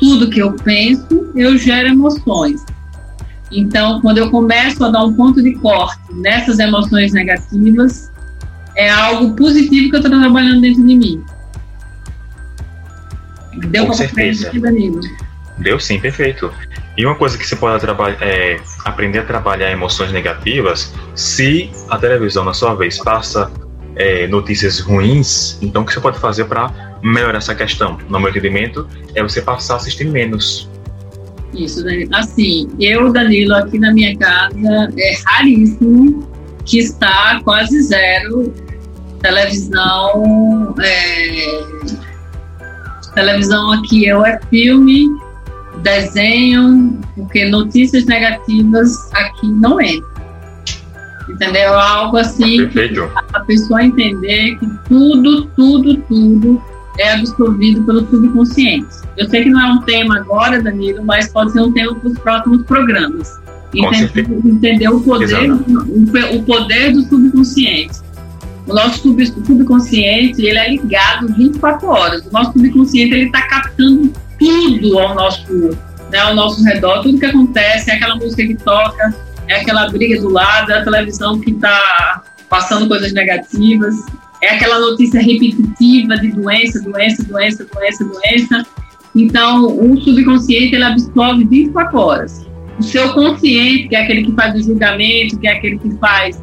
Tudo 0.00 0.30
que 0.30 0.40
eu 0.40 0.52
penso, 0.52 1.30
eu 1.36 1.56
gero 1.56 1.88
emoções. 1.88 2.64
Então, 3.52 4.00
quando 4.00 4.18
eu 4.18 4.30
começo 4.30 4.84
a 4.84 4.90
dar 4.90 5.04
um 5.04 5.12
ponto 5.12 5.42
de 5.42 5.54
corte 5.56 6.00
nessas 6.12 6.58
emoções 6.58 7.12
negativas, 7.12 8.10
é 8.74 8.90
algo 8.90 9.34
positivo 9.36 9.90
que 9.90 9.96
eu 9.96 10.00
estou 10.00 10.18
trabalhando 10.18 10.60
dentro 10.60 10.86
de 10.86 10.96
mim. 10.96 11.22
Deu 13.68 13.86
Com 13.86 13.92
certeza. 13.92 14.50
Danilo? 14.58 15.00
Deu 15.58 15.78
sim, 15.78 16.00
perfeito. 16.00 16.50
E 16.96 17.04
uma 17.04 17.14
coisa 17.14 17.38
que 17.38 17.46
você 17.46 17.54
pode 17.56 17.84
é, 18.20 18.60
aprender 18.84 19.20
a 19.20 19.24
trabalhar 19.24 19.70
emoções 19.70 20.12
negativas, 20.12 20.94
se 21.14 21.70
a 21.88 21.98
televisão, 21.98 22.44
na 22.44 22.54
sua 22.54 22.74
vez, 22.74 22.98
passa 22.98 23.50
é, 23.96 24.26
notícias 24.26 24.80
ruins, 24.80 25.58
então 25.60 25.82
o 25.82 25.86
que 25.86 25.92
você 25.92 26.00
pode 26.00 26.18
fazer 26.18 26.46
para 26.46 26.70
melhorar 27.02 27.38
essa 27.38 27.54
questão? 27.54 27.98
No 28.08 28.18
meu 28.18 28.30
entendimento, 28.30 28.88
é 29.14 29.22
você 29.22 29.40
passar 29.40 29.74
a 29.74 29.76
assistir 29.76 30.04
menos. 30.04 30.70
Isso, 31.54 31.84
Danilo. 31.84 32.14
Assim, 32.14 32.68
eu, 32.80 33.12
Danilo, 33.12 33.54
aqui 33.54 33.78
na 33.78 33.92
minha 33.92 34.16
casa, 34.16 34.92
é 34.96 35.14
raríssimo 35.26 36.26
que 36.64 36.78
está 36.78 37.40
quase 37.44 37.82
zero 37.82 38.52
televisão. 39.20 40.74
É, 40.82 41.62
televisão 43.14 43.72
aqui 43.72 44.06
eu 44.06 44.24
é 44.24 44.40
filme, 44.50 45.06
desenho, 45.82 46.98
porque 47.14 47.44
notícias 47.46 48.06
negativas 48.06 49.12
aqui 49.12 49.48
não 49.48 49.80
entram. 49.80 50.12
Entendeu? 51.28 51.78
Algo 51.78 52.16
assim 52.16 52.58
Perfeito. 52.68 53.08
que 53.08 53.36
a 53.36 53.40
pessoa 53.40 53.82
entender 53.82 54.58
que 54.58 54.66
tudo, 54.88 55.46
tudo, 55.56 55.96
tudo 56.02 56.62
é 56.98 57.12
absorvido 57.12 57.82
pelo 57.84 58.06
subconsciente. 58.08 59.01
Eu 59.16 59.28
sei 59.28 59.44
que 59.44 59.50
não 59.50 59.60
é 59.60 59.72
um 59.72 59.82
tema 59.82 60.18
agora, 60.18 60.62
Danilo, 60.62 61.04
mas 61.04 61.28
pode 61.28 61.52
ser 61.52 61.60
um 61.60 61.72
tema 61.72 61.94
para 61.94 62.08
os 62.08 62.18
próximos 62.18 62.62
programas. 62.64 63.40
Entender, 63.74 64.26
entender 64.44 64.88
o, 64.88 65.00
poder, 65.00 65.50
o, 65.50 66.36
o 66.36 66.42
poder 66.44 66.92
do 66.92 67.02
subconsciente. 67.02 68.00
O 68.66 68.74
nosso 68.74 69.00
sub, 69.00 69.26
subconsciente 69.26 70.44
ele 70.44 70.58
é 70.58 70.70
ligado 70.70 71.28
24 71.34 71.88
horas. 71.88 72.26
O 72.26 72.32
nosso 72.32 72.52
subconsciente 72.52 73.14
ele 73.14 73.26
está 73.26 73.42
captando 73.42 74.12
tudo 74.38 74.98
ao 74.98 75.14
nosso, 75.14 75.70
né, 76.10 76.18
ao 76.18 76.34
nosso 76.34 76.62
redor, 76.64 77.02
tudo 77.02 77.18
que 77.18 77.26
acontece, 77.26 77.90
é 77.90 77.94
aquela 77.94 78.16
música 78.16 78.46
que 78.46 78.54
toca, 78.56 79.14
é 79.48 79.60
aquela 79.60 79.88
briga 79.88 80.20
do 80.20 80.28
lado, 80.28 80.70
é 80.70 80.78
a 80.78 80.84
televisão 80.84 81.40
que 81.40 81.50
está 81.50 82.22
passando 82.48 82.88
coisas 82.88 83.12
negativas, 83.12 83.94
é 84.42 84.54
aquela 84.54 84.80
notícia 84.80 85.20
repetitiva 85.20 86.16
de 86.16 86.32
doença, 86.32 86.80
doença, 86.80 87.22
doença, 87.24 87.64
doença, 87.64 88.04
doença. 88.04 88.66
Então, 89.14 89.66
o 89.66 90.00
subconsciente 90.00 90.74
ele 90.74 90.84
absorve 90.84 91.44
24 91.44 91.98
horas. 91.98 92.46
O 92.78 92.82
seu 92.82 93.12
consciente, 93.12 93.88
que 93.88 93.96
é 93.96 94.02
aquele 94.02 94.24
que 94.24 94.32
faz 94.32 94.54
o 94.54 94.62
julgamento, 94.62 95.38
que 95.38 95.46
é 95.46 95.52
aquele 95.52 95.78
que 95.78 95.90
faz 95.98 96.42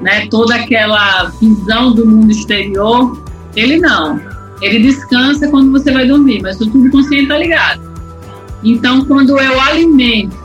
né, 0.00 0.26
toda 0.28 0.54
aquela 0.54 1.24
visão 1.40 1.92
do 1.92 2.06
mundo 2.06 2.30
exterior, 2.30 3.24
ele 3.56 3.78
não. 3.78 4.20
Ele 4.62 4.78
descansa 4.80 5.48
quando 5.48 5.72
você 5.72 5.90
vai 5.92 6.06
dormir, 6.06 6.40
mas 6.42 6.60
o 6.60 6.64
subconsciente 6.64 7.24
está 7.24 7.38
ligado. 7.38 7.82
Então, 8.62 9.04
quando 9.04 9.38
eu 9.38 9.60
alimento 9.60 10.36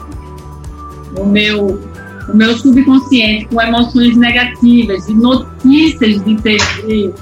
o 1.18 1.26
meu, 1.26 1.80
o 2.28 2.36
meu 2.36 2.58
subconsciente 2.58 3.46
com 3.46 3.62
emoções 3.62 4.18
negativas 4.18 5.08
e 5.08 5.14
notícias 5.14 6.24
de 6.24 6.36
TV 6.36 7.14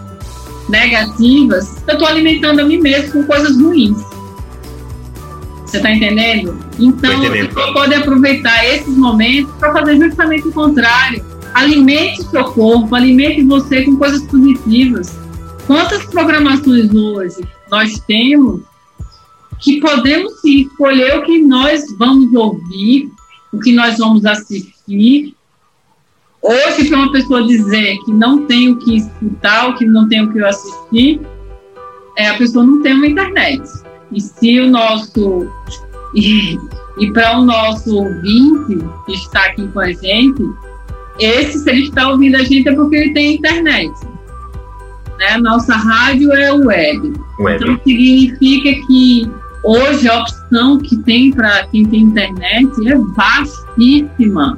negativas, 0.70 1.76
eu 1.88 1.94
estou 1.94 2.08
alimentando 2.08 2.62
a 2.62 2.64
mim 2.64 2.80
mesmo 2.80 3.12
com 3.12 3.24
coisas 3.24 3.60
ruins. 3.62 3.98
Você 5.68 5.78
está 5.78 5.92
entendendo? 5.92 6.58
Então, 6.80 7.20
você 7.20 7.48
pode 7.74 7.94
aproveitar 7.94 8.66
esses 8.66 8.96
momentos 8.96 9.54
para 9.56 9.74
fazer 9.74 9.98
justamente 9.98 10.48
o 10.48 10.52
contrário. 10.54 11.24
Alimente 11.54 12.24
seu 12.24 12.46
corpo, 12.46 12.96
alimente 12.96 13.44
você 13.44 13.84
com 13.84 13.98
coisas 13.98 14.22
positivas. 14.24 15.20
Quantas 15.66 16.06
programações 16.06 16.94
hoje 16.94 17.46
nós 17.70 18.00
temos 18.08 18.62
que 19.60 19.82
podemos 19.82 20.40
sim 20.40 20.62
escolher 20.62 21.18
o 21.18 21.24
que 21.24 21.40
nós 21.40 21.84
vamos 21.98 22.34
ouvir, 22.34 23.12
o 23.52 23.60
que 23.60 23.74
nós 23.74 23.98
vamos 23.98 24.26
assistir. 24.26 25.36
Hoje, 26.42 26.88
para 26.88 26.98
uma 26.98 27.12
pessoa 27.12 27.46
dizer 27.46 27.98
que 28.06 28.14
não 28.14 28.46
tem 28.46 28.70
o 28.70 28.78
que 28.78 28.98
escutar, 28.98 29.70
o 29.70 29.76
que 29.76 29.86
não 29.86 30.08
tem 30.08 30.24
o 30.24 30.32
que 30.32 30.42
assistir, 30.42 31.20
é, 32.16 32.30
a 32.30 32.38
pessoa 32.38 32.64
não 32.64 32.82
tem 32.82 32.94
uma 32.94 33.08
internet. 33.08 33.62
E 34.12 34.22
se 34.22 34.60
o 34.60 34.70
nosso. 34.70 35.48
E, 36.16 36.58
e 37.00 37.12
para 37.12 37.38
o 37.38 37.46
nosso 37.46 37.96
ouvinte 37.96 38.80
que 39.06 39.12
está 39.12 39.42
aqui 39.48 39.68
com 39.68 39.80
a 39.82 39.92
gente, 39.92 40.42
esse, 41.20 41.60
se 41.60 41.70
ele 41.70 41.84
está 41.84 42.10
ouvindo 42.10 42.36
a 42.36 42.44
gente, 42.44 42.70
é 42.70 42.74
porque 42.74 42.96
ele 42.96 43.14
tem 43.14 43.36
internet. 43.36 43.94
Né? 45.20 45.38
Nossa 45.38 45.76
rádio 45.76 46.32
é 46.32 46.52
web. 46.54 47.14
web. 47.40 47.64
Então, 47.64 47.80
significa 47.84 48.88
que 48.88 49.30
hoje 49.64 50.08
a 50.08 50.22
opção 50.22 50.78
que 50.80 50.98
tem 51.04 51.32
para 51.32 51.68
quem 51.68 51.86
tem 51.86 52.02
internet 52.02 52.72
é 52.88 52.98
vastíssima. 53.16 54.58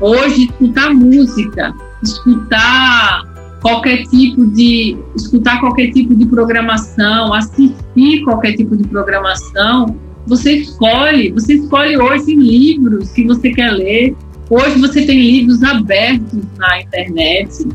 Hoje, 0.00 0.44
escutar 0.44 0.94
música, 0.94 1.72
escutar 2.02 3.33
qualquer 3.64 4.02
tipo 4.08 4.44
de 4.48 4.94
escutar 5.16 5.58
qualquer 5.58 5.90
tipo 5.90 6.14
de 6.14 6.26
programação, 6.26 7.32
assistir 7.32 8.22
qualquer 8.22 8.52
tipo 8.52 8.76
de 8.76 8.86
programação, 8.86 9.98
você 10.26 10.58
escolhe, 10.58 11.32
você 11.32 11.54
escolhe 11.54 11.96
hoje 11.96 12.34
livros 12.34 13.10
que 13.12 13.24
você 13.24 13.52
quer 13.52 13.70
ler. 13.70 14.14
Hoje 14.50 14.78
você 14.78 15.06
tem 15.06 15.18
livros 15.18 15.62
abertos 15.62 16.42
na 16.58 16.82
internet, 16.82 17.66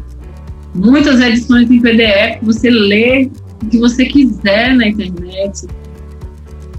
muitas 0.75 1.19
edições 1.21 1.71
em 1.71 1.81
PDF, 1.81 2.43
você 2.43 2.69
lê 2.69 3.31
o 3.63 3.65
que 3.65 3.79
você 3.79 4.05
quiser 4.05 4.75
na 4.75 4.89
internet. 4.89 5.65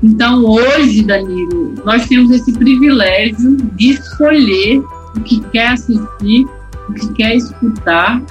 Então 0.05 0.45
hoje, 0.45 1.03
Danilo, 1.03 1.75
nós 1.85 2.07
temos 2.07 2.31
esse 2.31 2.53
privilégio 2.53 3.57
de 3.75 3.91
escolher 3.91 4.79
o 5.17 5.21
que 5.21 5.41
quer 5.51 5.73
assistir, 5.73 6.47
o 6.89 6.93
que 6.93 7.13
quer 7.15 7.35
escutar 7.35 8.23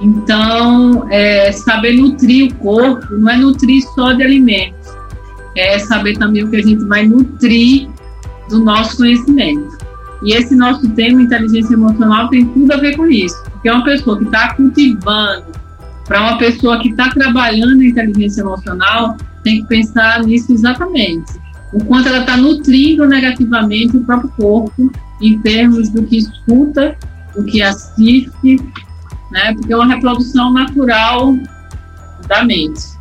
então, 0.00 1.06
é, 1.10 1.50
saber 1.52 1.94
nutrir 1.94 2.52
o 2.52 2.54
corpo 2.56 3.14
não 3.14 3.30
é 3.30 3.36
nutrir 3.36 3.82
só 3.94 4.12
de 4.12 4.22
alimentos, 4.22 4.94
é 5.56 5.78
saber 5.78 6.18
também 6.18 6.44
o 6.44 6.50
que 6.50 6.56
a 6.56 6.62
gente 6.62 6.84
vai 6.84 7.06
nutrir 7.06 7.88
do 8.48 8.62
nosso 8.62 8.98
conhecimento. 8.98 9.76
E 10.22 10.32
esse 10.32 10.54
nosso 10.54 10.88
tema, 10.90 11.22
inteligência 11.22 11.74
emocional, 11.74 12.28
tem 12.28 12.46
tudo 12.46 12.72
a 12.72 12.76
ver 12.76 12.96
com 12.96 13.06
isso. 13.06 13.36
Porque 13.52 13.68
é 13.68 13.72
uma 13.72 13.84
pessoa 13.84 14.18
que 14.18 14.24
está 14.24 14.54
cultivando, 14.54 15.44
para 16.06 16.20
uma 16.20 16.38
pessoa 16.38 16.80
que 16.80 16.90
está 16.90 17.10
trabalhando 17.10 17.82
em 17.82 17.88
inteligência 17.88 18.40
emocional, 18.40 19.16
tem 19.42 19.62
que 19.62 19.68
pensar 19.68 20.22
nisso 20.24 20.52
exatamente. 20.52 21.32
O 21.72 21.84
quanto 21.84 22.08
ela 22.08 22.20
está 22.20 22.36
nutrindo 22.36 23.06
negativamente 23.06 23.96
o 23.96 24.04
próprio 24.04 24.30
corpo, 24.30 24.92
em 25.20 25.38
termos 25.40 25.88
do 25.90 26.02
que 26.04 26.18
escuta, 26.18 26.96
do 27.34 27.44
que 27.44 27.60
assiste, 27.60 28.58
né? 29.30 29.54
Porque 29.54 29.72
é 29.72 29.76
uma 29.76 29.86
reprodução 29.86 30.52
natural 30.52 31.34
da 32.26 32.44
mente. 32.44 32.96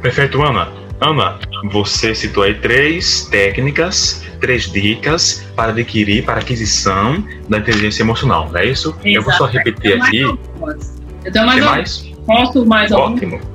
Perfeito, 0.00 0.42
Ana. 0.42 0.68
Ana, 1.00 1.38
você 1.70 2.14
citou 2.14 2.44
aí 2.44 2.54
três 2.54 3.26
técnicas, 3.26 4.24
três 4.40 4.70
dicas 4.70 5.44
para 5.56 5.70
adquirir, 5.72 6.24
para 6.24 6.40
aquisição 6.40 7.24
da 7.48 7.58
inteligência 7.58 8.02
emocional, 8.02 8.48
não 8.50 8.58
é 8.58 8.66
isso? 8.66 8.90
Exato. 8.90 9.08
Eu 9.08 9.22
vou 9.22 9.32
só 9.32 9.46
repetir 9.46 10.00
aqui. 10.00 10.20
Eu 10.20 11.32
tenho 11.32 11.46
mais, 11.46 11.64
mais? 11.64 12.12
Posso 12.26 12.64
mais 12.66 12.92
Ótimo. 12.92 13.36
Algum? 13.36 13.54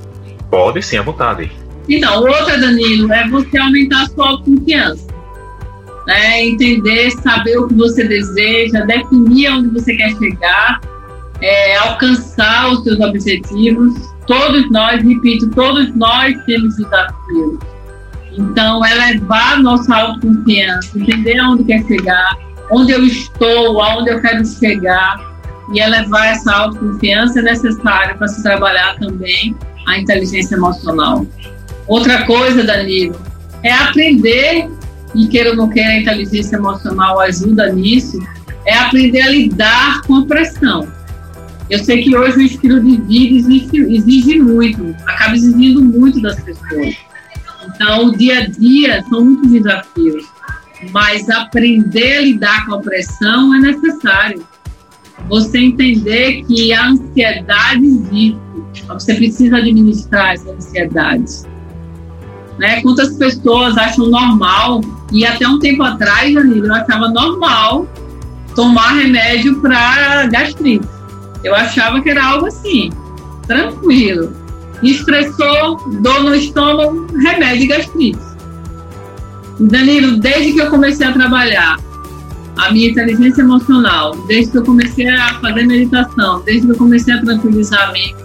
Pode 0.49 0.81
sim, 0.81 0.97
à 0.97 1.01
vontade. 1.01 1.51
Então, 1.87 2.21
outra, 2.21 2.57
Danilo, 2.57 3.11
é 3.11 3.27
você 3.27 3.57
aumentar 3.57 4.03
a 4.03 4.07
sua 4.07 4.29
autoconfiança. 4.29 5.08
Né? 6.09 6.47
Entender, 6.47 7.11
saber 7.11 7.59
o 7.59 7.67
que 7.67 7.75
você 7.75 8.03
deseja, 8.03 8.81
definir 8.81 9.51
onde 9.51 9.69
você 9.69 9.95
quer 9.95 10.09
chegar, 10.17 10.81
é, 11.39 11.77
alcançar 11.77 12.71
os 12.71 12.83
seus 12.83 12.99
objetivos. 12.99 13.93
Todos 14.25 14.71
nós, 14.71 15.03
repito, 15.03 15.47
todos 15.51 15.95
nós 15.95 16.35
temos 16.45 16.75
desafios. 16.77 17.59
Então, 18.31 18.83
elevar 18.83 19.53
a 19.53 19.59
nossa 19.59 19.95
autoconfiança, 19.95 20.97
entender 20.97 21.37
aonde 21.37 21.63
quer 21.65 21.85
chegar, 21.85 22.35
onde 22.71 22.91
eu 22.91 23.05
estou, 23.05 23.79
aonde 23.79 24.09
eu 24.09 24.19
quero 24.19 24.43
chegar, 24.43 25.19
e 25.71 25.79
elevar 25.79 26.29
essa 26.29 26.51
autoconfiança 26.51 27.39
é 27.39 27.43
necessário 27.43 28.17
para 28.17 28.27
se 28.27 28.41
trabalhar 28.41 28.97
também 28.97 29.55
a 29.87 29.99
inteligência 29.99 30.55
emocional. 30.55 31.23
Outra 31.85 32.25
coisa, 32.25 32.63
Danilo, 32.63 33.15
é 33.61 33.71
aprender, 33.71 34.69
e 35.15 35.27
queira 35.27 35.51
ou 35.51 35.55
não 35.55 35.69
queira, 35.69 35.89
a 35.89 35.99
inteligência 35.99 36.55
emocional 36.55 37.19
ajuda 37.19 37.71
nisso, 37.71 38.19
é 38.65 38.77
aprender 38.77 39.21
a 39.21 39.29
lidar 39.29 40.01
com 40.01 40.15
a 40.15 40.25
pressão. 40.25 40.87
Eu 41.69 41.79
sei 41.79 42.03
que 42.03 42.15
hoje 42.15 42.37
o 42.37 42.41
estilo 42.41 42.81
de 42.81 42.97
vida 42.97 43.35
exige, 43.35 43.95
exige 43.95 44.39
muito, 44.39 44.95
acaba 45.05 45.35
exigindo 45.35 45.83
muito 45.83 46.19
das 46.21 46.39
pessoas. 46.39 46.95
Então, 47.67 48.07
o 48.07 48.17
dia 48.17 48.39
a 48.39 48.47
dia 48.47 49.03
são 49.07 49.23
muitos 49.23 49.51
desafios, 49.51 50.25
mas 50.91 51.29
aprender 51.29 52.17
a 52.17 52.21
lidar 52.21 52.65
com 52.65 52.75
a 52.75 52.79
pressão 52.79 53.53
é 53.53 53.59
necessário. 53.59 54.43
Você 55.27 55.59
entender 55.59 56.43
que 56.45 56.73
a 56.73 56.87
ansiedade 56.87 57.85
existe, 57.85 58.85
você 58.87 59.13
precisa 59.13 59.57
administrar 59.57 60.33
essa 60.33 60.49
ansiedade. 60.51 61.43
Né? 62.59 62.81
Quantas 62.81 63.13
pessoas 63.13 63.77
acham 63.77 64.07
normal, 64.07 64.81
e 65.11 65.25
até 65.25 65.47
um 65.47 65.57
tempo 65.59 65.81
atrás, 65.81 66.33
Danilo, 66.33 66.67
eu 66.67 66.73
achava 66.73 67.07
normal 67.07 67.87
tomar 68.53 68.95
remédio 68.95 69.61
para 69.61 70.27
gastrite. 70.27 70.85
Eu 71.41 71.55
achava 71.55 72.01
que 72.01 72.09
era 72.09 72.23
algo 72.23 72.47
assim, 72.47 72.91
tranquilo. 73.47 74.33
Estressou, 74.83 75.77
dor 76.01 76.23
no 76.23 76.35
estômago, 76.35 77.07
remédio 77.17 77.61
de 77.61 77.67
gastrite. 77.67 78.19
Danilo, 79.57 80.17
desde 80.17 80.53
que 80.53 80.59
eu 80.59 80.69
comecei 80.69 81.07
a 81.07 81.13
trabalhar 81.13 81.79
a 82.57 82.71
minha 82.73 82.89
inteligência 82.89 83.41
emocional, 83.41 84.15
desde 84.27 84.51
que 84.51 84.57
eu 84.57 84.63
comecei 84.63 85.07
a 85.07 85.33
fazer 85.35 85.65
meditação, 85.65 86.41
desde 86.41 86.67
que 86.67 86.73
eu 86.73 86.77
comecei 86.77 87.13
a 87.13 87.21
tranquilizar 87.21 87.89
a 87.89 87.91
mente, 87.93 88.15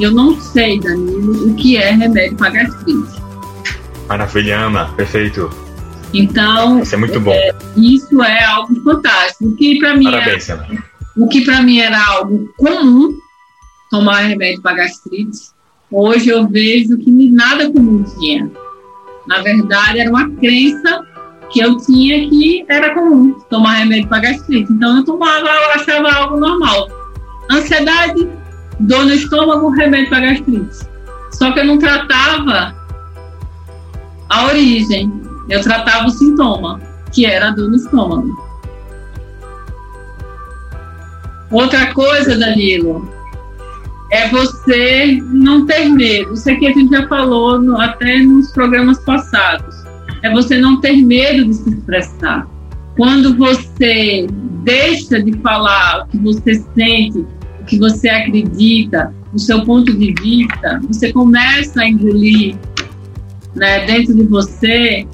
eu 0.00 0.10
não 0.10 0.40
sei, 0.40 0.80
Danilo, 0.80 1.50
o 1.50 1.54
que 1.54 1.76
é 1.76 1.92
remédio 1.92 2.36
para 2.36 2.50
gastrite. 2.50 3.23
Maravilha, 4.08 4.58
Ana, 4.58 4.86
perfeito. 4.92 5.50
Então, 6.12 6.80
isso 6.80 6.94
é 6.94 6.98
muito 6.98 7.18
bom. 7.20 7.32
É, 7.32 7.52
isso 7.76 8.22
é 8.22 8.44
algo 8.44 8.74
fantástico. 8.82 9.46
O 9.46 9.56
que 9.56 9.78
para 9.78 9.96
mim, 9.96 10.04
Parabéns, 10.04 10.48
era, 10.48 10.66
o 11.16 11.28
que 11.28 11.44
para 11.44 11.62
mim 11.62 11.80
era 11.80 12.00
algo 12.06 12.48
comum, 12.56 13.18
tomar 13.90 14.20
remédio 14.20 14.62
para 14.62 14.76
gastrite, 14.76 15.38
hoje 15.90 16.28
eu 16.28 16.46
vejo 16.46 16.96
que 16.98 17.10
nada 17.30 17.70
comum 17.70 18.04
tinha. 18.18 18.50
Na 19.26 19.40
verdade, 19.40 20.00
era 20.00 20.10
uma 20.10 20.30
crença 20.30 21.04
que 21.50 21.60
eu 21.60 21.76
tinha 21.78 22.28
que 22.28 22.64
era 22.68 22.94
comum 22.94 23.32
tomar 23.48 23.74
remédio 23.74 24.08
para 24.08 24.20
gastrite. 24.20 24.72
Então 24.72 24.96
eu 24.98 25.04
tomava, 25.04 25.46
eu 25.46 25.70
achava 25.70 26.12
algo 26.12 26.38
normal. 26.38 26.88
Ansiedade, 27.50 28.28
dor 28.80 29.04
no 29.04 29.14
estômago, 29.14 29.70
remédio 29.70 30.10
para 30.10 30.20
gastrite. 30.20 30.76
Só 31.32 31.52
que 31.52 31.60
eu 31.60 31.64
não 31.64 31.78
tratava 31.78 32.83
a 34.34 34.46
origem, 34.46 35.12
eu 35.48 35.62
tratava 35.62 36.06
o 36.06 36.10
sintoma, 36.10 36.80
que 37.12 37.24
era 37.24 37.48
a 37.48 37.50
dor 37.52 37.68
no 37.68 37.76
estômago. 37.76 38.44
Outra 41.52 41.94
coisa, 41.94 42.36
Danilo, 42.36 43.08
é 44.10 44.28
você 44.30 45.22
não 45.22 45.64
ter 45.66 45.88
medo. 45.88 46.34
Isso 46.34 46.50
aqui 46.50 46.66
a 46.66 46.72
gente 46.72 46.90
já 46.90 47.06
falou 47.06 47.62
no, 47.62 47.80
até 47.80 48.18
nos 48.18 48.50
programas 48.50 48.98
passados. 49.04 49.76
É 50.22 50.30
você 50.32 50.58
não 50.58 50.80
ter 50.80 50.96
medo 50.96 51.44
de 51.44 51.54
se 51.54 51.70
expressar. 51.70 52.48
Quando 52.96 53.36
você 53.36 54.26
deixa 54.64 55.22
de 55.22 55.32
falar 55.38 56.02
o 56.02 56.06
que 56.08 56.18
você 56.18 56.54
sente, 56.74 57.24
o 57.60 57.64
que 57.66 57.78
você 57.78 58.08
acredita, 58.08 59.14
o 59.32 59.38
seu 59.38 59.64
ponto 59.64 59.92
de 59.96 60.12
vista, 60.20 60.80
você 60.88 61.12
começa 61.12 61.82
a 61.82 61.88
engolir 61.88 62.56
né, 63.54 63.86
dentro 63.86 64.14
de 64.14 64.24
você 64.24 65.06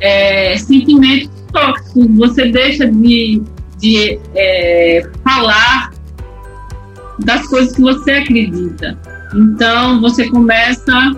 é, 0.00 0.56
sentimentos 0.56 1.30
tóxicos, 1.52 2.06
você 2.16 2.50
deixa 2.50 2.86
de, 2.86 3.42
de 3.78 4.18
é, 4.34 5.08
falar 5.24 5.92
das 7.18 7.46
coisas 7.48 7.74
que 7.74 7.82
você 7.82 8.12
acredita. 8.12 8.98
Então, 9.34 10.00
você 10.00 10.28
começa 10.28 11.12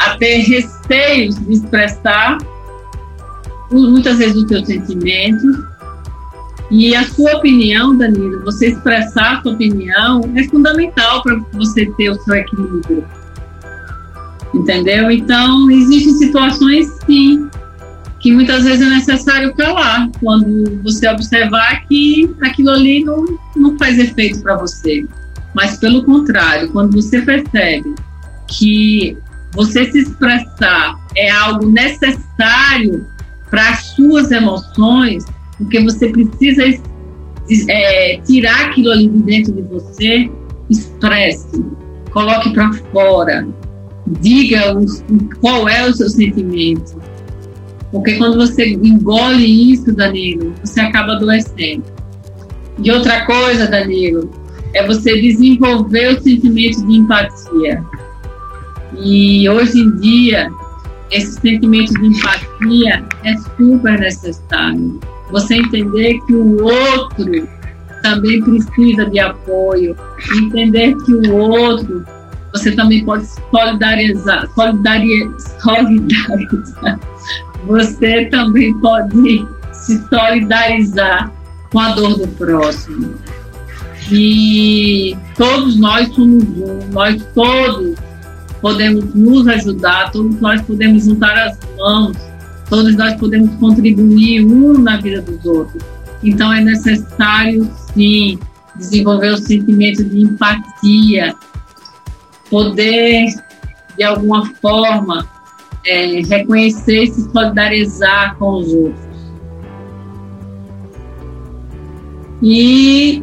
a 0.00 0.16
ter 0.16 0.38
receios 0.38 1.36
de 1.36 1.54
expressar 1.54 2.38
muitas 3.70 4.18
vezes 4.18 4.36
os 4.36 4.48
seus 4.48 4.66
sentimentos 4.66 5.58
e 6.70 6.94
a 6.94 7.04
sua 7.04 7.36
opinião, 7.36 7.96
Danilo, 7.96 8.44
você 8.44 8.68
expressar 8.68 9.38
a 9.38 9.42
sua 9.42 9.52
opinião 9.52 10.20
é 10.36 10.44
fundamental 10.44 11.22
para 11.22 11.36
você 11.54 11.86
ter 11.96 12.10
o 12.10 12.14
seu 12.22 12.34
equilíbrio. 12.34 13.04
Entendeu? 14.54 15.10
Então, 15.10 15.70
existem 15.70 16.14
situações, 16.14 16.86
sim, 17.06 17.48
que 18.20 18.32
muitas 18.32 18.64
vezes 18.64 18.86
é 18.86 18.90
necessário 18.90 19.54
calar, 19.54 20.10
quando 20.20 20.82
você 20.82 21.08
observar 21.08 21.86
que 21.86 22.34
aquilo 22.42 22.70
ali 22.70 23.04
não, 23.04 23.24
não 23.54 23.78
faz 23.78 23.98
efeito 23.98 24.40
para 24.42 24.56
você. 24.56 25.04
Mas, 25.54 25.78
pelo 25.78 26.04
contrário, 26.04 26.70
quando 26.70 27.00
você 27.00 27.20
percebe 27.22 27.94
que 28.48 29.16
você 29.52 29.90
se 29.90 30.00
expressar 30.00 30.98
é 31.16 31.30
algo 31.30 31.66
necessário 31.70 33.06
para 33.50 33.70
as 33.70 33.80
suas 33.88 34.30
emoções, 34.30 35.24
porque 35.56 35.82
você 35.82 36.08
precisa 36.08 36.62
é, 37.68 38.20
tirar 38.26 38.66
aquilo 38.66 38.92
ali 38.92 39.08
de 39.08 39.22
dentro 39.22 39.52
de 39.52 39.62
você, 39.62 40.30
expresse, 40.68 41.64
coloque 42.10 42.52
para 42.52 42.72
fora, 42.92 43.48
diga 44.20 44.74
qual 45.40 45.68
é 45.68 45.86
o 45.86 45.92
seu 45.92 46.08
sentimento. 46.08 47.00
Porque 47.90 48.16
quando 48.16 48.36
você 48.36 48.70
engole 48.70 49.72
isso, 49.72 49.92
Danilo, 49.92 50.54
você 50.62 50.80
acaba 50.80 51.12
adoecendo. 51.12 51.84
E 52.82 52.90
outra 52.90 53.24
coisa, 53.24 53.66
Danilo, 53.66 54.30
é 54.74 54.86
você 54.86 55.20
desenvolver 55.20 56.14
o 56.14 56.22
sentimento 56.22 56.86
de 56.86 56.96
empatia. 56.96 57.84
E 59.00 59.48
hoje 59.48 59.80
em 59.80 59.96
dia, 59.96 60.50
esse 61.10 61.40
sentimento 61.40 61.94
de 61.94 62.06
empatia 62.06 63.04
é 63.24 63.36
super 63.56 63.98
necessário 63.98 65.00
você 65.30 65.56
entender 65.56 66.20
que 66.26 66.34
o 66.34 66.64
outro 66.64 67.48
também 68.02 68.42
precisa 68.42 69.06
de 69.06 69.18
apoio, 69.18 69.96
entender 70.36 70.94
que 71.04 71.12
o 71.12 71.36
outro 71.36 72.04
você 72.58 72.72
também 72.72 73.04
pode 73.04 73.26
solidarizar, 73.50 74.48
solidarizar, 74.54 75.60
solidarizar. 75.60 77.00
Você 77.66 78.24
também 78.26 78.78
pode 78.80 79.46
se 79.72 80.02
solidarizar 80.08 81.32
com 81.70 81.80
a 81.80 81.92
dor 81.92 82.18
do 82.18 82.28
próximo. 82.28 83.14
E 84.10 85.16
todos 85.36 85.76
nós 85.76 86.08
somos 86.14 86.44
um, 86.44 86.80
nós 86.92 87.22
todos 87.34 87.94
podemos 88.60 89.14
nos 89.14 89.46
ajudar, 89.46 90.10
todos 90.10 90.40
nós 90.40 90.62
podemos 90.62 91.04
juntar 91.04 91.36
as 91.36 91.58
mãos, 91.76 92.16
todos 92.68 92.96
nós 92.96 93.14
podemos 93.14 93.54
contribuir 93.56 94.44
um 94.44 94.78
na 94.78 94.96
vida 94.96 95.20
dos 95.20 95.44
outros. 95.44 95.82
Então 96.22 96.52
é 96.52 96.60
necessário, 96.62 97.70
sim, 97.94 98.38
desenvolver 98.76 99.32
o 99.32 99.38
sentimento 99.38 100.02
de 100.04 100.20
empatia, 100.22 101.34
poder, 102.50 103.26
de 103.96 104.04
alguma 104.04 104.46
forma, 104.56 105.28
é, 105.86 106.22
reconhecer 106.22 107.04
e 107.04 107.10
se 107.12 107.30
solidarizar 107.30 108.36
com 108.36 108.58
os 108.58 108.72
outros. 108.72 109.08
E 112.42 113.22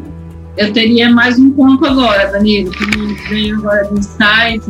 eu 0.57 0.71
teria 0.73 1.09
mais 1.09 1.39
um 1.39 1.51
ponto 1.51 1.85
agora, 1.85 2.31
Danilo, 2.31 2.71
que 2.71 2.85
me 2.97 3.13
veio 3.29 3.57
agora 3.57 3.87
do 3.87 3.99
insight, 3.99 4.61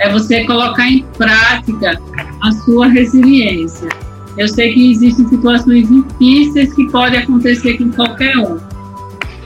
é 0.00 0.12
você 0.12 0.44
colocar 0.44 0.88
em 0.88 1.04
prática 1.16 2.00
a 2.42 2.52
sua 2.52 2.86
resiliência. 2.88 3.88
Eu 4.36 4.46
sei 4.46 4.72
que 4.72 4.92
existem 4.92 5.28
situações 5.28 5.88
difíceis 5.88 6.72
que 6.74 6.88
podem 6.90 7.20
acontecer 7.20 7.76
com 7.76 7.90
qualquer 7.90 8.36
um, 8.38 8.58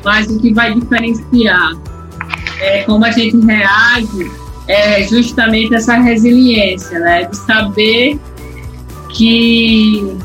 mas 0.05 0.29
o 0.29 0.39
que 0.39 0.53
vai 0.53 0.75
diferenciar 0.75 1.73
é 2.61 2.83
como 2.83 3.05
a 3.05 3.11
gente 3.11 3.39
reage 3.47 4.31
é 4.67 5.03
justamente 5.07 5.75
essa 5.75 5.97
resiliência, 5.97 6.99
né? 6.99 7.25
De 7.25 7.37
saber 7.37 8.19
que 9.11 10.17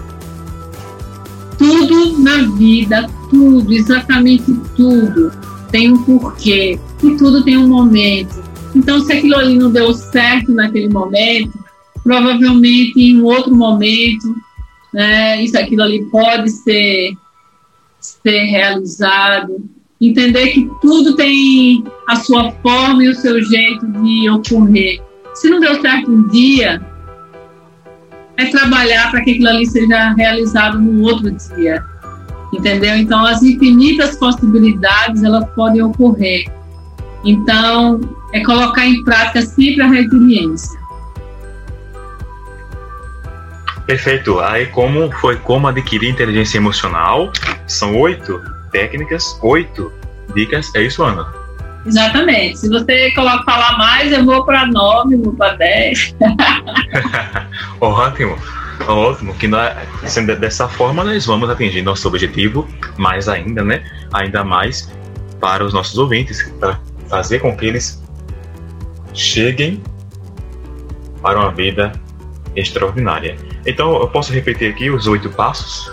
tudo 1.58 2.20
na 2.20 2.44
vida, 2.56 3.10
tudo, 3.30 3.74
exatamente 3.74 4.54
tudo, 4.76 5.32
tem 5.72 5.92
um 5.92 6.04
porquê 6.04 6.80
e 7.04 7.18
tudo 7.18 7.44
tem 7.44 7.58
um 7.58 7.68
momento. 7.68 8.44
Então, 8.76 9.00
se 9.00 9.14
aquilo 9.14 9.36
ali 9.38 9.58
não 9.58 9.72
deu 9.72 9.94
certo 9.94 10.52
naquele 10.52 10.90
momento, 10.90 11.58
provavelmente 12.04 13.00
em 13.00 13.20
um 13.20 13.26
outro 13.26 13.56
momento, 13.56 14.36
né, 14.94 15.42
isso 15.44 15.58
aquilo 15.58 15.84
ali 15.84 16.06
pode 16.06 16.50
ser, 16.50 17.14
ser 18.00 18.44
realizado. 18.44 19.62
Entender 20.00 20.50
que 20.50 20.70
tudo 20.82 21.16
tem 21.16 21.84
a 22.08 22.16
sua 22.16 22.52
forma 22.62 23.04
e 23.04 23.10
o 23.10 23.16
seu 23.16 23.42
jeito 23.42 23.88
de 23.88 24.30
ocorrer. 24.30 25.02
Se 25.34 25.50
não 25.50 25.60
deu 25.60 25.82
certo 25.82 26.12
um 26.12 26.28
dia, 26.28 26.82
é 28.38 28.46
trabalhar 28.46 29.10
para 29.10 29.22
que 29.22 29.32
aquilo 29.32 29.50
ali 29.50 29.66
seja 29.66 30.14
realizado 30.14 30.80
no 30.80 31.04
outro 31.04 31.32
dia. 31.56 31.84
Entendeu? 32.54 32.96
Então, 32.96 33.26
as 33.26 33.42
infinitas 33.42 34.16
possibilidades, 34.18 35.24
elas 35.24 35.50
podem 35.56 35.82
ocorrer. 35.82 36.46
Então, 37.26 38.00
é 38.34 38.44
colocar 38.44 38.86
em 38.86 39.04
prática 39.04 39.42
sempre 39.42 39.82
a 39.82 39.88
resiliência. 39.88 40.80
Perfeito. 43.88 44.40
Aí 44.42 44.68
como 44.68 45.10
foi 45.14 45.38
como 45.38 45.66
adquirir 45.66 46.10
inteligência 46.10 46.58
emocional? 46.58 47.32
São 47.66 47.98
oito 47.98 48.40
técnicas, 48.78 49.40
oito 49.42 49.92
dicas. 50.36 50.74
É 50.76 50.84
isso, 50.84 51.04
Ana? 51.04 51.34
Exatamente. 51.84 52.60
Se 52.60 52.70
você 52.70 53.12
coloca 53.12 53.44
falar 53.44 53.76
mais, 53.78 54.12
eu 54.12 54.24
vou 54.24 54.46
para 54.46 54.68
nove, 54.68 55.16
vou 55.18 55.34
para 55.34 55.56
dez. 55.56 56.16
Ótimo. 57.82 58.38
Ótimo, 58.88 59.34
que 59.34 59.48
nós, 59.48 59.74
sendo 60.04 60.36
dessa 60.36 60.68
forma 60.68 61.04
nós 61.04 61.26
vamos 61.26 61.50
atingir 61.50 61.82
nosso 61.82 62.08
objetivo 62.08 62.68
mais 62.96 63.28
ainda, 63.28 63.64
né? 63.64 63.84
Ainda 64.14 64.44
mais 64.44 64.94
para 65.42 65.66
os 65.66 65.74
nossos 65.74 65.98
ouvintes, 65.98 66.44
para 66.60 66.80
fazer 67.10 67.40
com 67.40 67.58
que 67.58 67.66
eles 67.66 68.04
cheguem 69.16 69.82
para 71.24 71.40
uma 71.40 71.52
vida 71.52 71.92
extraordinária. 72.56 73.36
Então, 73.66 74.00
eu 74.00 74.08
posso 74.08 74.32
repetir 74.32 74.72
aqui 74.72 74.92
os 74.92 75.08
oito 75.08 75.32
passos? 75.32 75.92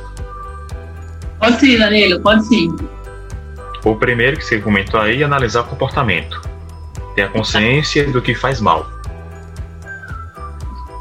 Pode 1.45 1.61
sim, 1.61 1.76
Danilo, 1.76 2.20
pode 2.20 2.47
sim. 2.47 2.74
O 3.84 3.95
primeiro 3.97 4.38
que 4.38 4.45
você 4.45 4.59
comentou 4.59 4.99
aí 4.99 5.20
é 5.20 5.24
analisar 5.26 5.61
o 5.61 5.64
comportamento. 5.64 6.40
Ter 7.14 7.24
a 7.24 7.28
consciência 7.28 8.11
do 8.11 8.22
que 8.22 8.34
faz 8.34 8.62
mal. 8.62 8.88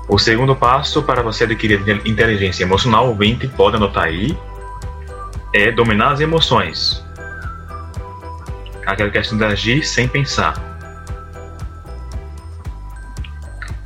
O 0.09 0.19
segundo 0.19 0.53
passo 0.53 1.01
para 1.01 1.21
você 1.21 1.45
adquirir 1.45 1.79
inteligência 2.05 2.63
emocional, 2.63 3.07
ouvinte, 3.07 3.47
pode 3.47 3.77
anotar 3.77 4.03
aí, 4.03 4.37
é 5.53 5.71
dominar 5.71 6.11
as 6.11 6.19
emoções. 6.19 7.01
Aquela 8.85 9.11
questão 9.11 9.37
de 9.37 9.45
agir 9.45 9.81
sem 9.85 10.09
pensar. 10.09 10.55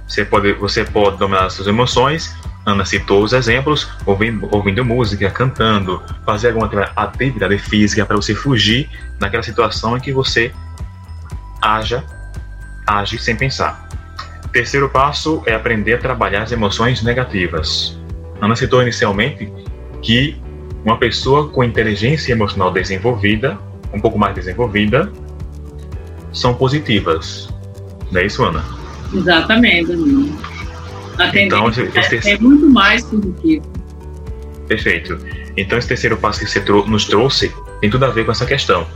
Você 0.08 0.26
pode, 0.26 0.54
você 0.54 0.84
pode 0.84 1.18
dominar 1.18 1.52
suas 1.52 1.68
emoções. 1.68 2.36
Ana 2.68 2.84
citou 2.84 3.24
os 3.24 3.32
exemplos, 3.32 3.90
ouvindo, 4.06 4.46
ouvindo 4.52 4.84
música, 4.84 5.32
cantando, 5.32 6.04
fazer 6.26 6.50
alguma 6.50 6.70
atividade 6.98 7.58
física 7.58 8.06
para 8.06 8.18
você 8.18 8.36
fugir 8.36 8.90
daquela 9.18 9.42
situação 9.42 9.96
em 9.96 10.02
que 10.02 10.12
você 10.12 10.52
haja, 11.62 12.04
age 12.86 13.18
sem 13.20 13.38
pensar. 13.38 13.88
Terceiro 14.52 14.90
passo 14.90 15.42
é 15.46 15.54
aprender 15.54 15.94
a 15.94 15.98
trabalhar 15.98 16.44
as 16.44 16.52
emoções 16.52 17.02
negativas. 17.02 17.98
Ana 18.42 18.54
citou 18.54 18.82
inicialmente 18.82 19.50
que 20.02 20.36
uma 20.84 20.98
pessoa 20.98 21.48
com 21.48 21.64
inteligência 21.64 22.34
emocional 22.34 22.70
desenvolvida, 22.70 23.58
um 23.94 24.02
pouco 24.02 24.20
mais 24.20 24.36
desenvolvida, 24.36 25.10
são 26.34 26.54
positivas. 26.54 27.48
Não 28.12 28.20
é 28.20 28.26
isso, 28.26 28.44
Ana? 28.44 28.62
Exatamente, 29.14 29.94
amigo. 29.94 30.57
A 31.18 31.28
então, 31.36 31.70
esse, 31.70 32.16
esse 32.16 32.32
é 32.32 32.38
muito 32.38 32.70
mais 32.70 33.04
positivo. 33.06 33.66
Perfeito. 34.68 35.18
Então, 35.56 35.78
esse 35.78 35.88
terceiro 35.88 36.18
passo 36.18 36.40
que 36.40 36.46
você 36.46 36.60
nos 36.88 37.06
trouxe 37.06 37.54
tem 37.82 37.90
tudo 37.90 38.06
a 38.06 38.10
ver 38.10 38.26
com 38.26 38.32
essa 38.32 38.46
questão. 38.46 38.88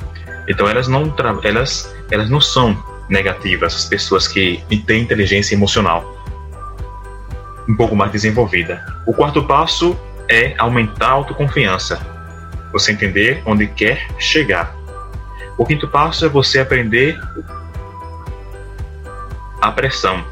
Então, 0.48 0.68
elas 0.68 0.88
não, 0.88 1.14
elas, 1.44 1.96
elas 2.12 2.30
não 2.30 2.42
são 2.42 2.78
negativas, 3.10 3.76
as 3.76 3.86
pessoas 3.86 4.28
que 4.28 4.64
têm 4.86 5.02
inteligência 5.02 5.56
emocional 5.56 6.22
um 7.68 7.76
pouco 7.76 7.96
mais 7.96 8.12
desenvolvida. 8.12 8.84
O 9.06 9.14
quarto 9.14 9.44
passo 9.44 9.98
é 10.28 10.56
aumentar 10.58 11.08
a 11.08 11.12
autoconfiança. 11.12 12.00
Você 12.72 12.92
entender 12.92 13.42
onde 13.46 13.68
quer 13.68 14.08
chegar. 14.20 14.76
O 15.58 15.66
quinto 15.66 15.88
passo 15.88 16.26
é 16.26 16.30
você 16.30 16.60
aprender 16.60 17.20
a 19.62 19.72
pressão. 19.72 20.26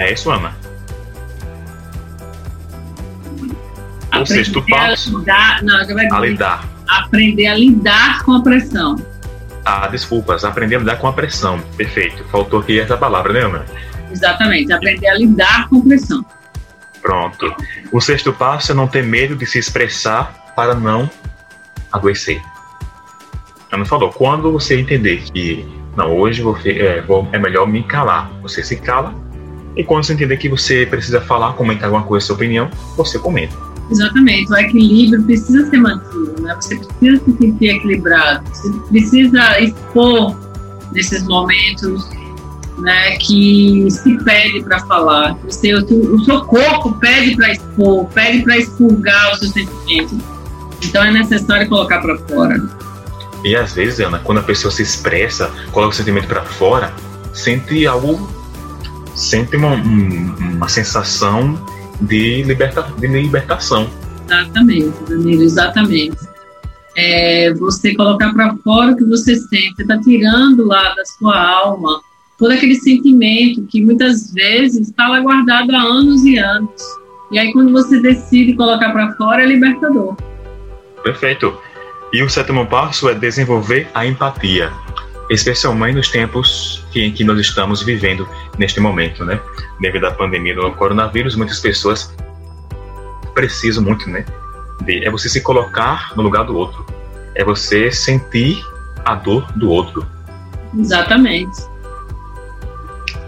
É 0.00 0.14
isso, 0.14 0.30
Ana? 0.30 0.56
O 4.18 4.24
sexto 4.24 4.64
passo. 4.66 5.14
A 5.14 5.20
lidar, 5.20 5.62
não, 5.62 5.76
a 6.16 6.20
lidar. 6.20 6.68
Aprender 6.88 7.46
a 7.46 7.54
lidar 7.54 8.22
com 8.24 8.32
a 8.32 8.42
pressão. 8.42 8.96
Ah, 9.62 9.86
desculpas, 9.88 10.42
aprender 10.42 10.76
a 10.76 10.78
lidar 10.78 10.96
com 10.96 11.06
a 11.06 11.12
pressão. 11.12 11.60
Perfeito. 11.76 12.24
Faltou 12.32 12.60
aqui 12.60 12.80
essa 12.80 12.96
palavra, 12.96 13.34
né, 13.34 13.40
Ana? 13.40 13.66
Exatamente, 14.10 14.72
aprender 14.72 15.06
a 15.06 15.14
lidar 15.18 15.68
com 15.68 15.80
a 15.80 15.82
pressão. 15.82 16.24
Pronto. 17.02 17.54
O 17.92 18.00
sexto 18.00 18.32
passo 18.32 18.72
é 18.72 18.74
não 18.74 18.88
ter 18.88 19.04
medo 19.04 19.36
de 19.36 19.44
se 19.44 19.58
expressar 19.58 20.52
para 20.56 20.74
não 20.74 21.10
adoecer. 21.92 22.40
Ana 23.70 23.84
falou, 23.84 24.10
quando 24.10 24.50
você 24.50 24.80
entender 24.80 25.24
que 25.30 25.68
não, 25.94 26.16
hoje 26.16 26.40
vou, 26.40 26.58
é, 26.64 27.02
vou, 27.02 27.28
é 27.32 27.38
melhor 27.38 27.66
me 27.66 27.82
calar. 27.82 28.30
Você 28.40 28.62
se 28.62 28.76
cala 28.76 29.14
e 29.76 29.84
quando 29.84 30.04
você 30.04 30.12
entender 30.12 30.36
que 30.36 30.48
você 30.48 30.86
precisa 30.86 31.20
falar, 31.20 31.52
comentar 31.54 31.84
alguma 31.84 32.04
coisa, 32.04 32.26
sua 32.26 32.36
opinião, 32.36 32.70
você 32.96 33.18
comenta. 33.18 33.56
Exatamente, 33.90 34.50
o 34.52 34.56
equilíbrio 34.56 35.22
precisa 35.24 35.68
ser 35.68 35.78
mantido, 35.78 36.42
né? 36.42 36.54
Você 36.60 36.76
precisa 36.76 37.24
se 37.24 37.36
sentir 37.38 37.68
equilibrado, 37.68 38.48
você 38.52 38.70
precisa 38.88 39.60
expor 39.60 40.36
nesses 40.92 41.24
momentos 41.24 42.08
né, 42.78 43.16
que 43.16 43.90
se 43.90 44.16
pede 44.24 44.62
para 44.62 44.80
falar, 44.80 45.34
você, 45.44 45.74
o, 45.74 46.14
o 46.14 46.24
seu 46.24 46.44
corpo 46.44 46.92
pede 46.98 47.36
para 47.36 47.52
expor, 47.52 48.06
pede 48.06 48.42
para 48.42 48.56
expurgar 48.56 49.32
os 49.32 49.40
seus 49.40 49.52
sentimentos. 49.52 50.18
Então 50.82 51.04
é 51.04 51.12
necessário 51.12 51.68
colocar 51.68 52.00
para 52.00 52.16
fora. 52.18 52.58
E 53.44 53.54
às 53.54 53.74
vezes, 53.74 54.00
Ana, 54.00 54.18
quando 54.18 54.38
a 54.38 54.42
pessoa 54.42 54.70
se 54.70 54.82
expressa, 54.82 55.50
coloca 55.72 55.92
o 55.92 55.96
sentimento 55.96 56.26
para 56.26 56.42
fora, 56.42 56.92
sente 57.32 57.86
algo, 57.86 58.28
sente 59.14 59.56
uma, 59.56 59.74
uma 59.74 60.68
sensação 60.68 61.58
de, 62.00 62.42
liberta, 62.42 62.82
de 62.98 63.06
libertação. 63.06 63.88
Exatamente, 64.26 65.04
Danilo, 65.08 65.42
exatamente. 65.42 66.16
É 66.96 67.52
você 67.54 67.94
colocar 67.94 68.32
para 68.32 68.54
fora 68.56 68.92
o 68.92 68.96
que 68.96 69.04
você 69.04 69.36
sente, 69.36 69.76
você 69.76 69.82
está 69.82 69.98
tirando 69.98 70.66
lá 70.66 70.94
da 70.94 71.04
sua 71.04 71.40
alma 71.40 72.00
todo 72.40 72.52
aquele 72.52 72.74
sentimento 72.74 73.62
que 73.66 73.84
muitas 73.84 74.32
vezes 74.32 74.88
está 74.88 75.06
lá 75.08 75.20
guardado 75.20 75.70
há 75.76 75.82
anos 75.82 76.24
e 76.24 76.38
anos. 76.38 76.82
E 77.30 77.38
aí, 77.38 77.52
quando 77.52 77.70
você 77.70 78.00
decide 78.00 78.54
colocar 78.54 78.90
para 78.90 79.14
fora, 79.14 79.42
é 79.42 79.46
libertador. 79.46 80.16
Perfeito. 81.04 81.56
E 82.12 82.22
o 82.22 82.30
sétimo 82.30 82.66
passo 82.66 83.08
é 83.08 83.14
desenvolver 83.14 83.86
a 83.94 84.04
empatia. 84.06 84.72
Especialmente 85.30 85.94
nos 85.94 86.08
tempos 86.08 86.84
que, 86.90 87.04
em 87.04 87.12
que 87.12 87.22
nós 87.22 87.38
estamos 87.38 87.82
vivendo 87.82 88.28
neste 88.58 88.80
momento, 88.80 89.24
né? 89.24 89.40
Devido 89.80 90.06
à 90.06 90.10
pandemia 90.10 90.54
do 90.56 90.72
coronavírus, 90.72 91.36
muitas 91.36 91.60
pessoas 91.60 92.12
precisam 93.32 93.84
muito, 93.84 94.10
né? 94.10 94.26
De, 94.82 95.04
é 95.04 95.10
você 95.10 95.28
se 95.28 95.40
colocar 95.40 96.12
no 96.16 96.22
lugar 96.22 96.44
do 96.44 96.56
outro, 96.56 96.84
é 97.36 97.44
você 97.44 97.92
sentir 97.92 98.60
a 99.04 99.14
dor 99.14 99.50
do 99.52 99.70
outro. 99.70 100.04
Exatamente. 100.76 101.62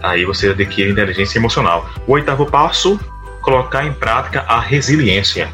Aí 0.01 0.25
você 0.25 0.49
adquire 0.49 0.91
inteligência 0.91 1.39
emocional. 1.39 1.89
O 2.05 2.11
oitavo 2.11 2.45
passo, 2.45 2.99
colocar 3.41 3.85
em 3.85 3.93
prática 3.93 4.41
a 4.41 4.59
resiliência. 4.59 5.49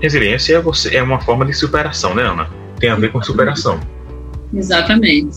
Resiliência 0.00 0.56
é, 0.56 0.60
você, 0.60 0.96
é 0.96 1.02
uma 1.02 1.20
forma 1.20 1.46
de 1.46 1.54
superação, 1.54 2.12
né, 2.12 2.24
Ana? 2.24 2.50
Tem 2.80 2.90
a 2.90 2.96
ver 2.96 3.12
com 3.12 3.22
superação. 3.22 3.80
Exatamente. 4.54 5.36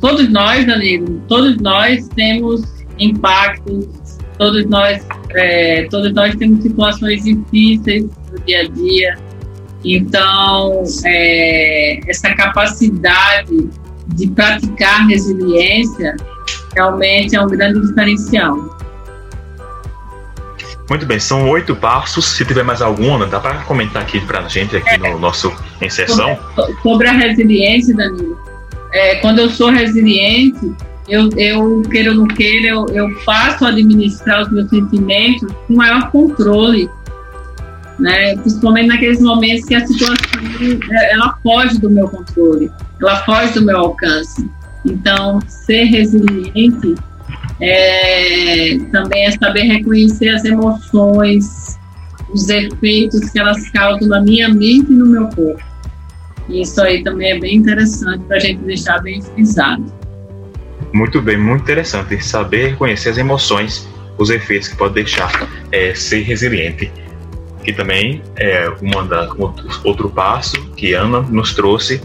Todos 0.00 0.28
nós, 0.28 0.66
Danilo, 0.66 1.20
todos 1.28 1.56
nós 1.58 2.08
temos 2.08 2.62
impactos, 2.98 3.86
todos 4.38 4.66
nós, 4.66 5.06
é, 5.30 5.86
todos 5.90 6.12
nós 6.12 6.34
temos 6.36 6.62
situações 6.62 7.24
difíceis 7.24 8.04
no 8.30 8.38
dia 8.44 8.60
a 8.60 8.68
dia. 8.68 9.18
Então, 9.84 10.82
é, 11.04 12.00
essa 12.08 12.34
capacidade 12.34 13.70
de 14.08 14.26
praticar 14.28 15.06
resiliência 15.06 16.16
realmente 16.74 17.36
é 17.36 17.40
um 17.40 17.48
grande 17.48 17.80
diferencial. 17.80 18.76
Muito 20.88 21.04
bem, 21.04 21.18
são 21.18 21.48
oito 21.50 21.74
passos. 21.74 22.24
Se 22.26 22.44
tiver 22.44 22.62
mais 22.62 22.80
alguma, 22.80 23.26
dá 23.26 23.40
para 23.40 23.58
comentar 23.64 24.02
aqui 24.02 24.20
para 24.20 24.40
a 24.40 24.48
gente, 24.48 24.76
aqui 24.76 24.96
no 24.98 25.18
nosso 25.18 25.52
inserção? 25.82 26.38
Sobre, 26.54 26.82
sobre 26.82 27.08
a 27.08 27.12
resiliência, 27.12 27.94
Danilo. 27.94 28.45
É, 28.96 29.16
quando 29.16 29.40
eu 29.40 29.50
sou 29.50 29.70
resiliente, 29.70 30.72
eu, 31.06 31.28
eu 31.36 31.82
queira 31.82 32.12
ou 32.12 32.16
não 32.16 32.26
queira, 32.26 32.68
eu, 32.68 32.86
eu 32.94 33.08
a 33.28 33.68
administrar 33.68 34.40
os 34.40 34.50
meus 34.50 34.70
sentimentos 34.70 35.52
com 35.66 35.74
maior 35.74 36.10
controle. 36.10 36.88
Né? 37.98 38.36
Principalmente 38.36 38.86
naqueles 38.86 39.20
momentos 39.20 39.66
que 39.66 39.74
a 39.74 39.86
situação 39.86 40.16
ela 41.10 41.36
foge 41.42 41.78
do 41.78 41.90
meu 41.90 42.08
controle, 42.08 42.72
ela 42.98 43.16
foge 43.24 43.52
do 43.52 43.66
meu 43.66 43.76
alcance. 43.76 44.48
Então, 44.82 45.40
ser 45.46 45.84
resiliente 45.84 46.94
é, 47.60 48.78
também 48.92 49.26
é 49.26 49.32
saber 49.32 49.64
reconhecer 49.64 50.30
as 50.30 50.42
emoções, 50.46 51.78
os 52.32 52.48
efeitos 52.48 53.28
que 53.28 53.38
elas 53.38 53.68
causam 53.70 54.08
na 54.08 54.22
minha 54.22 54.48
mente 54.48 54.90
e 54.90 54.94
no 54.94 55.04
meu 55.04 55.28
corpo. 55.28 55.75
E 56.48 56.62
isso 56.62 56.80
aí 56.80 57.02
também 57.02 57.32
é 57.32 57.38
bem 57.38 57.56
interessante 57.56 58.24
para 58.24 58.36
a 58.36 58.40
gente 58.40 58.62
deixar 58.62 58.98
bem 59.00 59.20
frisado. 59.20 59.84
Muito 60.92 61.20
bem, 61.20 61.36
muito 61.36 61.62
interessante 61.62 62.22
saber 62.22 62.70
reconhecer 62.70 63.10
as 63.10 63.18
emoções, 63.18 63.88
os 64.16 64.30
efeitos 64.30 64.68
que 64.68 64.76
pode 64.76 64.94
deixar 64.94 65.48
é, 65.72 65.94
ser 65.94 66.22
resiliente. 66.22 66.90
Que 67.64 67.72
também 67.72 68.22
é 68.36 68.68
uma 68.80 69.04
da, 69.04 69.28
outro 69.84 70.08
passo 70.08 70.56
que 70.76 70.94
Ana 70.94 71.20
nos 71.20 71.54
trouxe 71.54 72.00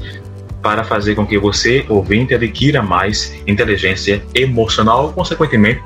para 0.62 0.84
fazer 0.84 1.16
com 1.16 1.26
que 1.26 1.38
você, 1.38 1.86
ouvinte, 1.90 2.34
adquira 2.34 2.82
mais 2.82 3.36
inteligência 3.48 4.24
emocional, 4.34 5.12
consequentemente, 5.14 5.82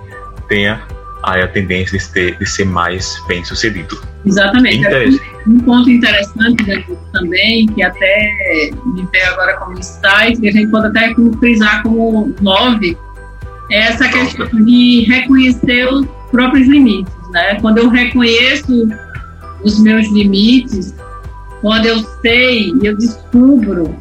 tenha 0.48 0.82
a 1.26 1.48
tendência 1.48 1.98
de, 1.98 2.10
ter, 2.10 2.38
de 2.38 2.46
ser 2.46 2.66
mais 2.66 3.22
bem 3.28 3.44
sucedido. 3.44 4.02
Exatamente. 4.26 5.22
Um 5.48 5.60
ponto 5.60 5.90
interessante 5.90 6.86
também, 7.12 7.68
que 7.68 7.84
até 7.84 8.72
me 8.86 9.08
veio 9.12 9.28
agora 9.32 9.58
como 9.58 9.78
insight, 9.78 10.40
que 10.40 10.50
a 10.50 10.52
gente 10.52 10.72
pode 10.72 10.88
até 10.88 11.14
frisar 11.40 11.84
como 11.84 12.34
nove, 12.42 12.98
é 13.72 13.80
essa 13.80 14.08
questão 14.08 14.48
de 14.48 15.06
reconhecer 15.08 15.92
os 15.92 16.08
próprios 16.32 16.68
limites. 16.68 17.14
Né? 17.32 17.58
Quando 17.62 17.80
eu 17.80 17.90
reconheço 17.90 18.88
os 19.64 19.80
meus 19.80 20.08
limites, 20.12 20.96
quando 21.62 21.86
eu 21.86 22.00
sei 22.22 22.72
e 22.82 22.86
eu 22.86 22.98
descubro 22.98 23.96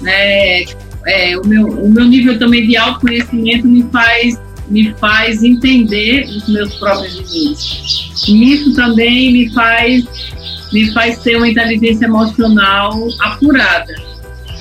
né? 0.00 0.64
É, 1.06 1.38
o, 1.38 1.46
meu, 1.46 1.66
o 1.66 1.88
meu 1.88 2.04
nível 2.04 2.38
também 2.38 2.66
de 2.66 2.76
autoconhecimento 2.76 3.66
me 3.66 3.82
faz, 3.92 4.40
me 4.68 4.92
faz 4.94 5.42
entender 5.42 6.24
os 6.24 6.48
meus 6.48 6.74
próprios 6.76 7.14
limites. 7.14 8.10
Isso 8.28 8.74
também 8.74 9.32
me 9.32 9.52
faz, 9.52 10.04
me 10.72 10.92
faz 10.92 11.18
ter 11.20 11.36
uma 11.36 11.48
inteligência 11.48 12.06
emocional 12.06 12.92
apurada, 13.20 13.94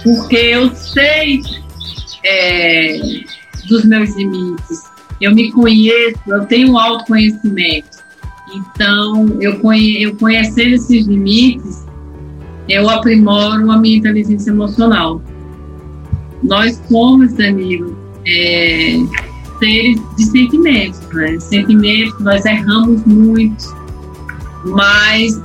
porque 0.03 0.35
eu 0.35 0.73
sei 0.75 1.41
é, 2.23 2.99
dos 3.67 3.85
meus 3.85 4.15
limites, 4.15 4.83
eu 5.21 5.33
me 5.33 5.51
conheço, 5.51 6.19
eu 6.27 6.45
tenho 6.45 6.73
um 6.73 6.77
autoconhecimento. 6.77 8.05
Então, 8.53 9.37
eu, 9.41 9.59
conhe, 9.59 10.03
eu 10.03 10.15
conhecendo 10.15 10.75
esses 10.75 11.07
limites, 11.07 11.85
eu 12.69 12.89
aprimoro 12.89 13.71
a 13.71 13.77
minha 13.77 13.97
inteligência 13.97 14.51
emocional. 14.51 15.21
Nós 16.43 16.79
somos, 16.89 17.33
Danilo, 17.33 17.97
é, 18.25 18.97
seres 19.57 20.01
de 20.17 20.25
sentimentos, 20.25 20.99
né? 21.13 21.39
Sentimentos, 21.39 22.19
nós 22.19 22.45
erramos 22.45 23.03
muito, 23.05 23.75
mas 24.65 25.41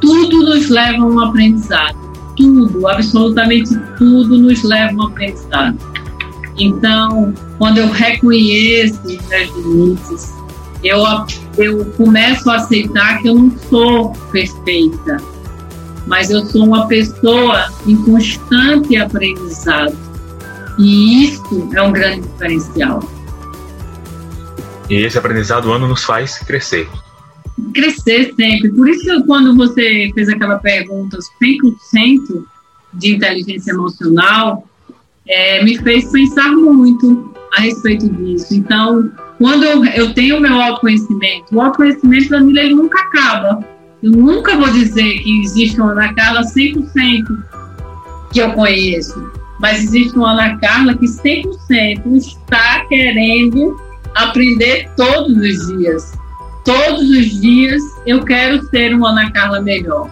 tudo 0.00 0.42
nos 0.44 0.68
leva 0.68 1.02
a 1.02 1.06
um 1.06 1.20
aprendizado. 1.20 1.96
Tudo, 2.36 2.86
absolutamente 2.86 3.76
tudo 3.96 4.38
nos 4.38 4.62
leva 4.62 4.92
a 4.92 4.96
um 4.96 5.02
aprendizado. 5.08 5.78
Então, 6.56 7.32
quando 7.58 7.78
eu 7.78 7.88
reconheço 7.88 9.00
os 9.04 9.28
meus 9.28 9.56
limites, 9.56 10.34
eu, 10.84 11.02
eu 11.56 11.84
começo 11.96 12.48
a 12.50 12.56
aceitar 12.56 13.20
que 13.20 13.28
eu 13.28 13.34
não 13.34 13.52
sou 13.68 14.12
perfeita 14.30 15.16
mas 16.08 16.30
eu 16.30 16.44
sou 16.46 16.64
uma 16.64 16.86
pessoa 16.86 17.66
em 17.86 17.94
constante 17.96 18.96
aprendizado. 18.96 19.96
E 20.78 21.24
isso 21.24 21.68
é 21.74 21.82
um 21.82 21.92
grande 21.92 22.22
diferencial. 22.22 23.02
E 24.88 24.96
esse 24.96 25.18
aprendizado 25.18 25.70
ano 25.72 25.86
nos 25.86 26.04
faz 26.04 26.38
crescer. 26.38 26.88
Crescer 27.74 28.32
sempre. 28.34 28.70
Por 28.70 28.88
isso 28.88 29.24
quando 29.24 29.56
você 29.56 30.10
fez 30.14 30.28
aquela 30.28 30.58
pergunta, 30.58 31.18
100% 31.42 32.44
de 32.94 33.14
inteligência 33.14 33.72
emocional, 33.72 34.66
é, 35.26 35.62
me 35.62 35.76
fez 35.78 36.10
pensar 36.10 36.50
muito 36.52 37.34
a 37.56 37.60
respeito 37.60 38.08
disso. 38.08 38.54
Então, 38.54 39.10
quando 39.38 39.64
eu, 39.64 40.14
tenho 40.14 40.38
o 40.38 40.40
meu 40.40 40.60
autoconhecimento, 40.60 41.54
o 41.54 41.60
autoconhecimento, 41.60 42.30
da 42.30 42.38
ele 42.38 42.74
nunca 42.74 42.98
acaba 43.00 43.64
eu 44.02 44.12
nunca 44.12 44.56
vou 44.56 44.70
dizer 44.70 45.18
que 45.18 45.42
existe 45.42 45.80
uma 45.80 45.90
Ana 45.90 46.14
Carla 46.14 46.42
100% 46.42 47.44
que 48.32 48.40
eu 48.40 48.52
conheço, 48.52 49.30
mas 49.58 49.82
existe 49.82 50.16
uma 50.16 50.32
Ana 50.32 50.56
Carla 50.58 50.94
que 50.94 51.06
100% 51.06 52.16
está 52.16 52.84
querendo 52.86 53.76
aprender 54.14 54.90
todos 54.96 55.36
os 55.36 55.76
dias. 55.76 56.12
Todos 56.64 57.08
os 57.08 57.40
dias 57.40 57.82
eu 58.06 58.24
quero 58.24 58.62
ser 58.68 58.94
uma 58.94 59.10
Ana 59.10 59.30
Carla 59.30 59.60
melhor. 59.60 60.10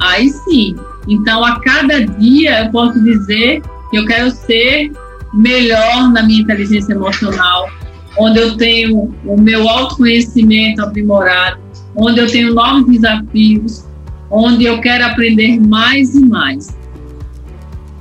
Aí 0.00 0.30
sim. 0.30 0.76
Então, 1.06 1.44
a 1.44 1.60
cada 1.60 2.06
dia 2.06 2.64
eu 2.64 2.70
posso 2.70 2.98
dizer 3.02 3.62
que 3.90 3.98
eu 3.98 4.06
quero 4.06 4.30
ser 4.30 4.90
melhor 5.34 6.10
na 6.12 6.22
minha 6.22 6.40
inteligência 6.40 6.92
emocional, 6.92 7.68
onde 8.16 8.38
eu 8.38 8.56
tenho 8.56 9.14
o 9.24 9.40
meu 9.40 9.68
autoconhecimento 9.68 10.82
aprimorado, 10.82 11.60
onde 11.94 12.20
eu 12.20 12.26
tenho 12.26 12.54
novos 12.54 12.86
desafios, 12.86 13.84
onde 14.30 14.64
eu 14.64 14.80
quero 14.80 15.04
aprender 15.04 15.60
mais 15.60 16.14
e 16.14 16.24
mais. 16.24 16.76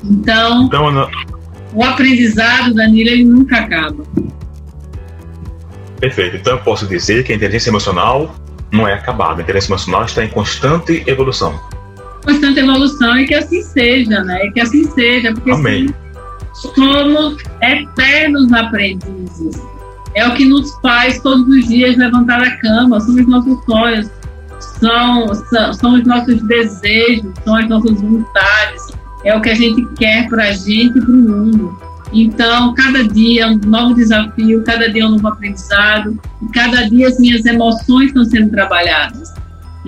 Então, 0.03 0.65
então 0.65 1.09
o 1.74 1.84
aprendizado, 1.84 2.74
Danilo, 2.74 3.09
ele 3.09 3.24
nunca 3.24 3.57
acaba. 3.57 4.03
Perfeito. 6.04 6.36
Então, 6.36 6.54
eu 6.54 6.60
posso 6.60 6.86
dizer 6.86 7.24
que 7.24 7.32
a 7.32 7.36
inteligência 7.36 7.70
emocional 7.70 8.36
não 8.70 8.86
é 8.86 8.93
acabada. 8.93 9.39
A 9.39 9.43
inteligência 9.43 9.72
emocional 9.72 10.04
está 10.04 10.22
em 10.22 10.28
constante 10.28 11.01
evolução. 11.08 11.58
Constante 12.26 12.60
evolução 12.60 13.18
e 13.18 13.26
que 13.26 13.34
assim 13.34 13.62
seja, 13.62 14.22
né? 14.22 14.47
E 14.47 14.51
que 14.51 14.60
assim 14.60 14.84
seja, 14.91 15.32
porque 15.32 15.51
Amém. 15.51 15.93
somos 16.54 17.38
eternos 17.62 18.51
aprendizes 18.51 19.62
é 20.16 20.28
o 20.28 20.36
que 20.36 20.45
nos 20.45 20.74
faz 20.82 21.20
todos 21.22 21.47
os 21.47 21.68
dias 21.68 21.95
levantar 21.97 22.41
a 22.41 22.58
cama, 22.58 22.99
são 22.99 23.16
os 23.16 23.28
nossos 23.28 23.64
sonhos, 23.66 24.10
são, 24.60 25.34
são, 25.34 25.74
são 25.74 25.93
os 25.95 26.06
nossos 26.06 26.41
desejos, 26.43 27.32
são 27.43 27.56
as 27.56 27.70
nossas 27.70 27.99
vontades, 27.99 28.91
é 29.24 29.36
o 29.36 29.41
que 29.41 29.49
a 29.49 29.56
gente 29.56 29.86
quer 29.95 30.28
para 30.30 30.49
a 30.49 30.51
gente 30.51 30.97
e 30.97 31.01
para 31.01 31.12
o 31.12 31.16
mundo. 31.16 31.92
Então, 32.14 32.74
cada 32.76 33.03
dia 33.07 33.43
é 33.43 33.47
um 33.47 33.57
novo 33.57 33.95
desafio, 33.95 34.64
cada 34.64 34.88
dia 34.88 35.03
é 35.03 35.05
um 35.07 35.11
novo 35.11 35.28
aprendizado, 35.28 36.20
e 36.41 36.47
cada 36.53 36.88
dia 36.88 37.07
as 37.07 37.20
minhas 37.20 37.43
emoções 37.45 38.07
estão 38.07 38.24
sendo 38.24 38.51
trabalhadas. 38.51 39.34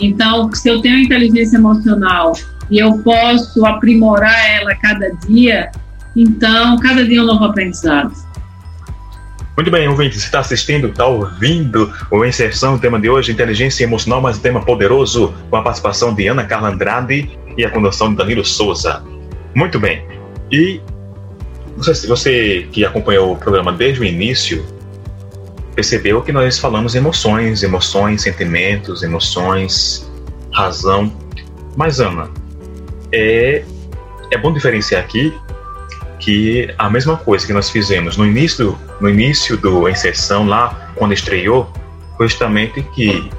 Então, 0.02 0.52
se 0.52 0.68
eu 0.68 0.82
tenho 0.82 0.98
inteligência 0.98 1.58
emocional 1.58 2.34
e 2.70 2.80
eu 2.80 2.98
posso 3.00 3.64
aprimorar 3.66 4.36
ela 4.58 4.76
cada 4.76 5.10
dia, 5.28 5.72
Então, 6.16 6.78
cada 6.80 7.06
dia 7.06 7.20
é 7.20 7.22
um 7.22 7.26
novo 7.26 7.44
aprendizado. 7.44 8.14
Muito 9.58 9.70
bem, 9.72 9.88
ouvinte, 9.88 10.18
você 10.18 10.26
está 10.26 10.40
assistindo, 10.40 10.88
está 10.88 11.06
ouvindo 11.06 11.94
o 12.12 12.26
Inserção, 12.26 12.76
o 12.76 12.80
tema 12.80 13.00
de 13.00 13.10
hoje, 13.10 13.32
inteligência 13.32 13.84
emocional, 13.84 14.22
mas 14.22 14.38
um 14.38 14.42
tema 14.42 14.62
poderoso, 14.62 15.34
com 15.50 15.56
a 15.58 15.62
participação 15.62 16.14
de 16.14 16.28
Ana 16.28 16.44
Carla 16.46 16.70
Andrade 16.70 17.30
e 17.58 17.66
a 17.66 17.70
condução 17.70 18.10
de 18.10 18.18
Danilo 18.18 18.46
Souza. 18.46 19.04
Muito 19.54 19.80
bem. 19.80 20.06
E 20.52 20.82
você, 21.76 22.08
você 22.08 22.68
que 22.72 22.86
acompanhou 22.86 23.34
o 23.34 23.38
programa 23.38 23.72
desde 23.72 24.02
o 24.02 24.04
início, 24.04 24.66
percebeu 25.76 26.22
que 26.22 26.32
nós 26.32 26.58
falamos 26.58 26.96
emoções, 26.96 27.64
emoções, 27.64 28.22
sentimentos, 28.22 29.04
emoções, 29.04 30.10
razão. 30.52 31.12
Mas, 31.76 32.00
Ana, 32.00 32.30
é, 33.12 33.64
é 34.32 34.38
bom 34.38 34.54
diferenciar 34.54 35.04
aqui 35.04 35.34
que 36.20 36.74
a 36.78 36.90
mesma 36.90 37.18
coisa 37.18 37.46
que 37.46 37.54
nós 37.54 37.70
fizemos 37.70 38.16
no 38.16 38.26
início, 38.26 38.78
no 39.02 39.10
início 39.10 39.58
do 39.58 39.90
inserção 39.90 40.48
lá, 40.48 40.92
quando 40.96 41.14
estreou, 41.14 41.72
foi 42.18 42.30
justamente 42.30 42.82
que 42.94 43.30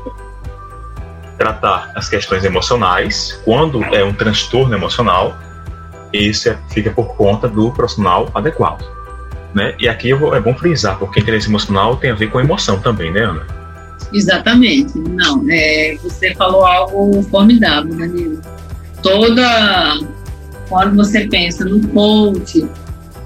tratar 1.38 1.90
as 1.94 2.08
questões 2.08 2.44
emocionais, 2.44 3.40
quando 3.44 3.82
é 3.84 4.04
um 4.04 4.12
transtorno 4.12 4.74
emocional, 4.74 5.36
isso 6.12 6.54
fica 6.70 6.90
por 6.90 7.16
conta 7.16 7.48
do 7.48 7.70
profissional 7.70 8.30
adequado. 8.34 8.84
Né? 9.54 9.74
E 9.78 9.88
aqui 9.88 10.12
vou, 10.12 10.34
é 10.34 10.40
bom 10.40 10.54
frisar, 10.54 10.98
porque 10.98 11.20
inteligência 11.20 11.48
emocional 11.48 11.96
tem 11.96 12.10
a 12.10 12.14
ver 12.14 12.30
com 12.30 12.40
emoção 12.40 12.78
também, 12.80 13.12
né, 13.12 13.20
Ana? 13.20 13.46
Exatamente. 14.12 14.98
Não, 14.98 15.44
é, 15.48 15.96
você 16.02 16.34
falou 16.34 16.64
algo 16.64 17.22
formidável, 17.24 17.94
Danilo. 17.94 18.40
Toda 19.02 19.98
quando 20.68 20.96
você 20.96 21.26
pensa 21.28 21.64
no 21.64 21.86
coach, 21.88 22.66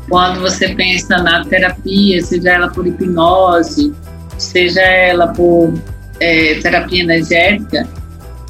quando 0.09 0.41
você 0.41 0.75
pensa 0.75 1.19
na 1.19 1.45
terapia, 1.45 2.23
seja 2.23 2.51
ela 2.51 2.69
por 2.69 2.87
hipnose, 2.87 3.93
seja 4.37 4.83
ela 4.83 5.29
por 5.29 5.73
é, 6.19 6.57
terapia 6.57 7.03
energética, 7.03 7.89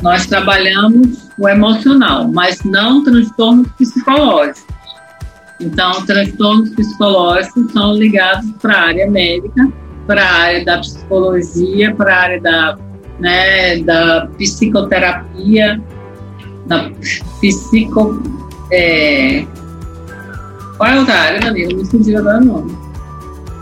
nós 0.02 0.26
trabalhamos 0.26 1.29
o 1.40 1.48
emocional, 1.48 2.28
mas 2.28 2.62
não 2.64 3.02
transtornos 3.02 3.66
psicológicos. 3.72 4.62
Então, 5.58 6.04
transtornos 6.04 6.68
psicológicos 6.70 7.72
são 7.72 7.94
ligados 7.94 8.50
para 8.60 8.74
a 8.74 8.80
área 8.88 9.10
médica, 9.10 9.72
para 10.06 10.22
a 10.22 10.32
área 10.32 10.64
da 10.66 10.78
psicologia, 10.78 11.94
para 11.94 12.14
a 12.14 12.18
área 12.18 12.40
da, 12.42 12.78
né, 13.18 13.78
da 13.78 14.28
psicoterapia, 14.36 15.82
da 16.66 16.90
psico, 17.40 18.22
é... 18.70 19.46
Qual 20.76 20.90
é 20.90 20.94
a 20.94 20.98
outra 20.98 21.14
área, 21.14 21.40
Danilo? 21.40 21.78
Me 21.78 21.86
fugiu 21.86 22.18
agora 22.18 22.38
o 22.38 22.44
nome. 22.44 22.78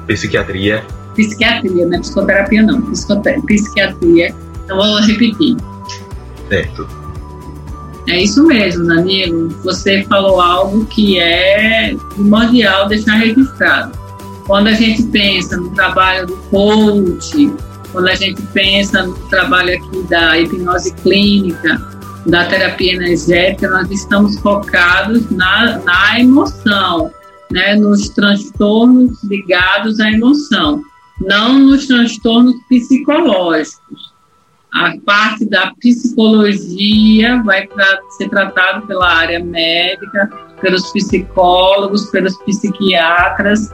Psiquiatria. 0.09 0.85
Psiquiatria, 1.15 1.87
não 1.87 1.97
é 1.97 2.01
psicoterapia, 2.01 2.63
não. 2.63 2.83
Psiquiatria. 2.83 4.35
Então, 4.65 4.77
vou 4.77 5.01
repetir. 5.01 5.57
Certo. 6.49 6.98
É 8.09 8.23
isso 8.23 8.43
mesmo, 8.45 8.87
Danilo. 8.87 9.49
Você 9.63 10.03
falou 10.05 10.41
algo 10.41 10.87
que 10.87 11.21
é 11.21 11.95
primordial 12.15 12.89
deixar 12.89 13.17
registrado. 13.17 13.93
Quando 14.47 14.69
a 14.69 14.73
gente 14.73 15.03
pensa 15.05 15.59
no 15.59 15.71
trabalho 15.75 16.27
do 16.27 16.37
coach, 16.51 17.53
quando 17.93 18.09
a 18.09 18.15
gente 18.15 18.41
pensa 18.55 19.03
no 19.03 19.15
trabalho 19.29 19.77
aqui 19.77 20.03
da 20.05 20.39
hipnose 20.39 20.95
clínica, 20.95 21.79
da 22.25 22.47
terapia 22.47 22.95
energética, 22.95 23.69
nós 23.69 23.91
estamos 23.91 24.39
focados 24.39 25.31
na, 25.31 25.79
na 25.79 26.19
emoção, 26.19 27.11
né, 27.51 27.75
nos 27.75 28.09
transtornos 28.09 29.23
ligados 29.25 30.01
à 30.01 30.11
emoção, 30.11 30.83
não 31.21 31.59
nos 31.59 31.87
transtornos 31.87 32.55
psicológicos. 32.71 34.08
A 34.75 34.95
parte 35.05 35.45
da 35.47 35.73
psicologia 35.81 37.43
vai 37.43 37.67
pra, 37.67 37.99
ser 38.11 38.29
tratada 38.29 38.87
pela 38.87 39.09
área 39.09 39.43
médica, 39.43 40.31
pelos 40.61 40.93
psicólogos, 40.93 42.07
pelos 42.11 42.37
psiquiatras. 42.43 43.73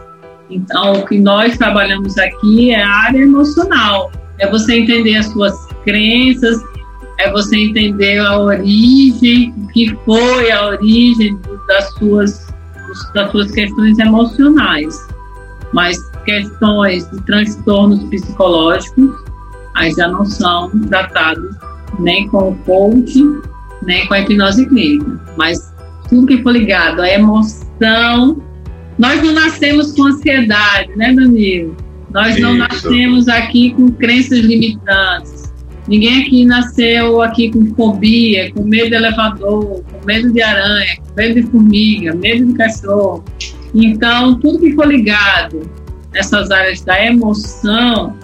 Então, 0.49 0.93
o 0.93 1.07
que 1.07 1.19
nós 1.19 1.59
trabalhamos 1.59 2.17
aqui 2.19 2.71
é 2.71 2.83
a 2.83 2.89
área 2.89 3.19
emocional, 3.19 4.13
é 4.39 4.49
você 4.49 4.81
entender 4.81 5.17
as 5.17 5.27
suas 5.27 5.67
crenças, 5.85 6.63
é 7.19 7.31
você 7.31 7.57
entender 7.57 8.19
a 8.19 8.39
origem, 8.39 9.55
o 9.57 9.69
que 9.69 9.97
foi 10.05 10.51
a 10.51 10.67
origem 10.67 11.39
das 11.67 11.93
suas, 11.95 12.55
das 13.15 13.31
suas 13.31 13.51
questões 13.51 13.99
emocionais. 13.99 14.97
Mas 15.73 15.99
questões 16.25 17.11
de 17.11 17.21
transtornos 17.23 18.03
psicológicos, 18.05 19.24
aí 19.75 19.93
já 19.93 20.09
não 20.09 20.25
são 20.25 20.71
tratados 20.89 21.57
nem 21.99 22.29
com 22.29 22.51
o 22.51 22.55
coaching, 22.65 23.41
nem 23.83 24.07
com 24.07 24.15
a 24.15 24.21
hipnose 24.21 24.67
clínica. 24.67 25.21
Mas 25.37 25.73
tudo 26.09 26.27
que 26.27 26.43
for 26.43 26.53
ligado 26.53 27.01
à 27.01 27.09
emoção, 27.09 28.43
nós 28.99 29.23
não 29.23 29.33
nascemos 29.33 29.93
com 29.93 30.05
ansiedade, 30.05 30.95
né, 30.97 31.13
Danilo? 31.13 31.77
Nós 32.13 32.39
não 32.41 32.57
Isso. 32.57 32.69
nascemos 32.69 33.29
aqui 33.29 33.75
com 33.75 33.91
crenças 33.91 34.41
limitantes 34.41 35.45
Ninguém 35.87 36.23
aqui 36.23 36.47
nasceu 36.47 37.21
aqui 37.21 37.51
com 37.51 37.75
fobia, 37.75 38.51
com 38.53 38.63
medo 38.63 38.89
de 38.89 38.95
elevador, 38.95 39.83
com 39.83 40.07
medo 40.07 40.33
de 40.33 40.41
aranha, 40.41 40.97
com 40.97 41.15
medo 41.15 41.35
de 41.35 41.43
formiga, 41.51 42.15
medo 42.15 42.47
de 42.47 42.55
cachorro. 42.55 43.23
Então, 43.75 44.39
tudo 44.41 44.61
que 44.61 44.73
for 44.73 44.87
ligado 44.87 45.71
nessas 46.13 46.51
áreas 46.51 46.81
da 46.81 47.05
emoção, 47.05 48.17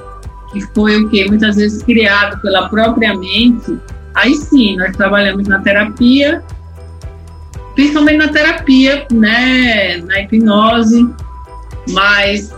que 0.53 0.61
foi 0.74 0.96
o 0.96 1.09
que 1.09 1.28
muitas 1.28 1.57
vezes 1.57 1.82
criado 1.82 2.40
pela 2.40 2.68
própria 2.68 3.16
mente, 3.16 3.78
aí 4.14 4.34
sim, 4.34 4.76
nós 4.76 4.96
trabalhamos 4.96 5.46
na 5.46 5.61
terapia, 5.61 6.42
principalmente 7.74 8.18
na 8.18 8.28
terapia, 8.28 9.07
né, 9.12 9.98
na 9.98 10.20
hipnose, 10.20 11.09
mas 11.90 12.53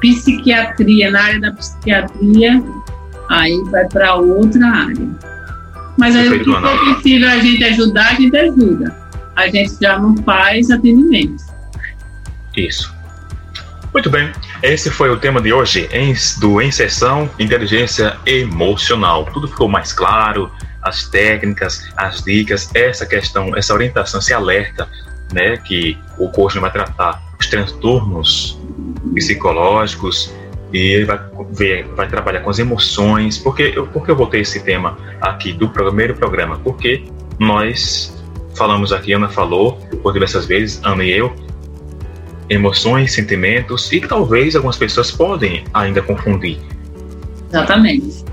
psiquiatria, 0.00 1.10
na 1.10 1.22
área 1.22 1.40
da 1.40 1.52
psiquiatria, 1.52 2.62
aí 3.28 3.62
vai 3.70 3.86
para 3.88 4.14
outra 4.14 4.66
área. 4.66 5.08
Mas 5.98 6.14
aí 6.14 6.28
o 6.28 6.38
que 6.38 6.44
for 6.44 6.94
possível 6.94 7.28
a 7.28 7.38
gente 7.38 7.64
ajudar, 7.64 8.10
a 8.10 8.14
gente 8.14 8.36
ajuda. 8.36 8.94
A 9.34 9.48
gente 9.48 9.76
já 9.80 9.98
não 9.98 10.16
faz 10.18 10.70
atendimento. 10.70 11.42
Isso. 12.56 12.94
Muito 13.92 14.10
bem, 14.10 14.30
esse 14.66 14.90
foi 14.90 15.10
o 15.10 15.16
tema 15.16 15.40
de 15.40 15.52
hoje 15.52 15.88
do 16.38 16.60
Inserção 16.60 17.30
Inteligência 17.38 18.16
Emocional. 18.26 19.24
Tudo 19.32 19.46
ficou 19.46 19.68
mais 19.68 19.92
claro, 19.92 20.50
as 20.82 21.08
técnicas, 21.08 21.88
as 21.96 22.22
dicas, 22.22 22.68
essa 22.74 23.06
questão, 23.06 23.56
essa 23.56 23.72
orientação, 23.72 24.18
esse 24.18 24.34
alerta, 24.34 24.88
né, 25.32 25.56
que 25.58 25.96
o 26.18 26.28
coach 26.30 26.58
vai 26.58 26.70
tratar 26.70 27.22
os 27.38 27.46
transtornos 27.46 28.58
psicológicos, 29.14 30.34
e 30.72 30.78
ele 30.78 31.04
vai 31.04 31.20
ver, 31.52 31.86
vai 31.94 32.08
trabalhar 32.08 32.40
com 32.40 32.50
as 32.50 32.58
emoções. 32.58 33.38
Porque 33.38 33.72
eu, 33.74 33.86
porque 33.86 34.10
eu 34.10 34.16
botei 34.16 34.40
esse 34.40 34.60
tema 34.60 34.98
aqui 35.20 35.52
do 35.52 35.68
primeiro 35.68 36.14
programa? 36.14 36.58
Porque 36.58 37.04
nós 37.38 38.16
falamos 38.56 38.92
aqui, 38.92 39.12
Ana 39.12 39.28
falou 39.28 39.74
por 40.02 40.12
diversas 40.12 40.44
vezes, 40.44 40.80
Ana 40.82 41.04
e 41.04 41.12
eu, 41.12 41.34
emoções, 42.48 43.12
sentimentos 43.12 43.92
e 43.92 44.00
talvez 44.00 44.54
algumas 44.54 44.76
pessoas 44.76 45.10
podem 45.10 45.64
ainda 45.74 46.02
confundir. 46.02 46.58
Exatamente. 47.48 48.24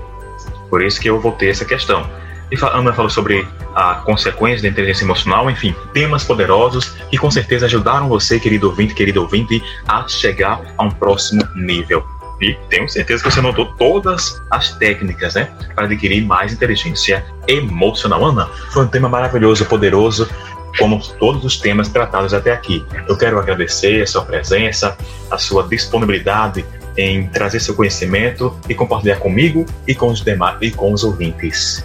Por 0.70 0.82
isso 0.82 1.00
que 1.00 1.08
eu 1.08 1.20
voltei 1.20 1.50
essa 1.50 1.64
questão. 1.64 2.08
E 2.50 2.64
a 2.64 2.76
Ana 2.76 2.92
falou 2.92 3.10
sobre 3.10 3.46
a 3.74 3.96
consequência 3.96 4.62
da 4.62 4.68
inteligência 4.68 5.04
emocional, 5.04 5.50
enfim, 5.50 5.74
temas 5.92 6.24
poderosos 6.24 6.94
que 7.10 7.18
com 7.18 7.30
certeza 7.30 7.66
ajudaram 7.66 8.08
você, 8.08 8.38
querido 8.38 8.68
ouvinte, 8.68 8.94
querido 8.94 9.22
ouvinte, 9.22 9.62
a 9.88 10.06
chegar 10.06 10.60
a 10.76 10.84
um 10.84 10.90
próximo 10.90 11.42
nível. 11.56 12.04
E 12.40 12.54
tenho 12.68 12.88
certeza 12.88 13.22
que 13.22 13.30
você 13.30 13.40
notou 13.40 13.66
todas 13.78 14.40
as 14.50 14.72
técnicas, 14.76 15.34
né? 15.34 15.48
Para 15.74 15.84
adquirir 15.84 16.24
mais 16.24 16.52
inteligência 16.52 17.24
emocional. 17.48 18.24
Ana, 18.24 18.46
foi 18.70 18.84
um 18.84 18.88
tema 18.88 19.08
maravilhoso, 19.08 19.64
poderoso, 19.64 20.28
como 20.78 21.00
todos 21.18 21.44
os 21.44 21.58
temas 21.58 21.88
tratados 21.88 22.34
até 22.34 22.52
aqui. 22.52 22.84
Eu 23.08 23.16
quero 23.16 23.38
agradecer 23.38 24.02
a 24.02 24.06
sua 24.06 24.22
presença, 24.24 24.96
a 25.30 25.38
sua 25.38 25.66
disponibilidade 25.68 26.64
em 26.96 27.26
trazer 27.28 27.60
seu 27.60 27.74
conhecimento 27.74 28.56
e 28.68 28.74
compartilhar 28.74 29.16
comigo 29.16 29.66
e 29.86 29.94
com 29.94 30.08
os 30.08 30.22
demais 30.22 30.56
e 30.60 30.70
com 30.70 30.92
os 30.92 31.02
ouvintes. 31.04 31.84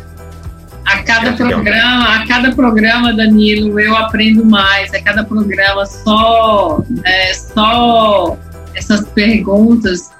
A 0.85 1.03
cada 1.03 1.33
programa, 1.33 2.15
a 2.15 2.27
cada 2.27 2.51
programa, 2.55 3.13
Danilo, 3.13 3.79
eu 3.79 3.95
aprendo 3.95 4.43
mais. 4.43 4.91
A 4.93 5.01
cada 5.01 5.23
programa 5.23 5.85
só, 5.85 6.83
é, 7.03 7.33
só 7.33 8.37
essas 8.73 9.05
perguntas 9.09 10.11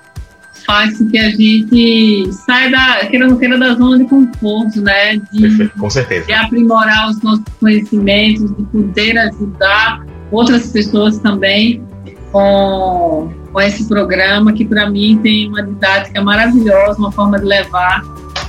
faz 0.70 1.00
com 1.00 1.08
que 1.08 1.18
a 1.18 1.32
gente 1.32 2.32
saia 2.32 2.70
da, 2.70 3.08
queira 3.08 3.28
não 3.28 3.38
queira, 3.38 3.58
da 3.58 3.74
zona 3.74 3.98
de 3.98 4.06
conforto, 4.06 4.80
né? 4.84 5.18
De, 5.34 5.68
com 5.70 5.90
certeza. 5.90 6.28
De 6.28 6.34
aprimorar 6.34 7.10
os 7.10 7.20
nossos 7.24 7.44
conhecimentos, 7.60 8.56
de 8.56 8.64
poder 8.66 9.18
ajudar 9.18 10.06
outras 10.32 10.72
pessoas 10.72 11.18
também 11.18 11.84
com, 12.32 13.34
com 13.52 13.62
esse 13.62 13.88
programa, 13.88 14.54
que 14.54 14.64
para 14.64 14.88
mim 14.92 15.20
tem 15.24 15.48
uma 15.48 15.64
didática 15.64 16.22
maravilhosa, 16.22 17.00
uma 17.00 17.12
forma 17.12 17.40
de 17.40 17.46
levar 17.46 18.04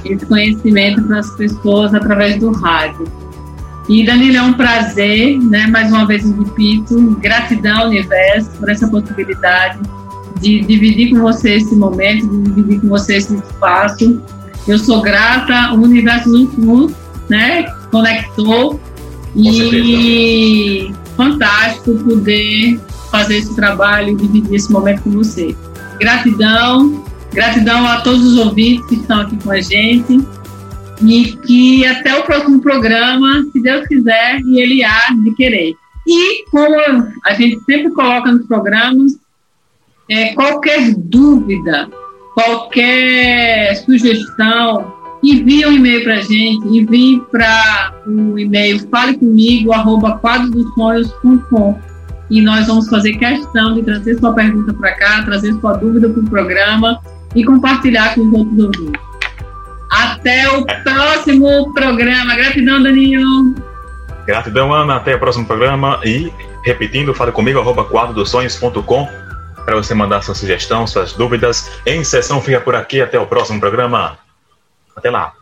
esse 0.05 0.27
conhecimento 0.27 1.03
para 1.05 1.21
as 1.21 1.31
pessoas 1.37 1.95
através 1.95 2.39
do 2.39 2.53
rádio. 2.53 3.11
E 3.89 4.05
Danilo, 4.05 4.37
é 4.37 4.43
um 4.43 4.53
prazer, 4.53 5.39
né? 5.39 5.67
Mais 5.69 5.91
uma 5.91 6.07
vez 6.07 6.23
eu 6.23 6.37
repito, 6.37 7.17
gratidão 7.23 7.87
universo 7.87 8.51
por 8.59 8.69
essa 8.69 8.87
possibilidade 8.87 9.79
de 10.41 10.61
dividir 10.61 11.11
com 11.11 11.21
você 11.21 11.55
esse 11.55 11.75
momento, 11.75 12.27
de 12.29 12.51
dividir 12.51 12.81
com 12.81 12.89
você 12.89 13.17
esse 13.17 13.35
espaço. 13.35 14.23
Eu 14.67 14.79
sou 14.79 15.01
grata, 15.01 15.73
o 15.73 15.83
universo 15.83 16.29
nos, 16.31 16.93
né, 17.29 17.65
conectou 17.91 18.81
e 19.37 20.93
fantástico 21.17 21.95
poder 22.05 22.81
fazer 23.11 23.39
esse 23.39 23.55
trabalho 23.55 24.11
e 24.11 24.15
dividir 24.17 24.55
esse 24.55 24.71
momento 24.73 25.03
com 25.03 25.11
você. 25.11 25.55
Gratidão, 25.99 27.05
gratidão 27.33 27.87
a 27.87 28.01
todos 28.01 28.25
os 28.25 28.39
ouvintes 28.39 28.87
que 28.87 28.95
estão 28.97 29.21
aqui 29.21 29.37
com 29.43 29.51
a 29.51 29.61
gente 29.61 30.21
e 31.03 31.37
que 31.47 31.87
até 31.87 32.19
o 32.19 32.25
próximo 32.25 32.61
programa, 32.61 33.45
se 33.53 33.61
Deus 33.61 33.87
quiser 33.87 34.41
e 34.41 34.61
Ele 34.61 34.85
há 34.85 35.13
de 35.13 35.31
querer. 35.35 35.75
E 36.07 36.45
como 36.51 36.77
a 37.25 37.35
gente 37.35 37.61
sempre 37.65 37.91
coloca 37.93 38.33
nos 38.33 38.47
programas, 38.47 39.13
é, 40.11 40.35
qualquer 40.35 40.93
dúvida, 40.97 41.89
qualquer 42.35 43.77
sugestão, 43.77 44.93
envie 45.23 45.65
um 45.67 45.73
e-mail 45.73 46.03
para 46.03 46.15
a 46.15 46.21
gente, 46.21 46.67
envie 46.67 47.23
para 47.31 47.95
o 48.07 48.39
e-mail 48.39 48.89
fale 48.91 49.17
comigo, 49.17 49.73
arroba 49.73 50.21
e 52.29 52.41
nós 52.41 52.67
vamos 52.67 52.89
fazer 52.89 53.13
questão 53.15 53.75
de 53.75 53.83
trazer 53.83 54.19
sua 54.19 54.33
pergunta 54.33 54.73
para 54.75 54.93
cá, 54.95 55.23
trazer 55.23 55.53
sua 55.61 55.75
dúvida 55.75 56.09
para 56.09 56.21
o 56.21 56.31
programa 56.31 57.01
e 57.35 57.45
compartilhar 57.45 58.15
com 58.15 58.23
os 58.23 58.33
outros 58.33 58.59
ouvintes. 58.59 59.01
Até 59.91 60.49
o 60.49 60.65
próximo 60.85 61.73
programa. 61.75 62.37
Gratidão, 62.37 62.81
Danilo. 62.81 63.55
Gratidão, 64.25 64.73
Ana. 64.73 64.97
Até 64.97 65.17
o 65.17 65.19
próximo 65.19 65.45
programa. 65.45 65.99
E, 66.05 66.33
repetindo, 66.65 67.13
fale 67.13 67.33
comigo, 67.33 67.59
arroba 67.59 67.85
quadrodosonhos.com 67.85 69.30
para 69.71 69.77
você 69.77 69.95
mandar 69.95 70.21
sua 70.23 70.35
sugestão, 70.35 70.85
suas 70.85 71.13
dúvidas. 71.13 71.71
Em 71.87 72.03
sessão 72.03 72.43
fica 72.43 72.61
por 72.61 72.75
aqui. 72.75 73.01
Até 73.01 73.21
o 73.21 73.27
próximo 73.27 73.61
programa. 73.61 74.19
Até 74.97 75.11
lá. 75.11 75.33